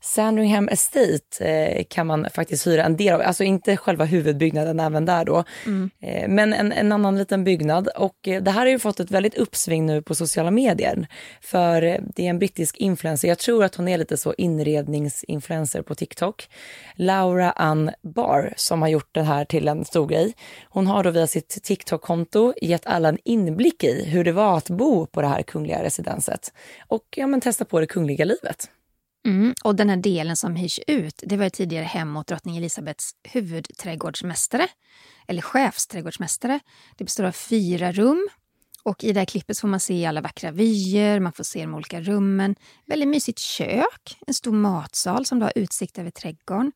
Sandringham 0.01 0.69
Estate 0.69 1.45
eh, 1.45 1.85
kan 1.89 2.07
man 2.07 2.27
faktiskt 2.35 2.67
hyra 2.67 2.85
en 2.85 2.97
del 2.97 3.15
av, 3.15 3.21
alltså 3.21 3.45
inte 3.45 3.77
själva 3.77 4.05
huvudbyggnaden 4.05 4.81
även 4.81 5.05
där 5.05 5.25
då, 5.25 5.45
mm. 5.67 5.91
eh, 6.01 6.29
men 6.29 6.53
en, 6.53 6.73
en, 6.73 6.93
annan 6.93 7.19
liten 7.19 7.45
byggnad. 7.45 7.89
Och 7.89 8.29
eh, 8.29 8.43
det 8.43 8.51
här 8.51 8.61
har 8.61 8.67
ju 8.67 8.79
fått 8.79 9.01
ett 9.01 9.11
väldigt 9.11 9.35
uppsving 9.35 9.87
nu 9.87 10.03
på 10.03 10.15
sociala 10.15 10.51
medier. 10.51 11.09
För 11.41 11.81
det 12.15 12.27
är 12.27 12.31
en 12.31 12.39
brittisk 12.39 12.77
influencer, 12.77 13.29
jag 13.29 13.39
tror 13.39 13.65
att 13.65 13.75
hon 13.75 13.89
är 13.89 13.99
lite 13.99 14.17
så 14.17 14.35
inredningsinfluencer 14.39 15.83
på 15.83 15.95
TikTok, 15.95 16.49
Laura 16.95 17.51
Ann 17.51 17.91
Barr, 18.03 18.53
som 18.57 18.83
har 18.83 18.89
gjort 18.89 19.09
det 19.13 19.23
här 19.23 19.45
till 19.45 19.69
en 19.69 19.85
stor 19.85 20.07
grej. 20.07 20.33
Hon 20.69 20.87
har 20.87 21.05
då 21.05 21.11
via 21.11 21.27
sitt 21.27 21.63
TikTok-konto 21.63 22.55
gett 22.63 22.87
alla 22.87 23.09
en 23.09 23.19
inblick 23.25 23.85
i 23.85 24.05
hur 24.05 24.25
det 24.25 24.33
var 24.33 24.57
att 24.57 24.71
bo 24.71 25.07
på 25.07 25.21
det 25.23 25.29
här 25.29 25.43
kungliga 25.43 25.83
residenset 25.83 26.53
och 26.89 27.05
ja, 27.17 27.27
men 27.27 27.41
testa 27.41 27.65
på 27.65 27.81
det 27.81 27.87
kungliga 27.87 28.25
livet. 28.25 28.71
Mm, 29.27 29.55
och 29.65 29.77
den 29.77 29.89
här 29.89 29.97
delen 29.97 30.37
som 30.37 30.57
hyrs 30.57 30.81
ut, 30.87 31.23
det 31.27 31.37
var 31.37 31.49
tidigare 31.49 31.85
hem 31.85 32.17
åt 32.17 32.27
drottning 32.27 32.57
Elisabets 32.57 33.11
huvudträdgårdsmästare, 33.23 34.69
eller 35.29 35.43
chefsträdgårdsmästare. 35.43 36.61
Det 36.97 37.05
består 37.05 37.25
av 37.25 37.33
fyra 37.33 37.93
rum 37.93 38.29
och 38.83 39.05
i 39.05 39.13
det 39.13 39.21
här 39.21 39.25
klippet 39.25 39.59
får 39.59 39.69
man 39.69 39.81
se 39.81 40.07
alla 40.07 40.21
vackra 40.21 40.51
vyer, 40.51 41.21
man 41.21 41.33
får 41.33 41.45
se 41.45 41.61
de 41.61 41.75
olika 41.75 42.01
rummen. 42.01 42.55
Väldigt 42.87 43.09
mysigt 43.09 43.39
kök, 43.39 44.19
en 44.27 44.35
stor 44.35 44.53
matsal 44.53 45.27
som 45.27 45.43
har 45.43 45.53
utsikt 45.55 45.99
över 45.99 46.11
trädgården. 46.11 46.73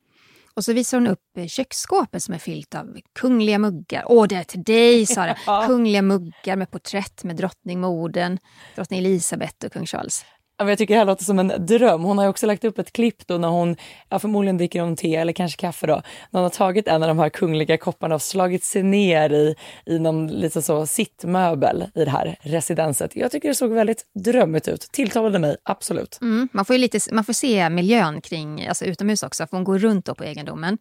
Och 0.55 0.65
så 0.65 0.73
visar 0.73 0.99
hon 0.99 1.07
upp 1.07 1.37
eh, 1.39 1.47
köksskåpet 1.47 2.23
som 2.23 2.35
är 2.35 2.39
fyllt 2.39 2.75
av 2.75 2.99
kungliga 3.13 3.59
muggar. 3.59 4.05
Åh, 4.07 4.27
det 4.29 4.35
är 4.35 4.45
till 4.45 4.63
dig, 4.63 5.07
Sara! 5.07 5.35
Kungliga 5.67 6.03
muggar 6.03 6.57
med 6.57 6.71
porträtt 6.71 7.25
med 7.25 7.37
drottningmodern, 7.37 8.39
drottning 8.75 8.99
Elisabeth 8.99 9.67
och 9.67 9.73
kung 9.73 9.87
Charles. 9.87 10.25
Jag 10.57 10.79
tycker 10.79 10.95
det 10.95 10.99
här 10.99 11.07
låter 11.07 11.25
som 11.25 11.39
en 11.39 11.67
dröm. 11.67 12.03
Hon 12.03 12.19
har 12.19 12.29
också 12.29 12.47
lagt 12.47 12.65
upp 12.65 12.79
ett 12.79 12.93
klipp 12.93 13.27
då 13.27 13.39
när 13.39 13.49
hon, 13.49 13.77
ja, 14.09 14.19
förmodligen 14.19 14.57
dricker 14.57 14.81
hon 14.81 14.97
te 14.97 15.17
eller 15.17 15.33
kanske 15.33 15.61
kaffe 15.61 15.87
då, 15.87 15.95
när 16.31 16.41
hon 16.41 16.43
har 16.43 16.51
tagit 16.51 16.89
en 16.89 17.03
av 17.03 17.09
de 17.09 17.19
här 17.19 17.29
kungliga 17.29 17.77
kopparna 17.77 18.15
och 18.15 18.23
slagit 18.23 18.65
sig 18.65 18.83
ner 18.83 19.31
i, 19.31 19.55
i 19.87 19.99
någon 19.99 20.27
lite 20.27 20.63
så 20.63 20.87
sittmöbel 20.87 21.85
i 21.95 22.05
det 22.05 22.11
här 22.11 22.37
residenset. 22.41 23.17
Jag 23.17 23.31
tycker 23.31 23.49
det 23.49 23.55
såg 23.55 23.71
väldigt 23.71 24.07
drömmigt 24.15 24.69
ut. 24.69 24.81
Tilltalade 24.81 25.39
mig, 25.39 25.57
absolut. 25.63 26.19
Mm, 26.21 26.49
man, 26.53 26.65
får 26.65 26.79
lite, 26.79 26.99
man 27.13 27.25
får 27.25 27.33
se 27.33 27.71
miljön 27.71 28.21
kring, 28.21 28.67
alltså 28.67 28.85
utomhus 28.85 29.23
också, 29.23 29.47
för 29.47 29.57
hon 29.57 29.65
går 29.65 29.79
runt 29.79 30.07
då 30.07 30.15
på 30.15 30.25
egendomen. 30.25 30.79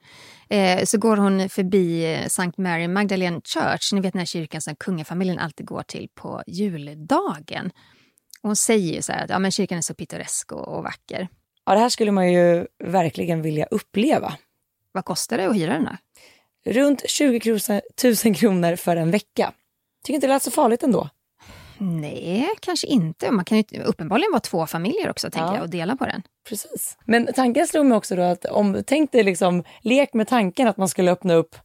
Eh, 0.49 0.83
så 0.83 0.97
går 0.97 1.17
hon 1.17 1.49
förbi 1.49 2.13
eh, 2.13 2.25
St. 2.25 2.51
Mary 2.57 2.87
Magdalene 2.87 3.41
Church, 3.45 3.93
ni 3.93 4.01
vet 4.01 4.13
den 4.13 4.19
här 4.19 4.25
kyrkan 4.25 4.61
som 4.61 4.75
kungafamiljen 4.75 5.39
alltid 5.39 5.65
går 5.65 5.83
till 5.83 6.07
på 6.15 6.43
juldagen 6.47 7.71
hon 8.43 8.55
säger 8.55 8.93
ju 8.93 9.01
så 9.01 9.11
här 9.11 9.23
att 9.23 9.29
ja, 9.29 9.39
men 9.39 9.51
kyrkan 9.51 9.77
är 9.77 9.81
så 9.81 9.93
pittoresk 9.93 10.51
och, 10.51 10.67
och 10.67 10.83
vacker. 10.83 11.27
Ja, 11.65 11.73
det 11.73 11.79
här 11.79 11.89
skulle 11.89 12.11
man 12.11 12.33
ju 12.33 12.67
verkligen 12.83 13.41
vilja 13.41 13.65
uppleva. 13.65 14.33
Vad 14.91 15.05
kostar 15.05 15.37
det 15.37 15.47
att 15.47 15.55
hyra 15.55 15.73
den 15.73 15.87
här? 15.87 15.97
Runt 16.65 17.09
20 17.09 17.59
000 18.25 18.35
kronor 18.35 18.75
för 18.75 18.95
en 18.95 19.11
vecka. 19.11 19.53
Tycker 20.03 20.15
inte 20.15 20.27
det 20.27 20.33
lät 20.33 20.43
så 20.43 20.51
farligt 20.51 20.83
ändå? 20.83 21.09
Nej, 21.77 22.49
kanske 22.59 22.87
inte. 22.87 23.31
Man 23.31 23.45
kan 23.45 23.57
ju 23.57 23.83
uppenbarligen 23.83 24.31
vara 24.31 24.39
två 24.39 24.67
familjer 24.67 25.09
också 25.09 25.29
tänker 25.29 25.47
ja. 25.47 25.55
jag 25.55 25.63
och 25.63 25.69
dela 25.69 25.95
på 25.95 26.05
den. 26.05 26.23
Precis. 26.49 26.97
Men 27.05 27.33
tanken 27.35 27.67
slog 27.67 27.85
mig 27.85 27.97
också 27.97 28.15
då 28.15 28.21
att 28.21 28.45
om, 28.45 28.83
tänk 28.87 29.11
dig 29.11 29.23
liksom, 29.23 29.63
lek 29.81 30.13
med 30.13 30.27
tanken 30.27 30.67
att 30.67 30.77
man 30.77 30.89
skulle 30.89 31.11
öppna 31.11 31.33
upp 31.33 31.55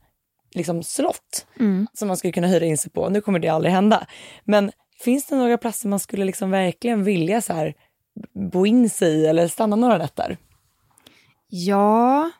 liksom 0.55 0.83
slott 0.83 1.47
mm. 1.61 1.87
som 1.95 2.09
man 2.09 2.17
skulle 2.17 2.33
kunna 2.33 2.47
hyra 2.47 2.64
in 2.64 2.79
sig 2.79 2.91
på. 2.91 3.09
Nu 3.09 3.21
kommer 3.21 3.38
det 3.38 3.49
aldrig 3.49 3.75
hända. 3.75 4.07
Men 4.45 4.73
Finns 5.01 5.27
det 5.27 5.37
några 5.37 5.59
platser 5.59 5.89
man 5.89 5.99
skulle 5.99 6.25
liksom 6.25 6.51
verkligen 6.51 7.05
vilja 7.05 7.41
så 7.41 7.53
här, 7.53 7.75
bo 8.53 8.67
in 8.67 8.91
sig 8.91 9.15
i 9.15 9.27
eller 9.27 9.49
stanna 9.49 9.77
några 9.77 9.99
nätter? 9.99 10.37
Ja, 11.49 12.31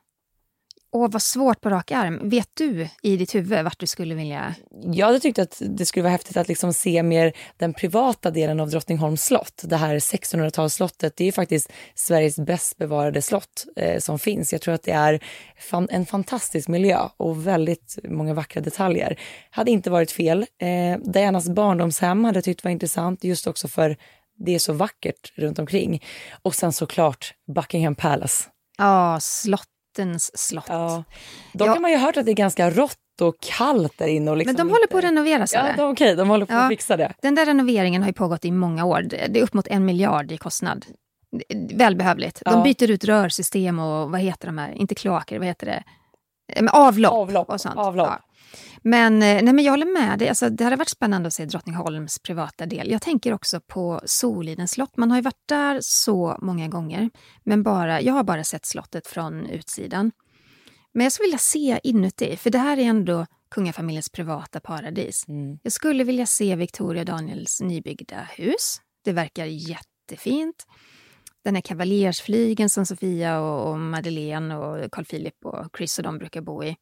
Åh, 0.92 1.11
vad 1.11 1.22
svårt 1.22 1.61
på 1.61 1.70
rak 1.70 1.90
arm. 1.90 2.29
Vet 2.29 2.48
du 2.55 2.88
i 3.03 3.16
ditt 3.16 3.35
huvud 3.35 3.64
vart 3.64 3.79
du 3.79 3.87
skulle 3.87 4.14
vilja... 4.14 4.55
Jag 4.92 5.07
hade 5.07 5.20
tyckt 5.20 5.38
att 5.38 5.62
det 5.66 5.87
skulle 5.87 6.03
vara 6.03 6.12
häftigt 6.12 6.37
att 6.37 6.48
liksom 6.48 6.72
se 6.72 7.03
mer 7.03 7.33
den 7.57 7.74
privata 7.74 8.31
delen 8.31 8.61
av 8.61 8.70
Drottningholms 8.70 9.24
slott. 9.24 9.62
Det 9.64 9.77
här 9.77 9.98
1600-talsslottet, 9.98 11.12
det 11.16 11.24
är 11.24 11.33
faktiskt 11.33 11.72
Sveriges 11.94 12.38
bäst 12.38 12.79
bevarade 12.79 13.22
slott 13.22 13.66
eh, 13.77 13.98
som 13.98 14.18
finns. 14.18 14.53
Jag 14.53 14.62
tror 14.62 14.74
att 14.74 14.83
det 14.83 14.92
är 14.92 15.20
fan, 15.59 15.88
en 15.90 16.07
fantastisk 16.07 16.68
miljö 16.68 16.98
och 17.16 17.46
väldigt 17.46 17.98
många 18.05 18.35
vackra 18.35 18.61
detaljer. 18.61 19.20
Hade 19.51 19.70
inte 19.70 19.90
varit 19.90 20.11
fel. 20.11 20.46
Eh, 20.61 20.98
Dianas 20.98 21.48
barndomshem 21.48 22.24
hade 22.24 22.37
jag 22.37 22.44
tyckt 22.44 22.64
var 22.64 22.70
intressant 22.70 23.24
just 23.24 23.46
också 23.46 23.68
för 23.68 23.96
det 24.38 24.55
är 24.55 24.59
så 24.59 24.72
vackert 24.72 25.33
runt 25.37 25.59
omkring. 25.59 26.03
Och 26.42 26.55
sen 26.55 26.72
såklart 26.72 27.35
Buckingham 27.55 27.94
Palace. 27.94 28.44
Ja, 28.79 29.18
slott 29.20 29.68
Vätterns 29.98 30.38
slott. 30.38 30.64
Ja. 30.68 31.04
Då 31.52 31.66
ja. 31.66 31.72
kan 31.72 31.82
man 31.82 31.90
ju 31.90 31.96
hört 31.96 32.16
att 32.16 32.24
det 32.24 32.32
är 32.32 32.34
ganska 32.34 32.70
rått 32.70 32.96
och 33.20 33.40
kallt 33.40 33.98
där 33.98 34.06
inne. 34.06 34.30
Och 34.30 34.37
liksom 34.37 34.52
Men 34.56 34.68
de 34.68 34.72
håller 34.72 34.87
på 34.87 34.98
att 34.98 35.04
renovera. 35.04 35.46
Ja, 35.52 35.72
okej, 35.72 35.84
okay, 35.84 36.14
de 36.14 36.28
håller 36.28 36.46
på 36.46 36.52
ja. 36.52 36.58
att 36.58 36.68
fixa 36.68 36.96
det. 36.96 37.14
Den 37.22 37.34
där 37.34 37.46
renoveringen 37.46 38.02
har 38.02 38.08
ju 38.08 38.12
pågått 38.12 38.44
i 38.44 38.50
många 38.50 38.84
år. 38.84 39.02
Det 39.02 39.38
är 39.38 39.42
upp 39.42 39.54
mot 39.54 39.66
en 39.66 39.84
miljard 39.84 40.32
i 40.32 40.38
kostnad. 40.38 40.87
Välbehövligt. 41.74 42.42
De 42.44 42.62
byter 42.62 42.90
ut 42.90 43.04
rörsystem 43.04 43.78
och 43.78 44.11
vad 44.11 44.20
heter 44.20 44.46
de 44.46 44.58
här, 44.58 44.72
inte 44.72 44.94
kloaker, 44.94 45.38
vad 45.38 45.46
heter 45.46 45.66
det? 45.66 45.82
Avlopp, 46.72 47.12
avlopp 47.12 47.48
och 47.48 47.61
sånt. 47.61 47.76
Avlopp. 47.76 48.08
Ja. 48.08 48.27
Men, 48.82 49.14
eh, 49.14 49.42
nej, 49.42 49.52
men 49.52 49.64
jag 49.64 49.72
håller 49.72 50.08
med 50.08 50.18
dig. 50.18 50.28
Alltså, 50.28 50.50
det 50.50 50.64
hade 50.64 50.76
varit 50.76 50.88
spännande 50.88 51.26
att 51.26 51.32
se 51.32 51.44
Drottningholms 51.44 52.18
privata 52.18 52.66
del. 52.66 52.90
Jag 52.90 53.02
tänker 53.02 53.32
också 53.32 53.61
på 53.61 54.00
Solidens 54.04 54.70
slott. 54.70 54.96
Man 54.96 55.11
har 55.11 55.18
ju 55.18 55.22
varit 55.22 55.48
där 55.48 55.78
så 55.82 56.38
många 56.42 56.68
gånger. 56.68 57.11
Men 57.44 57.62
bara, 57.62 58.00
jag 58.00 58.14
har 58.14 58.24
bara 58.24 58.44
sett 58.44 58.66
slottet 58.66 59.06
från 59.06 59.46
utsidan. 59.46 60.12
Men 60.92 61.04
jag 61.04 61.12
skulle 61.12 61.26
vilja 61.26 61.38
se 61.38 61.80
inuti, 61.82 62.37
för 62.37 62.50
det 62.50 62.58
här 62.58 62.76
är 62.76 62.82
ändå 62.82 63.26
kungafamiljens 63.50 64.08
privata 64.08 64.61
paradis. 64.61 65.28
Mm. 65.28 65.58
Jag 65.62 65.72
skulle 65.72 66.04
vilja 66.04 66.26
se 66.26 66.56
Victoria 66.56 67.04
Daniels 67.04 67.61
nybyggda 67.61 68.28
hus. 68.37 68.80
Det 69.04 69.12
verkar 69.12 69.44
jättefint. 69.44 70.66
Den 71.44 71.54
här 71.54 71.62
kavaljersflygen 71.62 72.70
som 72.70 72.87
Sofia 72.87 73.40
och, 73.40 73.70
och 73.70 73.78
Madeleine 73.78 74.56
och 74.56 74.92
Carl 74.92 75.04
Philip 75.04 75.44
och 75.44 75.76
Chris 75.76 75.98
och 75.98 76.04
de 76.04 76.18
brukar 76.18 76.40
bo 76.40 76.64
i. 76.64 76.76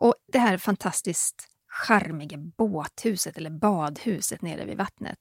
Och 0.00 0.14
det 0.32 0.38
här 0.38 0.56
fantastiskt 0.56 1.48
charmiga 1.68 2.36
båthuset 2.36 3.36
eller 3.36 3.50
badhuset 3.50 4.42
nere 4.42 4.64
vid 4.64 4.76
vattnet. 4.76 5.18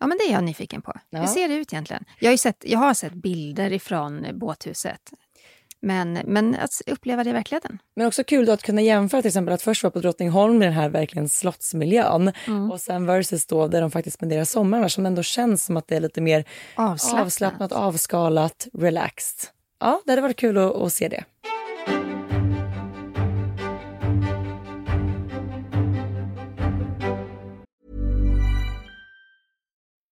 Ja, 0.00 0.06
men 0.06 0.18
det 0.18 0.24
är 0.24 0.32
jag 0.32 0.44
nyfiken 0.44 0.82
på. 0.82 0.92
Ja. 1.10 1.20
Hur 1.20 1.26
ser 1.26 1.48
det 1.48 1.54
ut 1.54 1.72
egentligen? 1.72 2.04
Jag 2.20 2.30
har, 2.30 2.36
sett, 2.36 2.64
jag 2.66 2.78
har 2.78 2.94
sett 2.94 3.12
bilder 3.12 3.72
ifrån 3.72 4.26
båthuset. 4.32 5.12
Men, 5.80 6.12
men 6.12 6.54
att 6.54 6.82
uppleva 6.86 7.24
det 7.24 7.30
i 7.30 7.32
verkligheten. 7.32 7.78
Men 7.94 8.06
också 8.06 8.24
kul 8.24 8.46
då 8.46 8.52
att 8.52 8.62
kunna 8.62 8.80
jämföra 8.80 9.22
till 9.22 9.28
exempel 9.28 9.54
att 9.54 9.62
först 9.62 9.82
vara 9.82 9.90
på 9.90 10.00
Drottningholm 10.00 10.58
med 10.58 10.68
den 10.68 10.74
här 10.74 10.88
verkligen 10.88 11.28
slottsmiljön 11.28 12.32
mm. 12.46 12.70
och 12.70 12.80
sen 12.80 13.06
versus 13.06 13.46
då 13.46 13.68
där 13.68 13.80
de 13.80 13.90
faktiskt 13.90 14.16
spenderar 14.16 14.44
sommarna 14.44 14.88
som 14.88 15.06
ändå 15.06 15.22
känns 15.22 15.64
som 15.64 15.76
att 15.76 15.88
det 15.88 15.96
är 15.96 16.00
lite 16.00 16.20
mer 16.20 16.44
avslappnat, 16.74 17.26
avslappnat 17.26 17.72
avskalat, 17.72 18.68
relaxed. 18.72 19.50
Ja, 19.80 20.02
det 20.04 20.12
hade 20.12 20.22
varit 20.22 20.36
kul 20.36 20.58
att, 20.58 20.74
att 20.74 20.92
se 20.92 21.08
det. 21.08 21.24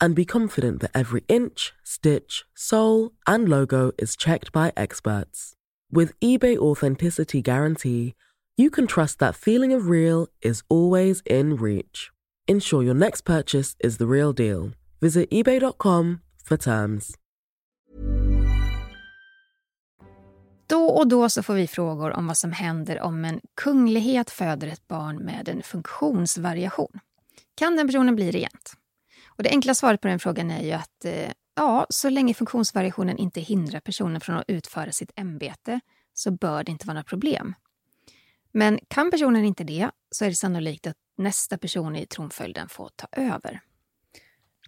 And 0.00 0.14
be 0.14 0.24
confident 0.24 0.80
that 0.80 0.90
every 0.94 1.24
inch, 1.28 1.72
stitch, 1.84 2.44
sole, 2.54 3.12
and 3.26 3.48
logo 3.48 3.92
is 3.98 4.16
checked 4.16 4.52
by 4.52 4.72
experts. 4.76 5.54
With 5.92 6.18
eBay 6.20 6.56
Authenticity 6.56 7.42
Guarantee, 7.42 8.14
you 8.56 8.70
can 8.70 8.86
trust 8.86 9.18
that 9.18 9.34
feeling 9.34 9.72
of 9.72 9.88
real 9.88 10.28
is 10.42 10.62
always 10.68 11.22
in 11.26 11.56
reach. 11.56 12.10
Ensure 12.46 12.82
your 12.82 12.94
next 12.94 13.22
purchase 13.24 13.76
is 13.80 13.98
the 13.98 14.06
real 14.06 14.32
deal. 14.32 14.72
Visit 15.00 15.30
eBay.com 15.30 16.20
for 16.44 16.56
terms. 16.56 17.16
Då 20.66 20.86
och 20.86 21.08
då 21.08 21.28
så 21.28 21.42
får 21.42 21.54
vi 21.54 21.66
frågor 21.66 22.10
om 22.10 22.26
vad 22.26 22.36
som 22.36 22.52
händer 22.52 23.00
om 23.00 23.24
en 23.24 23.40
kunglighet 23.56 24.30
föder 24.30 24.68
ett 24.68 24.88
barn 24.88 25.16
med 25.16 25.48
en 25.48 25.62
funktionsvariation. 25.62 27.00
Kan 27.54 27.76
den 27.76 27.86
personen 27.86 28.16
bli 28.16 28.30
regent? 28.30 28.72
Och 29.36 29.42
det 29.42 29.50
enkla 29.50 29.74
svaret 29.74 30.00
på 30.00 30.08
den 30.08 30.18
frågan 30.18 30.50
är 30.50 30.62
ju 30.62 30.72
att 30.72 31.04
eh, 31.04 31.32
ja, 31.56 31.86
så 31.90 32.10
länge 32.10 32.34
funktionsvariationen 32.34 33.18
inte 33.18 33.40
hindrar 33.40 33.80
personen 33.80 34.20
från 34.20 34.36
att 34.36 34.44
utföra 34.48 34.92
sitt 34.92 35.12
ämbete 35.16 35.80
så 36.14 36.30
bör 36.30 36.64
det 36.64 36.72
inte 36.72 36.86
vara 36.86 36.94
några 36.94 37.04
problem. 37.04 37.54
Men 38.52 38.78
kan 38.88 39.10
personen 39.10 39.44
inte 39.44 39.64
det 39.64 39.90
så 40.10 40.24
är 40.24 40.28
det 40.28 40.34
sannolikt 40.34 40.86
att 40.86 40.96
nästa 41.18 41.58
person 41.58 41.96
i 41.96 42.06
tronföljden 42.06 42.68
får 42.68 42.90
ta 42.96 43.06
över. 43.12 43.60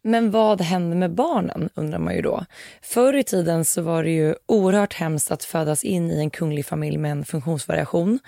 Men 0.05 0.31
vad 0.31 0.61
händer 0.61 0.97
med 0.97 1.15
barnen 1.15 1.71
undrar 1.75 1.99
man 1.99 2.15
ju 2.15 2.23
då. 2.23 2.45
Förr 2.83 3.17
i 3.17 3.25
tiden 3.25 3.65
så 3.65 3.83
var 3.83 4.05
det 4.05 4.11
ju 4.11 4.35
oerhört 4.47 4.95
hemskt 4.95 5.31
att 5.31 5.45
födas 5.45 5.85
in 5.85 6.11
i 6.11 6.19
en 6.19 6.31
kunglig 6.31 6.67
familj 6.67 6.99
med 6.99 7.11
en 7.11 7.25
funktionsvariation. 7.25 8.19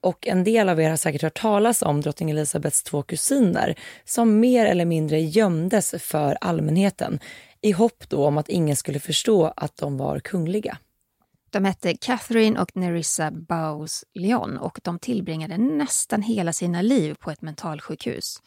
Och 0.00 0.26
en 0.26 0.44
del 0.44 0.68
av 0.68 0.80
er 0.80 0.90
har 0.90 0.96
säkert 0.96 1.22
hört 1.22 1.40
talas 1.40 1.82
om 1.82 2.00
drottning 2.00 2.30
Elizabeths 2.30 2.82
två 2.82 3.02
kusiner 3.02 3.74
som 4.04 4.40
mer 4.40 4.66
eller 4.66 4.84
mindre 4.84 5.20
gömdes 5.20 5.94
för 5.98 6.38
allmänheten 6.40 7.20
i 7.60 7.72
hopp 7.72 8.08
då 8.08 8.26
om 8.26 8.38
att 8.38 8.48
ingen 8.48 8.76
skulle 8.76 9.00
förstå 9.00 9.52
att 9.56 9.76
de 9.76 9.96
var 9.96 10.20
kungliga. 10.20 10.78
De 11.50 11.64
hette 11.64 11.96
Catherine 11.96 12.60
och 12.60 12.76
Nerissa 12.76 13.30
Bowes 13.30 14.04
Leon 14.14 14.58
och 14.58 14.80
de 14.82 14.98
tillbringade 14.98 15.58
nästan 15.58 16.22
hela 16.22 16.52
sina 16.52 16.82
liv 16.82 17.14
på 17.14 17.30
ett 17.30 17.42
mentalsjukhus. 17.42 18.42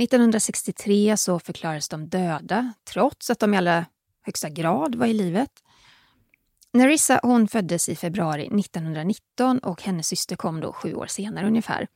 1963 0.00 1.16
så 1.16 1.38
förklarades 1.38 1.88
de 1.88 2.08
döda, 2.08 2.72
trots 2.84 3.30
att 3.30 3.38
de 3.38 3.54
i 3.54 3.56
allra 3.56 3.86
högsta 4.22 4.48
grad 4.48 4.94
var 4.94 5.06
i 5.06 5.12
livet. 5.12 5.50
Narissa 6.72 7.20
hon 7.22 7.48
föddes 7.48 7.88
i 7.88 7.96
februari 7.96 8.46
1919 8.46 9.58
och 9.58 9.82
hennes 9.82 10.06
syster 10.06 10.36
kom 10.36 10.60
då 10.60 10.72
sju 10.72 10.94
år 10.94 11.06
senare 11.06 11.46
ungefär. 11.46 11.86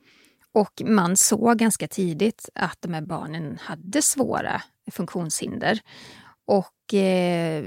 Och 0.53 0.83
man 0.85 1.17
såg 1.17 1.59
ganska 1.59 1.89
tidigt 1.89 2.49
att 2.55 2.83
de 2.83 2.95
här 2.95 3.03
barnen 3.03 3.59
hade 3.61 4.03
svåra 4.03 4.63
funktionshinder. 4.91 5.81
Och 6.47 6.95
eh, 6.95 7.65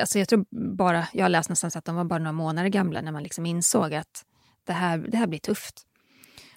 alltså 0.00 0.18
jag 0.18 0.28
tror 0.28 0.44
bara, 0.76 1.08
jag 1.12 1.24
har 1.24 1.28
läst 1.28 1.48
någonstans 1.48 1.76
att 1.76 1.84
de 1.84 1.96
var 1.96 2.04
bara 2.04 2.18
några 2.18 2.32
månader 2.32 2.68
gamla 2.68 3.00
när 3.00 3.12
man 3.12 3.22
liksom 3.22 3.46
insåg 3.46 3.94
att 3.94 4.24
det 4.66 4.72
här, 4.72 4.98
det 4.98 5.16
här 5.16 5.26
blir 5.26 5.38
tufft. 5.38 5.86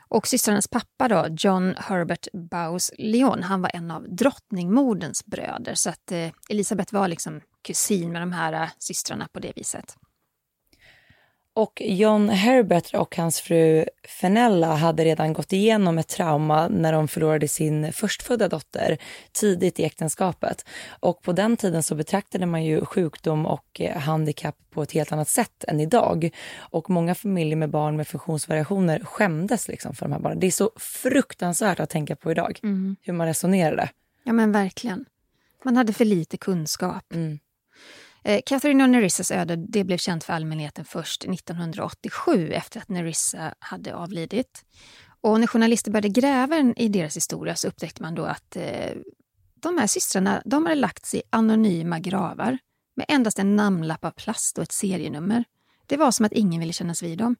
Och 0.09 0.27
systrarnas 0.27 0.67
pappa 0.67 1.07
då, 1.07 1.25
John 1.37 1.75
Herbert 1.77 2.27
Bowes 2.33 2.91
Leon, 2.97 3.43
han 3.43 3.61
var 3.61 3.71
en 3.73 3.91
av 3.91 4.15
drottningmoderns 4.15 5.25
bröder. 5.25 5.75
Så 5.75 5.89
att 5.89 6.11
eh, 6.11 6.29
Elisabeth 6.49 6.93
var 6.93 7.07
liksom 7.07 7.41
kusin 7.61 8.11
med 8.11 8.21
de 8.21 8.31
här 8.31 8.53
eh, 8.53 8.69
systrarna 8.79 9.27
på 9.33 9.39
det 9.39 9.53
viset. 9.55 9.95
Och 11.57 11.81
John 11.85 12.29
Herbert 12.29 12.93
och 12.93 13.15
hans 13.15 13.41
fru 13.41 13.85
Fenella 14.07 14.75
hade 14.75 15.05
redan 15.05 15.33
gått 15.33 15.53
igenom 15.53 15.97
ett 15.97 16.07
trauma 16.07 16.67
när 16.67 16.93
de 16.93 17.07
förlorade 17.07 17.47
sin 17.47 17.93
förstfödda 17.93 18.47
dotter 18.47 18.97
tidigt 19.31 19.79
i 19.79 19.83
äktenskapet. 19.83 20.65
Och 20.99 21.21
på 21.21 21.31
den 21.31 21.57
tiden 21.57 21.83
så 21.83 21.95
betraktade 21.95 22.45
man 22.45 22.63
ju 22.63 22.85
sjukdom 22.85 23.45
och 23.45 23.81
eh, 23.81 23.97
handikapp 23.97 24.55
på 24.69 24.83
ett 24.83 24.91
helt 24.91 25.11
annat 25.11 25.29
sätt 25.29 25.63
än 25.67 25.79
idag. 25.79 26.29
Och 26.57 26.89
många 26.89 27.15
familjer 27.15 27.55
med 27.55 27.69
barn 27.69 27.97
med 27.97 28.07
funktionsvariationer 28.07 28.99
skämdes 28.99 29.67
liksom 29.67 29.95
för 29.95 30.05
de 30.05 30.11
här 30.11 30.19
barnen. 30.19 30.39
Det 30.39 30.47
är 30.47 30.51
så 30.51 30.71
fruktansvärt 30.75 31.79
att 31.79 31.89
tänka 31.89 32.15
på 32.15 32.31
idag, 32.31 32.59
mm. 32.63 32.95
hur 33.01 33.13
man 33.13 33.27
resonerade. 33.27 33.89
Ja 34.23 34.33
men 34.33 34.51
verkligen. 34.51 35.05
Man 35.63 35.77
hade 35.77 35.93
för 35.93 36.05
lite 36.05 36.37
kunskap. 36.37 37.13
Mm. 37.13 37.39
Eh, 38.23 38.41
Catherine 38.45 38.83
och 38.83 38.89
Nerissas 38.89 39.31
öde 39.31 39.55
det 39.55 39.83
blev 39.83 39.97
känt 39.97 40.23
för 40.23 40.33
allmänheten 40.33 40.85
först 40.85 41.25
1987 41.25 42.51
efter 42.51 42.79
att 42.79 42.89
Nerissa 42.89 43.53
hade 43.59 43.95
avlidit. 43.95 44.65
Och 45.21 45.39
när 45.39 45.47
journalister 45.47 45.91
började 45.91 46.09
gräva 46.09 46.73
i 46.75 46.87
deras 46.87 47.15
historia 47.15 47.55
så 47.55 47.67
upptäckte 47.67 48.01
man 48.01 48.15
då 48.15 48.25
att 48.25 48.55
eh, 48.55 48.91
de 49.61 49.77
här 49.77 49.87
systrarna 49.87 50.41
de 50.45 50.65
hade 50.65 50.75
lagts 50.75 51.15
i 51.15 51.21
anonyma 51.29 51.99
gravar 51.99 52.57
med 52.95 53.05
endast 53.09 53.39
en 53.39 53.55
namnlapp 53.55 54.05
av 54.05 54.11
plast 54.11 54.57
och 54.57 54.63
ett 54.63 54.71
serienummer. 54.71 55.43
Det 55.85 55.97
var 55.97 56.11
som 56.11 56.25
att 56.25 56.33
ingen 56.33 56.59
ville 56.59 56.73
kännas 56.73 57.03
vid 57.03 57.17
dem. 57.17 57.35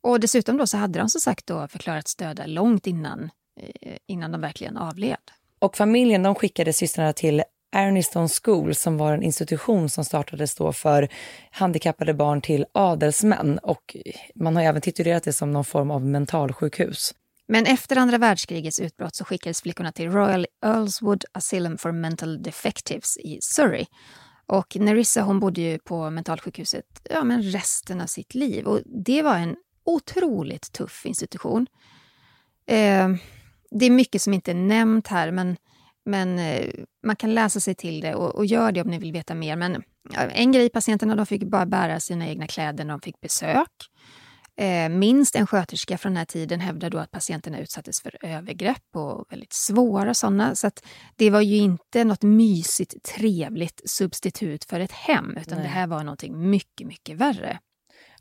Och 0.00 0.20
dessutom 0.20 0.56
då 0.56 0.66
så 0.66 0.76
hade 0.76 0.98
de 0.98 1.08
som 1.08 1.20
sagt 1.20 1.46
då 1.46 1.68
förklarats 1.68 2.16
döda 2.16 2.46
långt 2.46 2.86
innan, 2.86 3.30
eh, 3.60 3.96
innan 4.06 4.32
de 4.32 4.40
verkligen 4.40 4.76
avled. 4.76 5.30
Och 5.58 5.76
familjen 5.76 6.22
de 6.22 6.34
skickade 6.34 6.72
systrarna 6.72 7.12
till 7.12 7.42
Erniston 7.74 8.28
School 8.28 8.74
som 8.74 8.96
var 8.96 9.12
en 9.12 9.22
institution 9.22 9.88
som 9.88 10.04
startades 10.04 10.54
då 10.54 10.72
för 10.72 11.08
handikappade 11.50 12.14
barn 12.14 12.40
till 12.40 12.66
adelsmän 12.72 13.58
och 13.58 13.96
man 14.34 14.56
har 14.56 14.62
även 14.62 14.82
titulerat 14.82 15.22
det 15.22 15.32
som 15.32 15.52
någon 15.52 15.64
form 15.64 15.90
av 15.90 16.04
mentalsjukhus. 16.04 17.14
Men 17.46 17.66
efter 17.66 17.96
andra 17.96 18.18
världskrigets 18.18 18.80
utbrott 18.80 19.14
så 19.14 19.24
skickades 19.24 19.62
flickorna 19.62 19.92
till 19.92 20.10
Royal 20.10 20.46
Earlswood 20.64 21.24
Asylum 21.32 21.78
for 21.78 21.92
Mental 21.92 22.42
Defectives 22.42 23.16
i 23.16 23.38
Surrey. 23.40 23.86
Och 24.46 24.76
Nerissa 24.76 25.22
hon 25.22 25.40
bodde 25.40 25.60
ju 25.60 25.78
på 25.78 26.10
mentalsjukhuset 26.10 26.84
ja, 27.10 27.24
men 27.24 27.42
resten 27.42 28.00
av 28.00 28.06
sitt 28.06 28.34
liv 28.34 28.66
och 28.66 28.80
det 29.04 29.22
var 29.22 29.36
en 29.36 29.56
otroligt 29.84 30.72
tuff 30.72 31.06
institution. 31.06 31.66
Eh, 32.66 33.08
det 33.70 33.86
är 33.86 33.90
mycket 33.90 34.22
som 34.22 34.34
inte 34.34 34.50
är 34.50 34.54
nämnt 34.54 35.06
här 35.06 35.30
men 35.30 35.56
men 36.04 36.38
eh, 36.38 36.70
man 37.06 37.16
kan 37.16 37.34
läsa 37.34 37.60
sig 37.60 37.74
till 37.74 38.00
det 38.00 38.14
och, 38.14 38.34
och 38.34 38.46
gör 38.46 38.72
det 38.72 38.82
om 38.82 38.90
ni 38.90 38.98
vill 38.98 39.12
veta 39.12 39.34
mer. 39.34 39.56
Men 39.56 39.82
en 40.14 40.52
grej, 40.52 40.68
patienterna 40.68 41.16
de 41.16 41.26
fick 41.26 41.44
bara 41.44 41.66
bära 41.66 42.00
sina 42.00 42.28
egna 42.28 42.46
kläder 42.46 42.84
när 42.84 42.94
de 42.94 43.00
fick 43.00 43.20
besök. 43.20 43.70
Eh, 44.56 44.88
minst 44.88 45.36
en 45.36 45.46
sköterska 45.46 45.98
från 45.98 46.12
den 46.12 46.16
här 46.16 46.24
tiden 46.24 46.60
hävdar 46.60 46.90
då 46.90 46.98
att 46.98 47.10
patienterna 47.10 47.60
utsattes 47.60 48.02
för 48.02 48.16
övergrepp 48.22 48.96
och 48.96 49.26
väldigt 49.30 49.52
svåra 49.52 50.14
sådana. 50.14 50.54
Så 50.54 50.70
det 51.16 51.30
var 51.30 51.40
ju 51.40 51.56
inte 51.56 52.04
något 52.04 52.22
mysigt, 52.22 53.02
trevligt 53.02 53.90
substitut 53.90 54.64
för 54.64 54.80
ett 54.80 54.92
hem, 54.92 55.36
utan 55.36 55.58
Nej. 55.58 55.66
det 55.66 55.72
här 55.72 55.86
var 55.86 56.04
någonting 56.04 56.50
mycket, 56.50 56.86
mycket 56.86 57.16
värre. 57.16 57.58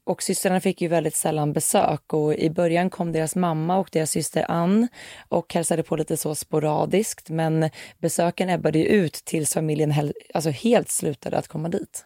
Och 0.06 0.24
systrarna 0.24 0.60
fick 0.60 0.82
ju 0.82 0.88
väldigt 0.88 1.16
sällan 1.16 1.54
besök 1.54 2.14
och 2.14 2.34
i 2.36 2.50
början 2.50 2.90
kom 2.90 3.12
deras 3.12 3.36
mamma 3.36 3.78
och 3.78 3.90
deras 3.92 4.12
syster 4.12 4.52
Ann 4.52 4.88
och 5.30 5.54
hälsade 5.54 5.84
på 5.84 5.96
lite 5.96 6.18
så 6.18 6.36
sporadiskt 6.36 7.30
men 7.30 7.70
besöken 8.00 8.50
ebbade 8.50 8.80
ju 8.80 8.86
ut 8.86 9.14
tills 9.14 9.54
familjen 9.54 10.14
alltså 10.34 10.50
helt 10.50 10.90
slutade 10.90 11.38
att 11.38 11.48
komma 11.48 11.70
dit. 11.70 12.06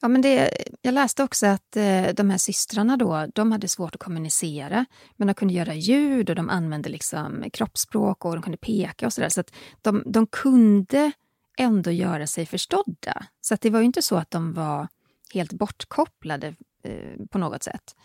Ja, 0.00 0.08
men 0.08 0.22
det, 0.22 0.50
jag 0.82 0.94
läste 0.94 1.22
också 1.22 1.46
att 1.46 1.76
eh, 1.76 2.06
de 2.14 2.30
här 2.30 2.38
systrarna 2.38 2.96
då, 2.96 3.26
de 3.34 3.52
hade 3.52 3.68
svårt 3.68 3.94
att 3.94 4.00
kommunicera 4.00 4.86
men 5.16 5.28
de 5.28 5.34
kunde 5.34 5.54
göra 5.54 5.74
ljud 5.74 6.30
och 6.30 6.36
de 6.36 6.50
använde 6.50 6.88
liksom 6.88 7.44
kroppsspråk 7.52 8.24
och 8.24 8.32
de 8.32 8.42
kunde 8.42 8.58
peka 8.58 9.06
och 9.06 9.12
sådär. 9.12 9.28
Så 9.28 9.40
att 9.40 9.52
de, 9.82 10.02
de 10.06 10.26
kunde 10.26 11.12
ändå 11.58 11.90
göra 11.90 12.26
sig 12.26 12.46
förstådda. 12.46 13.26
Så 13.40 13.54
att 13.54 13.60
det 13.60 13.70
var 13.70 13.80
ju 13.80 13.86
inte 13.86 14.02
så 14.02 14.16
att 14.16 14.30
de 14.30 14.52
var 14.52 14.88
helt 15.34 15.52
bortkopplade 15.52 16.54
Eh, 16.86 17.26
på 17.30 17.38
något 17.38 17.62
sätt. 17.62 17.96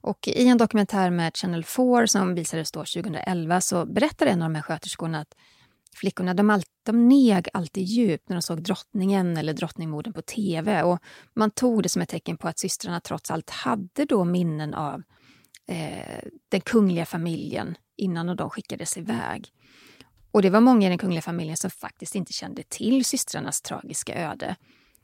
Och 0.00 0.28
I 0.28 0.48
en 0.48 0.58
dokumentär 0.58 1.10
med 1.10 1.36
Channel 1.36 1.64
4 1.64 2.06
som 2.06 2.34
visades 2.34 2.72
då 2.72 2.80
2011 2.80 3.60
så 3.60 3.86
berättar 3.86 4.26
en 4.26 4.42
av 4.42 4.48
de 4.48 4.54
här 4.54 4.62
sköterskorna 4.62 5.20
att 5.20 5.34
flickorna 5.94 6.34
de, 6.34 6.50
all, 6.50 6.62
de 6.82 7.08
neg 7.08 7.48
alltid 7.52 7.84
djupt 7.84 8.28
när 8.28 8.36
de 8.36 8.42
såg 8.42 8.62
drottningen 8.62 9.36
eller 9.36 9.52
drottningmorden 9.52 10.12
på 10.12 10.22
tv. 10.22 10.82
Och 10.82 10.98
man 11.34 11.50
tog 11.50 11.82
det 11.82 11.88
som 11.88 12.02
ett 12.02 12.08
tecken 12.08 12.36
på 12.36 12.48
att 12.48 12.58
systrarna 12.58 13.00
trots 13.00 13.30
allt 13.30 13.50
hade 13.50 14.04
då 14.04 14.24
minnen 14.24 14.74
av 14.74 15.02
eh, 15.66 16.22
den 16.48 16.60
kungliga 16.60 17.06
familjen 17.06 17.76
innan 17.96 18.36
de 18.36 18.50
skickades 18.50 18.96
iväg. 18.96 19.52
Och 20.30 20.42
det 20.42 20.50
var 20.50 20.60
många 20.60 20.86
i 20.86 20.88
den 20.88 20.98
kungliga 20.98 21.22
familjen 21.22 21.56
som 21.56 21.70
faktiskt 21.70 22.14
inte 22.14 22.32
kände 22.32 22.62
till 22.62 23.04
systrarnas 23.04 23.62
tragiska 23.62 24.14
öde. 24.30 24.56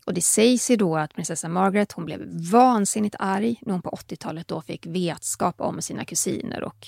Och 0.07 0.15
det 0.15 0.21
sägs 0.21 0.71
ju 0.71 0.77
då 0.77 0.97
att 0.97 1.15
prinsessa 1.15 1.49
Margaret 1.49 1.93
hon 1.93 2.05
blev 2.05 2.21
vansinnigt 2.53 3.17
arg 3.19 3.61
när 3.63 3.73
hon 3.73 3.83
på 3.83 3.91
80-talet 3.91 4.49
då 4.49 4.61
fick 4.61 4.87
vetskap 4.87 5.61
om 5.61 5.83
sina 5.83 6.05
kusiner 6.05 6.63
och 6.65 6.87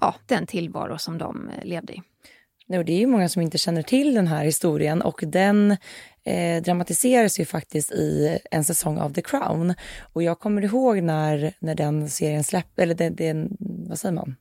ja, 0.00 0.14
den 0.26 0.46
tillvaro 0.46 0.98
som 0.98 1.18
de 1.18 1.48
eh, 1.48 1.64
levde 1.64 1.92
i. 1.92 2.02
No, 2.66 2.82
det 2.82 2.92
är 2.92 2.98
ju 2.98 3.06
många 3.06 3.28
som 3.28 3.42
inte 3.42 3.58
känner 3.58 3.82
till 3.82 4.14
den 4.14 4.26
här 4.26 4.44
historien 4.44 5.02
och 5.02 5.20
den 5.26 5.76
eh, 6.24 6.62
dramatiseras 6.62 7.40
ju 7.40 7.44
faktiskt 7.44 7.92
i 7.92 8.38
en 8.50 8.64
säsong 8.64 8.98
av 8.98 9.12
The 9.12 9.22
Crown. 9.22 9.74
Och 10.12 10.22
jag 10.22 10.38
kommer 10.38 10.62
ihåg 10.62 11.02
när, 11.02 11.52
när 11.58 11.74
den 11.74 12.08
serien 12.08 12.44
släpptes, 12.44 12.82
eller 12.82 12.94
den, 12.94 13.16
den, 13.16 13.56
vad 13.88 13.98
säger 13.98 14.14
man? 14.14 14.36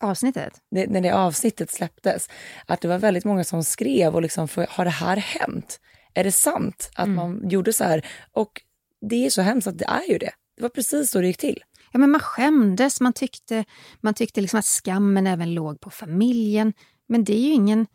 Avsnittet? 0.00 0.52
Det, 0.70 0.86
när 0.86 1.00
det 1.00 1.10
avsnittet 1.10 1.70
släpptes, 1.70 2.28
att 2.66 2.80
det 2.80 2.88
var 2.88 2.98
väldigt 2.98 3.24
många 3.24 3.44
som 3.44 3.64
skrev 3.64 4.14
och 4.14 4.22
liksom, 4.22 4.48
för, 4.48 4.66
har 4.70 4.84
det 4.84 4.90
här 4.90 5.16
hänt? 5.16 5.80
Är 6.14 6.24
det 6.24 6.32
sant 6.32 6.90
att 6.94 7.06
mm. 7.06 7.16
man 7.16 7.48
gjorde 7.48 7.72
så 7.72 7.84
här? 7.84 8.06
Och 8.32 8.62
det 9.00 9.26
är 9.26 9.30
så 9.30 9.42
hemskt 9.42 9.66
att 9.66 9.78
det 9.78 9.84
är 9.84 10.12
ju 10.12 10.18
det. 10.18 10.32
Det 10.56 10.62
var 10.62 10.68
precis 10.68 11.10
så 11.10 11.20
det 11.20 11.26
gick 11.26 11.38
till. 11.38 11.62
Ja, 11.92 11.98
men 11.98 12.10
man 12.10 12.20
skämdes, 12.20 13.00
man 13.00 13.12
tyckte, 13.12 13.64
man 14.00 14.14
tyckte 14.14 14.40
liksom 14.40 14.58
att 14.58 14.64
skammen 14.64 15.26
även 15.26 15.54
låg 15.54 15.80
på 15.80 15.90
familjen. 15.90 16.72
Men 17.06 17.24
det 17.24 17.36
är 17.36 17.40
ju 17.40 17.52
ingen 17.52 17.86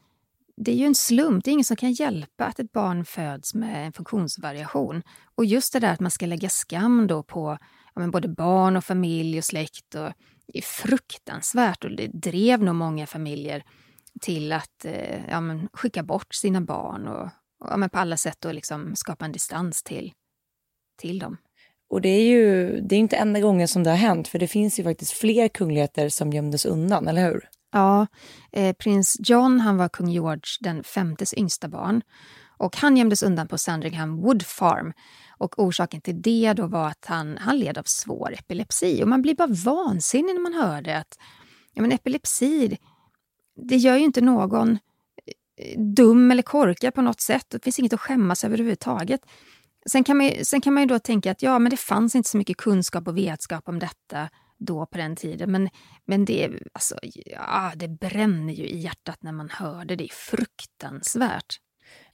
det 0.55 0.71
är 0.71 0.75
ju 0.75 0.85
en 0.85 0.95
slump, 0.95 1.43
det 1.43 1.51
är 1.51 1.53
ingen 1.53 1.65
som 1.65 1.77
kan 1.77 1.91
hjälpa 1.91 2.45
att 2.45 2.59
ett 2.59 2.71
barn 2.71 3.05
föds 3.05 3.53
med 3.53 3.85
en 3.85 3.93
funktionsvariation. 3.93 5.03
Och 5.35 5.45
just 5.45 5.73
det 5.73 5.79
där 5.79 5.93
att 5.93 5.99
man 5.99 6.11
ska 6.11 6.25
lägga 6.25 6.49
skam 6.49 7.07
då 7.07 7.23
på 7.23 7.57
ja, 7.95 8.07
både 8.07 8.27
barn 8.27 8.75
och 8.75 8.83
familj 8.83 9.37
och 9.37 9.43
släkt 9.43 9.95
och, 9.95 10.11
är 10.53 10.61
fruktansvärt 10.61 11.83
och 11.83 11.91
det 11.91 12.07
drev 12.07 12.63
nog 12.63 12.75
många 12.75 13.07
familjer 13.07 13.63
till 14.21 14.51
att 14.51 14.85
eh, 14.85 15.29
ja, 15.29 15.41
men, 15.41 15.69
skicka 15.73 16.03
bort 16.03 16.33
sina 16.33 16.61
barn 16.61 17.07
och 17.07 17.29
ja, 17.69 17.77
men 17.77 17.89
på 17.89 17.99
alla 17.99 18.17
sätt 18.17 18.45
och 18.45 18.53
liksom 18.53 18.95
skapa 18.95 19.25
en 19.25 19.31
distans 19.31 19.83
till, 19.83 20.13
till 20.97 21.19
dem. 21.19 21.37
Och 21.89 22.01
det 22.01 22.09
är 22.09 22.21
ju 22.21 22.79
det 22.81 22.95
är 22.95 22.99
inte 22.99 23.15
enda 23.15 23.39
gången 23.39 23.67
som 23.67 23.83
det 23.83 23.89
har 23.89 23.97
hänt, 23.97 24.27
för 24.27 24.39
det 24.39 24.47
finns 24.47 24.79
ju 24.79 24.83
faktiskt 24.83 25.11
fler 25.11 25.47
kungligheter 25.47 26.09
som 26.09 26.33
gömdes 26.33 26.65
undan, 26.65 27.07
eller 27.07 27.25
hur? 27.25 27.49
Ja, 27.71 28.07
eh, 28.51 28.75
prins 28.75 29.17
John 29.19 29.59
han 29.59 29.77
var 29.77 29.89
kung 29.89 30.09
George 30.09 30.41
den 30.59 30.83
femtes 30.83 31.33
yngsta 31.33 31.67
barn. 31.67 32.01
Och 32.57 32.77
han 32.77 32.97
gömdes 32.97 33.23
undan 33.23 33.47
på 33.47 33.57
Sandringham 33.57 34.21
Wood 34.21 34.45
Farm. 34.45 34.93
Och 35.37 35.59
orsaken 35.59 36.01
till 36.01 36.21
det 36.21 36.53
då 36.53 36.67
var 36.67 36.87
att 36.87 37.05
han, 37.05 37.37
han 37.37 37.59
led 37.59 37.77
av 37.77 37.83
svår 37.85 38.33
epilepsi. 38.33 39.03
Och 39.03 39.07
man 39.07 39.21
blir 39.21 39.35
bara 39.35 39.47
vansinnig 39.47 40.33
när 40.33 40.41
man 40.41 40.53
hör 40.53 40.81
det. 40.81 40.97
Att, 40.97 41.17
ja, 41.73 41.81
men 41.81 41.91
epilepsi, 41.91 42.77
det 43.69 43.75
gör 43.75 43.97
ju 43.97 44.03
inte 44.03 44.21
någon 44.21 44.77
dum 45.95 46.31
eller 46.31 46.43
korkad 46.43 46.93
på 46.93 47.01
något 47.01 47.21
sätt. 47.21 47.45
Det 47.49 47.63
finns 47.63 47.79
inget 47.79 47.93
att 47.93 47.99
skämmas 47.99 48.43
över 48.43 48.53
överhuvudtaget. 48.53 49.21
Sen 49.91 50.03
kan, 50.03 50.17
man, 50.17 50.31
sen 50.43 50.61
kan 50.61 50.73
man 50.73 50.83
ju 50.83 50.87
då 50.87 50.99
tänka 50.99 51.31
att 51.31 51.41
ja, 51.41 51.59
men 51.59 51.69
det 51.69 51.77
fanns 51.77 52.15
inte 52.15 52.29
så 52.29 52.37
mycket 52.37 52.57
kunskap 52.57 53.07
och 53.07 53.17
vetskap 53.17 53.69
om 53.69 53.79
detta 53.79 54.29
då 54.57 54.85
på 54.85 54.97
den 54.97 55.15
tiden. 55.15 55.51
Men, 55.51 55.69
men 56.05 56.25
det, 56.25 56.49
alltså, 56.73 56.95
ja, 57.25 57.71
det 57.75 57.87
bränner 57.87 58.53
ju 58.53 58.63
i 58.63 58.79
hjärtat 58.79 59.23
när 59.23 59.31
man 59.31 59.49
hör 59.49 59.85
det. 59.85 59.95
Det 59.95 60.03
är 60.03 60.13
fruktansvärt. 60.13 61.59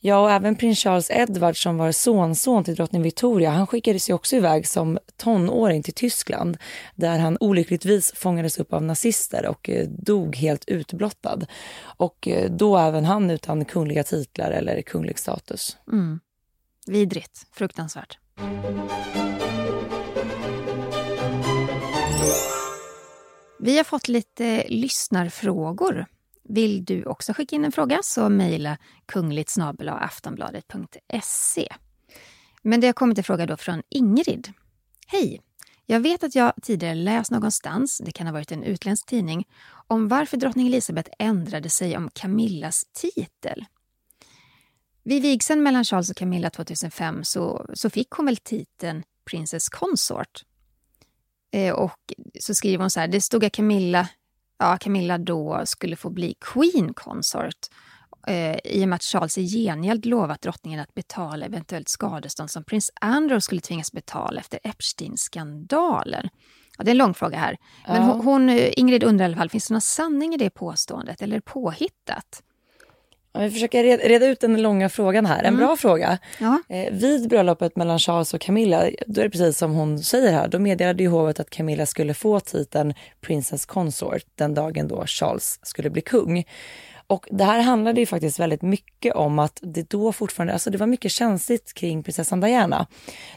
Ja, 0.02 0.20
och 0.20 0.32
även 0.32 0.56
prins 0.56 0.80
Charles 0.80 1.12
Edward 1.12 1.64
som 1.64 1.78
var 1.78 1.92
sonson 1.92 2.64
till 2.64 2.76
drottning 2.76 3.02
Victoria, 3.02 3.50
han 3.50 3.68
skickades 3.68 4.10
ju 4.10 4.14
också 4.14 4.36
iväg 4.36 4.68
som 4.68 5.00
tonåring 5.18 5.84
till 5.84 5.94
Tyskland 5.94 6.58
där 6.96 7.20
han 7.20 7.38
olyckligtvis 7.40 8.14
fångades 8.16 8.60
upp 8.60 8.74
av 8.74 8.84
nazister 8.84 9.46
och 9.46 9.70
eh, 9.70 9.88
dog 9.88 10.36
helt 10.36 10.70
utblottad. 10.70 11.40
Och 11.82 12.28
eh, 12.28 12.52
då 12.52 12.78
även 12.78 13.06
han 13.06 13.30
utan 13.30 13.66
kungliga 13.66 14.04
titlar 14.04 14.52
eller 14.52 14.82
kunglig 14.82 15.20
status. 15.20 15.78
Mm. 15.92 16.20
Vidrigt, 16.88 17.48
fruktansvärt. 17.52 18.18
Vi 23.60 23.78
har 23.78 23.84
fått 23.84 24.08
lite 24.08 24.64
lyssnarfrågor. 24.68 26.06
Vill 26.50 26.86
du 26.86 27.06
också 27.06 27.34
skicka 27.34 27.56
in 27.56 27.66
en 27.66 27.72
fråga 27.72 28.00
så 28.04 28.30
mejla 28.30 28.78
kungligt 29.06 29.56
aftonbladet.se. 29.88 31.68
Men 32.62 32.82
det 32.82 32.88
har 32.88 32.94
kommit 32.94 33.18
en 33.18 33.24
fråga 33.24 33.46
då 33.46 33.58
från 33.58 33.82
Ingrid. 33.90 34.54
Hej! 35.08 35.42
Jag 35.86 36.00
vet 36.00 36.24
att 36.24 36.36
jag 36.36 36.54
tidigare 36.62 36.96
läst 36.96 37.32
någonstans, 37.32 38.02
det 38.06 38.12
kan 38.12 38.28
ha 38.28 38.34
varit 38.34 38.52
en 38.52 38.64
utländsk 38.64 39.06
tidning, 39.06 39.48
om 39.88 40.08
varför 40.08 40.38
drottning 40.38 40.68
Elizabeth 40.68 41.12
ändrade 41.20 41.70
sig 41.70 41.98
om 41.98 42.10
Camillas 42.14 42.86
titel. 42.94 43.66
Vid 45.04 45.22
vigseln 45.22 45.64
mellan 45.64 45.84
Charles 45.84 46.10
och 46.10 46.18
Camilla 46.18 46.50
2005 46.50 47.24
så, 47.24 47.66
så 47.74 47.90
fick 47.90 48.12
hon 48.12 48.26
väl 48.26 48.38
titeln 48.38 49.04
Princess 49.26 49.70
Consort. 49.70 50.44
Eh, 51.52 51.74
och 51.74 52.14
så 52.40 52.56
skriver 52.56 52.84
hon 52.84 52.90
så 52.90 53.00
här, 53.00 53.08
det 53.08 53.22
stod 53.22 53.46
att 53.46 53.54
Camilla, 53.54 54.10
ja, 54.60 54.78
Camilla 54.78 55.18
då 55.18 55.62
skulle 55.66 55.96
få 55.96 56.10
bli 56.10 56.36
Queen 56.42 56.94
Consort 56.94 57.68
eh, 58.28 58.58
i 58.64 58.84
och 58.84 58.90
med 58.90 58.96
att 58.96 59.04
Charles 59.04 59.38
i 59.38 59.48
gengäld 59.48 60.06
lovat 60.06 60.42
drottningen 60.42 60.80
att 60.80 60.94
betala 60.94 61.46
eventuellt 61.46 61.90
skadestånd 61.90 62.52
som 62.52 62.64
prins 62.64 62.92
Andrew 63.02 63.42
skulle 63.42 63.62
tvingas 63.62 63.92
betala 63.92 64.40
efter 64.40 64.60
Epstein-skandalen. 64.64 66.30
Ja, 66.78 66.84
det 66.84 66.90
är 66.90 66.92
en 66.92 66.98
lång 66.98 67.14
fråga 67.14 67.38
här. 67.38 67.58
Men 67.88 68.02
ja. 68.02 68.14
hon, 68.14 68.50
Ingrid 68.50 69.04
undrar 69.04 69.26
i 69.26 69.28
alla 69.28 69.38
fall, 69.38 69.50
finns 69.50 69.68
det 69.68 69.74
någon 69.74 69.82
sanning 69.82 70.34
i 70.34 70.38
det 70.38 70.50
påståendet 70.50 71.22
eller 71.22 71.40
påhittat? 71.40 72.44
Om 73.32 73.42
vi 73.42 73.52
försöker 73.52 73.98
reda 73.98 74.26
ut 74.26 74.40
den 74.40 74.62
långa 74.62 74.90
frågan 74.90 75.26
här. 75.26 75.40
En 75.40 75.46
mm. 75.46 75.60
bra 75.60 75.78
fråga. 75.78 76.18
Ja. 76.40 76.62
Eh, 76.70 76.94
vid 76.94 77.30
bröllopet 77.30 77.76
mellan 77.76 78.00
Charles 78.00 78.34
och 78.34 78.42
Camilla, 78.42 78.90
då 79.08 79.22
är 79.22 79.26
det 79.26 79.30
precis 79.30 79.58
som 79.58 79.72
hon 79.72 80.00
säger 80.00 80.32
här, 80.32 80.48
då 80.48 80.60
meddelade 80.60 81.04
ju 81.04 81.10
hovet 81.10 81.40
att 81.40 81.50
Camilla 81.50 81.86
skulle 81.86 82.14
få 82.14 82.40
titeln 82.40 82.94
Princess 83.22 83.66
Consort 83.66 84.24
den 84.36 84.54
dagen 84.54 84.88
då 84.88 85.04
Charles 85.06 85.60
skulle 85.64 85.90
bli 85.90 86.02
kung. 86.02 86.46
Och 87.08 87.28
det 87.32 87.44
här 87.44 87.60
handlade 87.60 88.00
ju 88.00 88.06
faktiskt 88.06 88.40
väldigt 88.40 88.62
mycket 88.62 89.16
om 89.16 89.40
att 89.40 89.60
det 89.62 89.90
då 89.90 90.12
fortfarande, 90.12 90.54
alltså 90.54 90.70
det 90.70 90.78
var 90.78 90.88
mycket 90.88 91.12
känsligt 91.12 91.74
kring 91.74 92.04
prinsessan 92.04 92.42
Diana. 92.42 92.88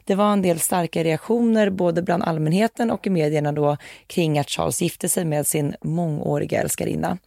Det 0.05 0.15
var 0.15 0.33
en 0.33 0.43
del 0.43 0.61
starka 0.61 1.05
reaktioner 1.05 1.71
både 1.71 2.03
bland 2.03 2.23
allmänheten 2.23 2.91
och 2.91 3.07
i 3.07 3.11
medierna 3.11 3.53
då 3.53 3.77
kring 4.07 4.39
att 4.39 4.51
Charles 4.51 4.83
gifte 4.83 5.09
sig 5.09 5.25
med 5.25 5.47
sin 5.47 5.75
mångåriga 5.83 6.61
älskarinna. 6.61 7.19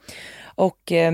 Och 0.56 0.92
eh, 0.92 1.14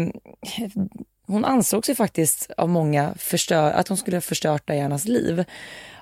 hon 1.31 1.45
ansågs 1.45 1.89
ju 1.89 1.95
faktiskt 1.95 2.51
av 2.57 2.69
många 2.69 3.13
förstör, 3.17 3.71
att 3.71 3.87
hon 3.87 3.97
skulle 3.97 4.17
ha 4.17 4.21
förstört 4.21 4.67
Dianas 4.67 5.05
liv. 5.05 5.43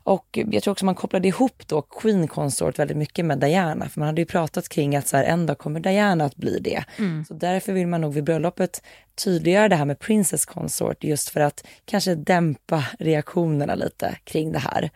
Och 0.04 0.40
jag 0.52 0.64
tror 0.64 0.72
också 0.72 0.86
man 0.86 0.96
kopplade 0.96 1.28
ihop 1.28 1.68
då 1.68 1.82
Queen 1.82 2.28
Consort 2.28 2.80
väldigt 2.80 2.98
mycket 2.98 3.26
med 3.26 3.40
Diana, 3.40 3.90
för 3.90 4.00
man 4.00 4.08
hade 4.08 4.22
ju 4.22 4.26
pratat 4.26 4.70
kring 4.70 4.96
att 4.96 5.08
så 5.08 5.18
här, 5.18 5.24
en 5.24 5.46
dag 5.46 5.58
kommer 5.58 5.80
Diana 5.80 6.26
att 6.26 6.36
bli 6.36 6.60
det. 6.60 6.84
Mm. 6.98 7.26
Så 7.26 7.34
därför 7.34 7.74
vill 7.74 7.88
man 7.88 8.02
nog 8.02 8.14
vid 8.14 8.24
bröllopet 8.24 8.82
tydliggöra 9.24 9.70
det 9.70 9.76
här 9.76 9.86
med 9.86 10.00
Princess 10.00 10.46
Consort, 10.46 11.04
just 11.04 11.30
för 11.30 11.40
att 11.40 11.68
kanske 11.86 12.16
dämpa 12.16 12.86
reaktionerna 13.00 13.76
lite 13.76 14.18
kring 14.24 14.52
det 14.52 14.60
här. 14.60 14.90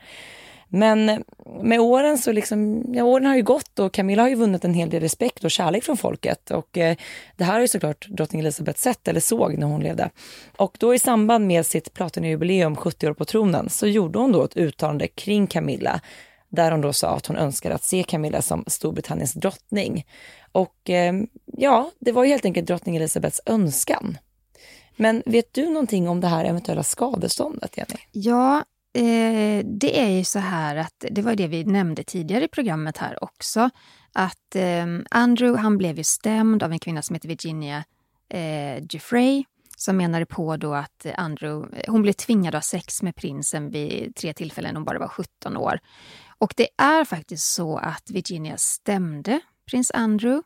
Men 0.75 1.23
med 1.61 1.79
åren 1.79 2.17
så 2.17 2.31
liksom, 2.31 2.85
ja, 2.93 3.03
åren 3.03 3.25
har 3.25 3.35
ju 3.35 3.43
gått 3.43 3.79
och 3.79 3.93
Camilla 3.93 4.21
har 4.21 4.29
ju 4.29 4.35
vunnit 4.35 4.65
en 4.65 4.73
hel 4.73 4.89
del 4.89 5.01
respekt 5.01 5.43
och 5.43 5.51
kärlek 5.51 5.83
från 5.83 5.97
folket. 5.97 6.51
Och 6.51 6.77
eh, 6.77 6.95
det 7.37 7.43
här 7.43 7.53
har 7.53 7.61
ju 7.61 7.67
såklart 7.67 8.07
drottning 8.07 8.41
Elizabeth 8.41 8.79
sett 8.79 9.07
eller 9.07 9.19
såg 9.19 9.57
när 9.57 9.67
hon 9.67 9.81
levde. 9.81 10.09
Och 10.57 10.77
då 10.79 10.95
i 10.95 10.99
samband 10.99 11.47
med 11.47 11.65
sitt 11.65 11.93
platinajubileum 11.93 12.75
70 12.75 13.07
år 13.09 13.13
på 13.13 13.25
tronen 13.25 13.69
så 13.69 13.87
gjorde 13.87 14.19
hon 14.19 14.31
då 14.31 14.43
ett 14.43 14.57
uttalande 14.57 15.07
kring 15.07 15.47
Camilla 15.47 16.01
där 16.49 16.71
hon 16.71 16.81
då 16.81 16.93
sa 16.93 17.15
att 17.15 17.25
hon 17.25 17.37
önskade 17.37 17.75
att 17.75 17.83
se 17.83 18.03
Camilla 18.03 18.41
som 18.41 18.63
Storbritanniens 18.67 19.33
drottning. 19.33 20.05
Och 20.51 20.89
eh, 20.89 21.13
ja, 21.45 21.91
det 21.99 22.11
var 22.11 22.23
ju 22.23 22.29
helt 22.29 22.45
enkelt 22.45 22.67
drottning 22.67 22.95
Elizabeths 22.95 23.41
önskan. 23.45 24.17
Men 24.95 25.23
vet 25.25 25.53
du 25.53 25.69
någonting 25.69 26.09
om 26.09 26.21
det 26.21 26.27
här 26.27 26.45
eventuella 26.45 26.83
skadeståndet, 26.83 27.77
Jenny? 27.77 28.01
Ja, 28.11 28.63
Eh, 28.93 29.65
det 29.65 29.99
är 29.99 30.09
ju 30.09 30.23
så 30.23 30.39
här 30.39 30.75
att, 30.75 31.05
det 31.11 31.21
var 31.21 31.35
det 31.35 31.47
vi 31.47 31.63
nämnde 31.63 32.03
tidigare 32.03 32.45
i 32.45 32.47
programmet 32.47 32.97
här 32.97 33.23
också, 33.23 33.69
att 34.13 34.55
eh, 34.55 34.85
Andrew 35.11 35.61
han 35.61 35.77
blev 35.77 35.97
ju 35.97 36.03
stämd 36.03 36.63
av 36.63 36.71
en 36.71 36.79
kvinna 36.79 37.01
som 37.01 37.13
heter 37.13 37.27
Virginia 37.27 37.83
eh, 38.29 38.83
Giuffre 38.89 39.43
som 39.77 39.97
menade 39.97 40.25
på 40.25 40.57
då 40.57 40.73
att 40.73 41.05
Andrew, 41.15 41.77
eh, 41.77 41.91
hon 41.91 42.01
blev 42.01 42.13
tvingad 42.13 42.55
att 42.55 42.63
ha 42.63 42.79
sex 42.79 43.01
med 43.01 43.15
prinsen 43.15 43.69
vid 43.69 44.15
tre 44.15 44.33
tillfällen, 44.33 44.75
hon 44.75 44.85
bara 44.85 44.99
var 44.99 45.07
17 45.07 45.57
år. 45.57 45.79
Och 46.37 46.53
det 46.57 46.67
är 46.77 47.05
faktiskt 47.05 47.53
så 47.53 47.77
att 47.77 48.09
Virginia 48.09 48.57
stämde 48.57 49.39
prins 49.65 49.91
Andrew. 49.91 50.43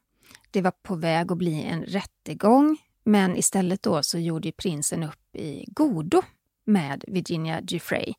Det 0.52 0.62
var 0.62 0.72
på 0.72 0.96
väg 0.96 1.32
att 1.32 1.38
bli 1.38 1.64
en 1.64 1.84
rättegång, 1.84 2.78
men 3.04 3.38
istället 3.38 3.84
då 3.84 4.04
så 4.04 4.20
gjorde 4.20 4.52
prinsen 4.52 5.04
upp 5.04 5.36
i 5.36 5.66
godo 5.68 6.22
med 6.66 7.04
Virginia 7.08 7.62
Giuffre. 7.62 8.14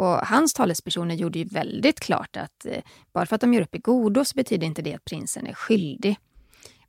Och 0.00 0.26
hans 0.26 0.52
talespersoner 0.54 1.14
gjorde 1.14 1.38
ju 1.38 1.44
väldigt 1.44 2.00
klart 2.00 2.36
att 2.36 2.66
eh, 2.66 2.82
bara 3.12 3.26
för 3.26 3.34
att 3.34 3.40
de 3.40 3.54
gör 3.54 3.62
upp 3.62 3.74
i 3.74 3.78
godo 3.78 4.24
så 4.24 4.34
betyder 4.34 4.66
inte 4.66 4.82
det 4.82 4.94
att 4.94 5.04
prinsen 5.04 5.46
är 5.46 5.52
skyldig. 5.52 6.16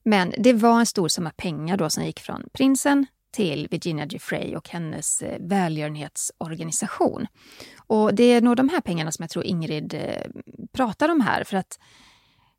Men 0.04 0.34
det 0.38 0.54
var 0.54 0.80
en 0.80 0.86
stor 0.86 1.08
summa 1.08 1.32
pengar 1.38 1.78
då 1.78 1.90
som 1.90 2.06
gick 2.06 2.20
från 2.20 2.50
prinsen 2.54 3.06
till 3.32 3.68
Virginia 3.72 4.06
Giuffre 4.06 4.58
och 4.58 4.70
hennes 4.70 5.22
eh, 5.22 5.38
välgörenhetsorganisation. 5.40 7.28
Och 7.78 8.16
det 8.16 8.24
är 8.24 8.42
nog 8.42 8.56
de 8.56 8.70
här 8.70 8.82
pengarna 8.82 9.12
som 9.12 9.24
jag 9.24 9.30
tror 9.30 9.46
Ingrid 9.46 9.94
eh, 9.94 10.32
pratar 10.72 11.10
om 11.10 11.22
här. 11.22 11.44
För 11.44 11.58
att 11.58 11.80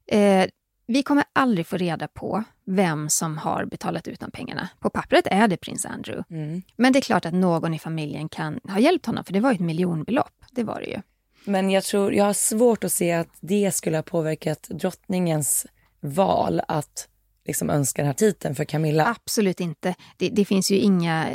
eh, 0.06 0.46
vi 0.86 1.02
kommer 1.02 1.24
aldrig 1.32 1.66
få 1.66 1.76
reda 1.76 2.08
på 2.08 2.44
vem 2.64 3.08
som 3.08 3.38
har 3.38 3.64
betalat 3.64 4.08
ut 4.08 4.20
de 4.20 4.30
pengarna. 4.30 4.68
På 4.80 4.90
pappret 4.90 5.26
är 5.30 5.48
det 5.48 5.56
prins 5.56 5.86
Andrew. 5.86 6.24
Mm. 6.30 6.62
Men 6.76 6.92
det 6.92 6.98
är 6.98 7.00
klart 7.00 7.26
att 7.26 7.34
någon 7.34 7.74
i 7.74 7.78
familjen 7.78 8.28
kan 8.28 8.60
ha 8.64 8.78
hjälpt 8.78 9.06
honom, 9.06 9.24
för 9.24 9.32
det 9.32 9.40
var 9.40 9.50
ju 9.50 9.54
ett 9.54 9.60
miljonbelopp. 9.60 10.44
Det 10.50 10.64
var 10.64 10.80
det 10.80 10.86
ju. 10.86 11.00
Men 11.44 11.70
jag 11.70 11.84
tror, 11.84 12.14
jag 12.14 12.24
har 12.24 12.32
svårt 12.32 12.84
att 12.84 12.92
se 12.92 13.12
att 13.12 13.28
det 13.40 13.74
skulle 13.74 13.96
ha 13.96 14.02
påverkat 14.02 14.68
drottningens 14.70 15.66
val 16.00 16.60
att 16.68 17.08
liksom 17.44 17.70
önskar 17.70 18.02
den 18.02 18.08
här 18.08 18.14
titeln 18.14 18.54
för 18.54 18.64
Camilla? 18.64 19.06
Absolut 19.06 19.60
inte. 19.60 19.94
Det, 20.16 20.28
det, 20.28 20.44
finns 20.44 20.70
ju 20.70 20.76
inga... 20.76 21.28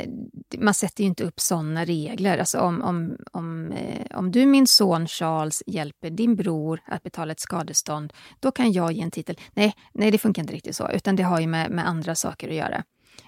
Man 0.58 0.74
sätter 0.74 1.02
ju 1.02 1.08
inte 1.08 1.24
upp 1.24 1.40
såna 1.40 1.84
regler. 1.84 2.38
Alltså 2.38 2.58
om, 2.58 2.82
om, 2.82 3.16
om, 3.32 3.72
eh, 3.72 4.18
om 4.18 4.32
du, 4.32 4.46
min 4.46 4.66
son 4.66 5.06
Charles, 5.06 5.62
hjälper 5.66 6.10
din 6.10 6.36
bror 6.36 6.80
att 6.86 7.02
betala 7.02 7.32
ett 7.32 7.40
skadestånd, 7.40 8.12
då 8.40 8.50
kan 8.50 8.72
jag 8.72 8.92
ge 8.92 9.02
en 9.02 9.10
titel. 9.10 9.38
Nej, 9.54 9.74
nej 9.92 10.10
det 10.10 10.18
funkar 10.18 10.42
inte 10.42 10.54
riktigt 10.54 10.76
så, 10.76 10.90
utan 10.90 11.16
det 11.16 11.22
har 11.22 11.40
ju 11.40 11.46
med, 11.46 11.70
med 11.70 11.88
andra 11.88 12.14
saker 12.14 12.48
att 12.48 12.54
göra. 12.54 12.84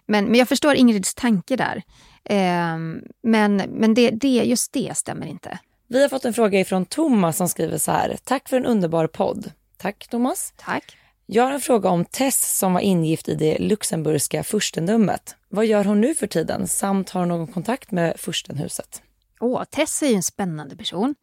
Men, 0.06 0.24
men 0.24 0.34
jag 0.34 0.48
förstår 0.48 0.74
Ingrids 0.74 1.14
tanke 1.14 1.56
där. 1.56 1.82
Eh, 2.24 2.78
men 3.22 3.56
men 3.56 3.94
det, 3.94 4.10
det, 4.10 4.28
just 4.28 4.72
det 4.72 4.96
stämmer 4.96 5.26
inte. 5.26 5.58
Vi 5.88 6.02
har 6.02 6.08
fått 6.08 6.24
en 6.24 6.34
fråga 6.34 6.60
ifrån 6.60 6.84
Thomas 6.86 7.36
som 7.36 7.48
skriver 7.48 7.78
så 7.78 7.92
här. 7.92 8.18
Tack 8.24 8.48
för 8.48 8.56
en 8.56 8.66
underbar 8.66 9.06
podd. 9.06 9.52
Tack 9.76 10.08
Thomas. 10.10 10.52
Tack. 10.56 10.96
Jag 11.32 11.44
har 11.44 11.52
en 11.52 11.60
fråga 11.60 11.88
om 11.90 12.04
Tess 12.04 12.58
som 12.58 12.72
var 12.72 12.80
ingift 12.80 13.28
i 13.28 13.34
det 13.34 13.58
luxemburgska 13.58 14.44
furstendömet. 14.44 15.36
Vad 15.48 15.66
gör 15.66 15.84
hon 15.84 16.00
nu 16.00 16.14
för 16.14 16.26
tiden 16.26 16.68
samt 16.68 17.10
har 17.10 17.20
hon 17.20 17.28
någon 17.28 17.46
kontakt 17.46 17.90
med 17.90 18.20
furstenhuset? 18.20 19.02
Åh, 19.40 19.64
Tess 19.64 20.02
är 20.02 20.06
ju 20.06 20.14
en 20.14 20.22
spännande 20.22 20.76
person. 20.76 21.14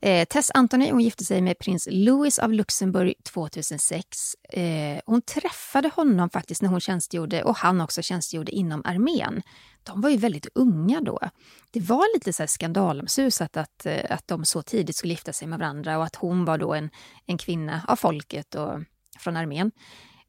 Eh, 0.00 0.24
Tess 0.24 0.50
Anthony 0.54 0.90
hon 0.90 1.00
gifte 1.00 1.24
sig 1.24 1.40
med 1.40 1.58
prins 1.58 1.88
Louis 1.90 2.38
av 2.38 2.52
Luxemburg 2.52 3.14
2006. 3.24 4.34
Eh, 4.52 5.00
hon 5.06 5.22
träffade 5.22 5.90
honom 5.94 6.30
faktiskt 6.30 6.62
när 6.62 6.68
hon 6.68 6.80
tjänstgjorde 6.80 7.42
och 7.42 7.56
han 7.56 7.80
också 7.80 8.02
tjänstgjorde 8.02 8.52
inom 8.52 8.82
armén. 8.84 9.42
De 9.82 10.00
var 10.00 10.10
ju 10.10 10.16
väldigt 10.16 10.48
unga 10.54 11.00
då. 11.00 11.18
Det 11.70 11.80
var 11.80 12.14
lite 12.14 12.32
så 12.32 12.46
skandalomsusat 12.46 13.56
att, 13.56 13.86
eh, 13.86 14.04
att 14.10 14.28
de 14.28 14.44
så 14.44 14.62
tidigt 14.62 14.96
skulle 14.96 15.12
gifta 15.12 15.32
sig 15.32 15.48
med 15.48 15.58
varandra 15.58 15.98
och 15.98 16.04
att 16.04 16.16
hon 16.16 16.44
var 16.44 16.58
då 16.58 16.74
en, 16.74 16.90
en 17.26 17.38
kvinna 17.38 17.82
av 17.88 17.96
folket 17.96 18.54
och 18.54 18.80
från 19.20 19.36
armén. 19.36 19.72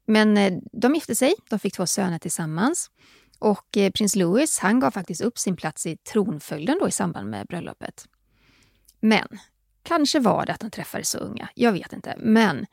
Men 0.06 0.36
eh, 0.36 0.52
de 0.72 0.94
gifte 0.94 1.14
sig, 1.14 1.34
de 1.50 1.58
fick 1.58 1.74
två 1.74 1.86
söner 1.86 2.18
tillsammans. 2.18 2.90
Och 3.38 3.76
eh, 3.76 3.90
prins 3.90 4.16
Louis 4.16 4.58
han 4.58 4.80
gav 4.80 4.90
faktiskt 4.90 5.20
upp 5.20 5.38
sin 5.38 5.56
plats 5.56 5.86
i 5.86 5.96
tronföljden 5.96 6.78
då 6.80 6.88
i 6.88 6.92
samband 6.92 7.30
med 7.30 7.46
bröllopet. 7.46 8.06
Men 9.00 9.28
kanske 9.82 10.20
var 10.20 10.46
det 10.46 10.52
att 10.52 10.60
de 10.60 10.70
träffades 10.70 11.10
så 11.10 11.18
unga, 11.18 11.48
jag 11.54 11.72
vet 11.72 11.92
inte. 11.92 12.14
Men 12.18 12.66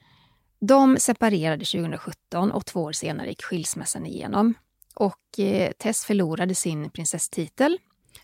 de 0.60 0.98
separerade 0.98 1.66
2017 1.66 2.52
och 2.52 2.66
två 2.66 2.84
år 2.84 2.92
senare 2.92 3.30
gick 3.30 3.44
skilsmässan 3.44 4.06
igenom. 4.06 4.54
Och 4.94 5.40
eh, 5.40 5.72
Tess 5.72 6.06
förlorade 6.06 6.56
sin 6.56 6.90
prinsesstitel. 6.90 7.78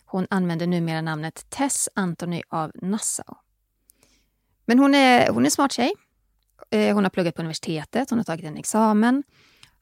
Hon 0.06 0.28
använder 0.30 0.68
numera 0.68 1.02
namnet 1.02 1.50
Tess 1.50 1.90
Anthony 1.94 2.42
av 2.50 2.72
Nassau. 2.82 3.36
Men 4.66 4.80
hon 4.80 4.96
är, 4.96 5.30
hon 5.30 5.46
är 5.46 5.50
smart 5.50 5.72
tjej. 5.72 5.94
Eh, 6.76 6.96
hon 6.96 7.04
har 7.04 7.10
pluggat 7.10 7.36
på 7.36 7.42
universitetet, 7.42 8.10
hon 8.10 8.20
har 8.20 8.24
tagit 8.24 8.46
en 8.46 8.58
examen. 8.58 9.24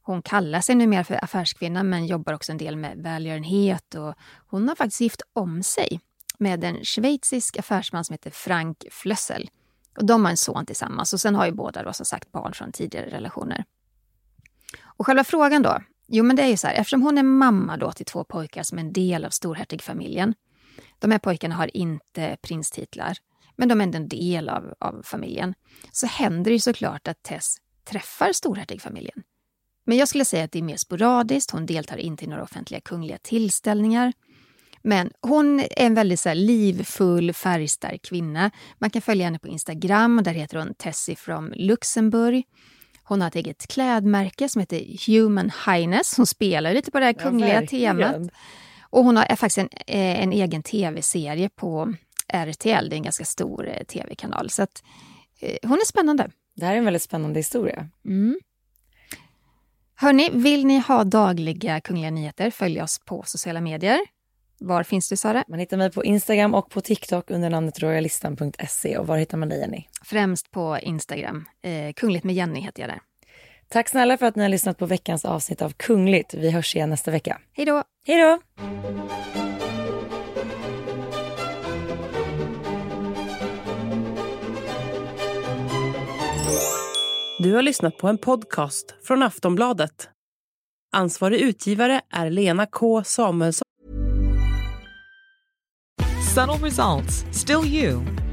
Hon 0.02 0.22
kallar 0.22 0.60
sig 0.60 0.74
numera 0.74 1.04
för 1.04 1.24
affärskvinna 1.24 1.82
men 1.82 2.06
jobbar 2.06 2.32
också 2.32 2.52
en 2.52 2.58
del 2.58 2.76
med 2.76 2.98
välgörenhet 2.98 3.94
och 3.94 4.14
hon 4.46 4.68
har 4.68 4.76
faktiskt 4.76 5.00
gift 5.00 5.22
om 5.32 5.62
sig 5.62 6.00
med 6.38 6.64
en 6.64 6.84
schweizisk 6.84 7.58
affärsman 7.58 8.04
som 8.04 8.12
heter 8.14 8.30
Frank 8.30 8.84
Flössel. 8.90 9.50
Och 9.96 10.06
de 10.06 10.24
har 10.24 10.30
en 10.30 10.36
son 10.36 10.66
tillsammans 10.66 11.12
och 11.12 11.20
sen 11.20 11.34
har 11.34 11.46
ju 11.46 11.52
båda 11.52 11.82
då 11.82 11.92
som 11.92 12.06
sagt 12.06 12.32
barn 12.32 12.52
från 12.52 12.72
tidigare 12.72 13.10
relationer. 13.10 13.64
Och 14.82 15.06
själva 15.06 15.24
frågan 15.24 15.62
då? 15.62 15.78
Jo 16.08 16.24
men 16.24 16.36
det 16.36 16.42
är 16.42 16.48
ju 16.48 16.56
så 16.56 16.66
här, 16.66 16.74
eftersom 16.74 17.02
hon 17.02 17.18
är 17.18 17.22
mamma 17.22 17.76
då 17.76 17.92
till 17.92 18.06
två 18.06 18.24
pojkar 18.24 18.62
som 18.62 18.78
är 18.78 18.82
en 18.82 18.92
del 18.92 19.24
av 19.24 19.30
storhertigfamiljen. 19.30 20.34
De 20.98 21.10
här 21.10 21.18
pojkarna 21.18 21.54
har 21.54 21.76
inte 21.76 22.36
prinstitlar 22.42 23.18
men 23.56 23.68
de 23.68 23.80
är 23.80 23.84
ändå 23.84 23.96
en 23.96 24.08
del 24.08 24.48
av, 24.48 24.74
av 24.78 25.02
familjen, 25.04 25.54
så 25.92 26.06
händer 26.06 26.50
det 26.50 26.54
ju 26.54 26.60
såklart 26.60 27.08
att 27.08 27.22
Tess 27.22 27.56
träffar 27.84 28.32
storhertigfamiljen. 28.32 29.22
Men 29.86 29.98
jag 29.98 30.08
skulle 30.08 30.24
säga 30.24 30.44
att 30.44 30.52
det 30.52 30.58
är 30.58 30.62
mer 30.62 30.76
sporadiskt, 30.76 31.50
hon 31.50 31.66
deltar 31.66 31.96
inte 31.96 32.24
i 32.24 32.28
några 32.28 32.42
offentliga 32.42 32.80
kungliga 32.80 33.18
tillställningar. 33.18 34.12
Men 34.82 35.10
hon 35.20 35.60
är 35.60 35.68
en 35.76 35.94
väldigt 35.94 36.20
så 36.20 36.28
här, 36.28 36.36
livfull, 36.36 37.32
färgstark 37.32 38.02
kvinna. 38.02 38.50
Man 38.78 38.90
kan 38.90 39.02
följa 39.02 39.24
henne 39.24 39.38
på 39.38 39.48
Instagram, 39.48 40.20
där 40.24 40.32
heter 40.32 40.58
hon 40.58 40.74
Tessie 40.74 41.16
from 41.16 41.52
Luxemburg. 41.56 42.44
Hon 43.04 43.20
har 43.20 43.28
ett 43.28 43.36
eget 43.36 43.66
klädmärke 43.66 44.48
som 44.48 44.60
heter 44.60 45.06
Human 45.06 45.50
Highness. 45.66 46.16
Hon 46.16 46.26
spelar 46.26 46.74
lite 46.74 46.90
på 46.90 46.98
det 46.98 47.04
här 47.04 47.12
kungliga 47.12 47.60
ja, 47.60 47.66
temat. 47.66 48.30
Och 48.82 49.04
hon 49.04 49.16
har 49.16 49.36
faktiskt 49.36 49.58
en, 49.58 49.68
eh, 49.86 50.22
en 50.22 50.32
egen 50.32 50.62
tv-serie 50.62 51.48
på 51.48 51.94
RTL, 52.34 52.88
det 52.88 52.94
är 52.94 52.96
en 52.96 53.02
ganska 53.02 53.24
stor 53.24 53.68
eh, 53.68 53.84
tv-kanal. 53.84 54.50
Så 54.50 54.62
att, 54.62 54.82
eh, 55.40 55.56
hon 55.62 55.78
är 55.78 55.86
spännande. 55.86 56.30
Det 56.56 56.66
här 56.66 56.74
är 56.74 56.78
en 56.78 56.84
väldigt 56.84 57.02
spännande 57.02 57.38
historia. 57.38 57.88
Mm. 58.04 58.38
Hörni, 59.96 60.30
vill 60.32 60.66
ni 60.66 60.78
ha 60.78 61.04
dagliga 61.04 61.80
kungliga 61.80 62.10
nyheter, 62.10 62.50
följ 62.50 62.82
oss 62.82 63.00
på 63.04 63.22
sociala 63.26 63.60
medier. 63.60 64.00
Var 64.58 64.82
finns 64.82 65.08
du 65.08 65.16
Sara? 65.16 65.44
Man 65.48 65.58
hittar 65.58 65.76
mig 65.76 65.90
på 65.92 66.04
Instagram 66.04 66.54
och 66.54 66.70
på 66.70 66.80
TikTok 66.80 67.30
under 67.30 67.50
namnet 67.50 67.80
royalistan.se. 67.82 68.98
Och 68.98 69.06
var 69.06 69.18
hittar 69.18 69.38
man 69.38 69.48
dig 69.48 69.60
Jenny? 69.60 69.84
Främst 70.04 70.50
på 70.50 70.78
Instagram. 70.82 71.44
Eh, 71.62 71.92
Kungligt 71.92 72.24
med 72.24 72.34
Jenny 72.34 72.60
heter 72.60 72.82
jag 72.82 72.90
där. 72.90 73.00
Tack 73.68 73.88
snälla 73.88 74.16
för 74.16 74.26
att 74.26 74.36
ni 74.36 74.42
har 74.42 74.48
lyssnat 74.48 74.78
på 74.78 74.86
veckans 74.86 75.24
avsnitt 75.24 75.62
av 75.62 75.72
Kungligt. 75.76 76.34
Vi 76.34 76.50
hörs 76.50 76.76
igen 76.76 76.90
nästa 76.90 77.10
vecka. 77.10 77.40
Hej 77.52 77.66
då! 77.66 77.82
Hej 78.06 78.20
då! 78.20 78.38
Du 87.44 87.54
har 87.54 87.62
lyssnat 87.62 87.96
på 87.98 88.08
en 88.08 88.18
podcast 88.18 88.94
från 89.02 89.22
Aftonbladet. 89.22 90.08
Ansvarig 90.96 91.40
utgivare 91.40 92.00
är 92.10 92.30
Lena 92.30 92.66
K 92.66 93.04
Samuelsson. 93.04 93.64
Subtle 96.34 96.66
results, 96.66 97.24
still 97.32 97.74
you, 97.74 98.00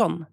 ton 0.00 0.24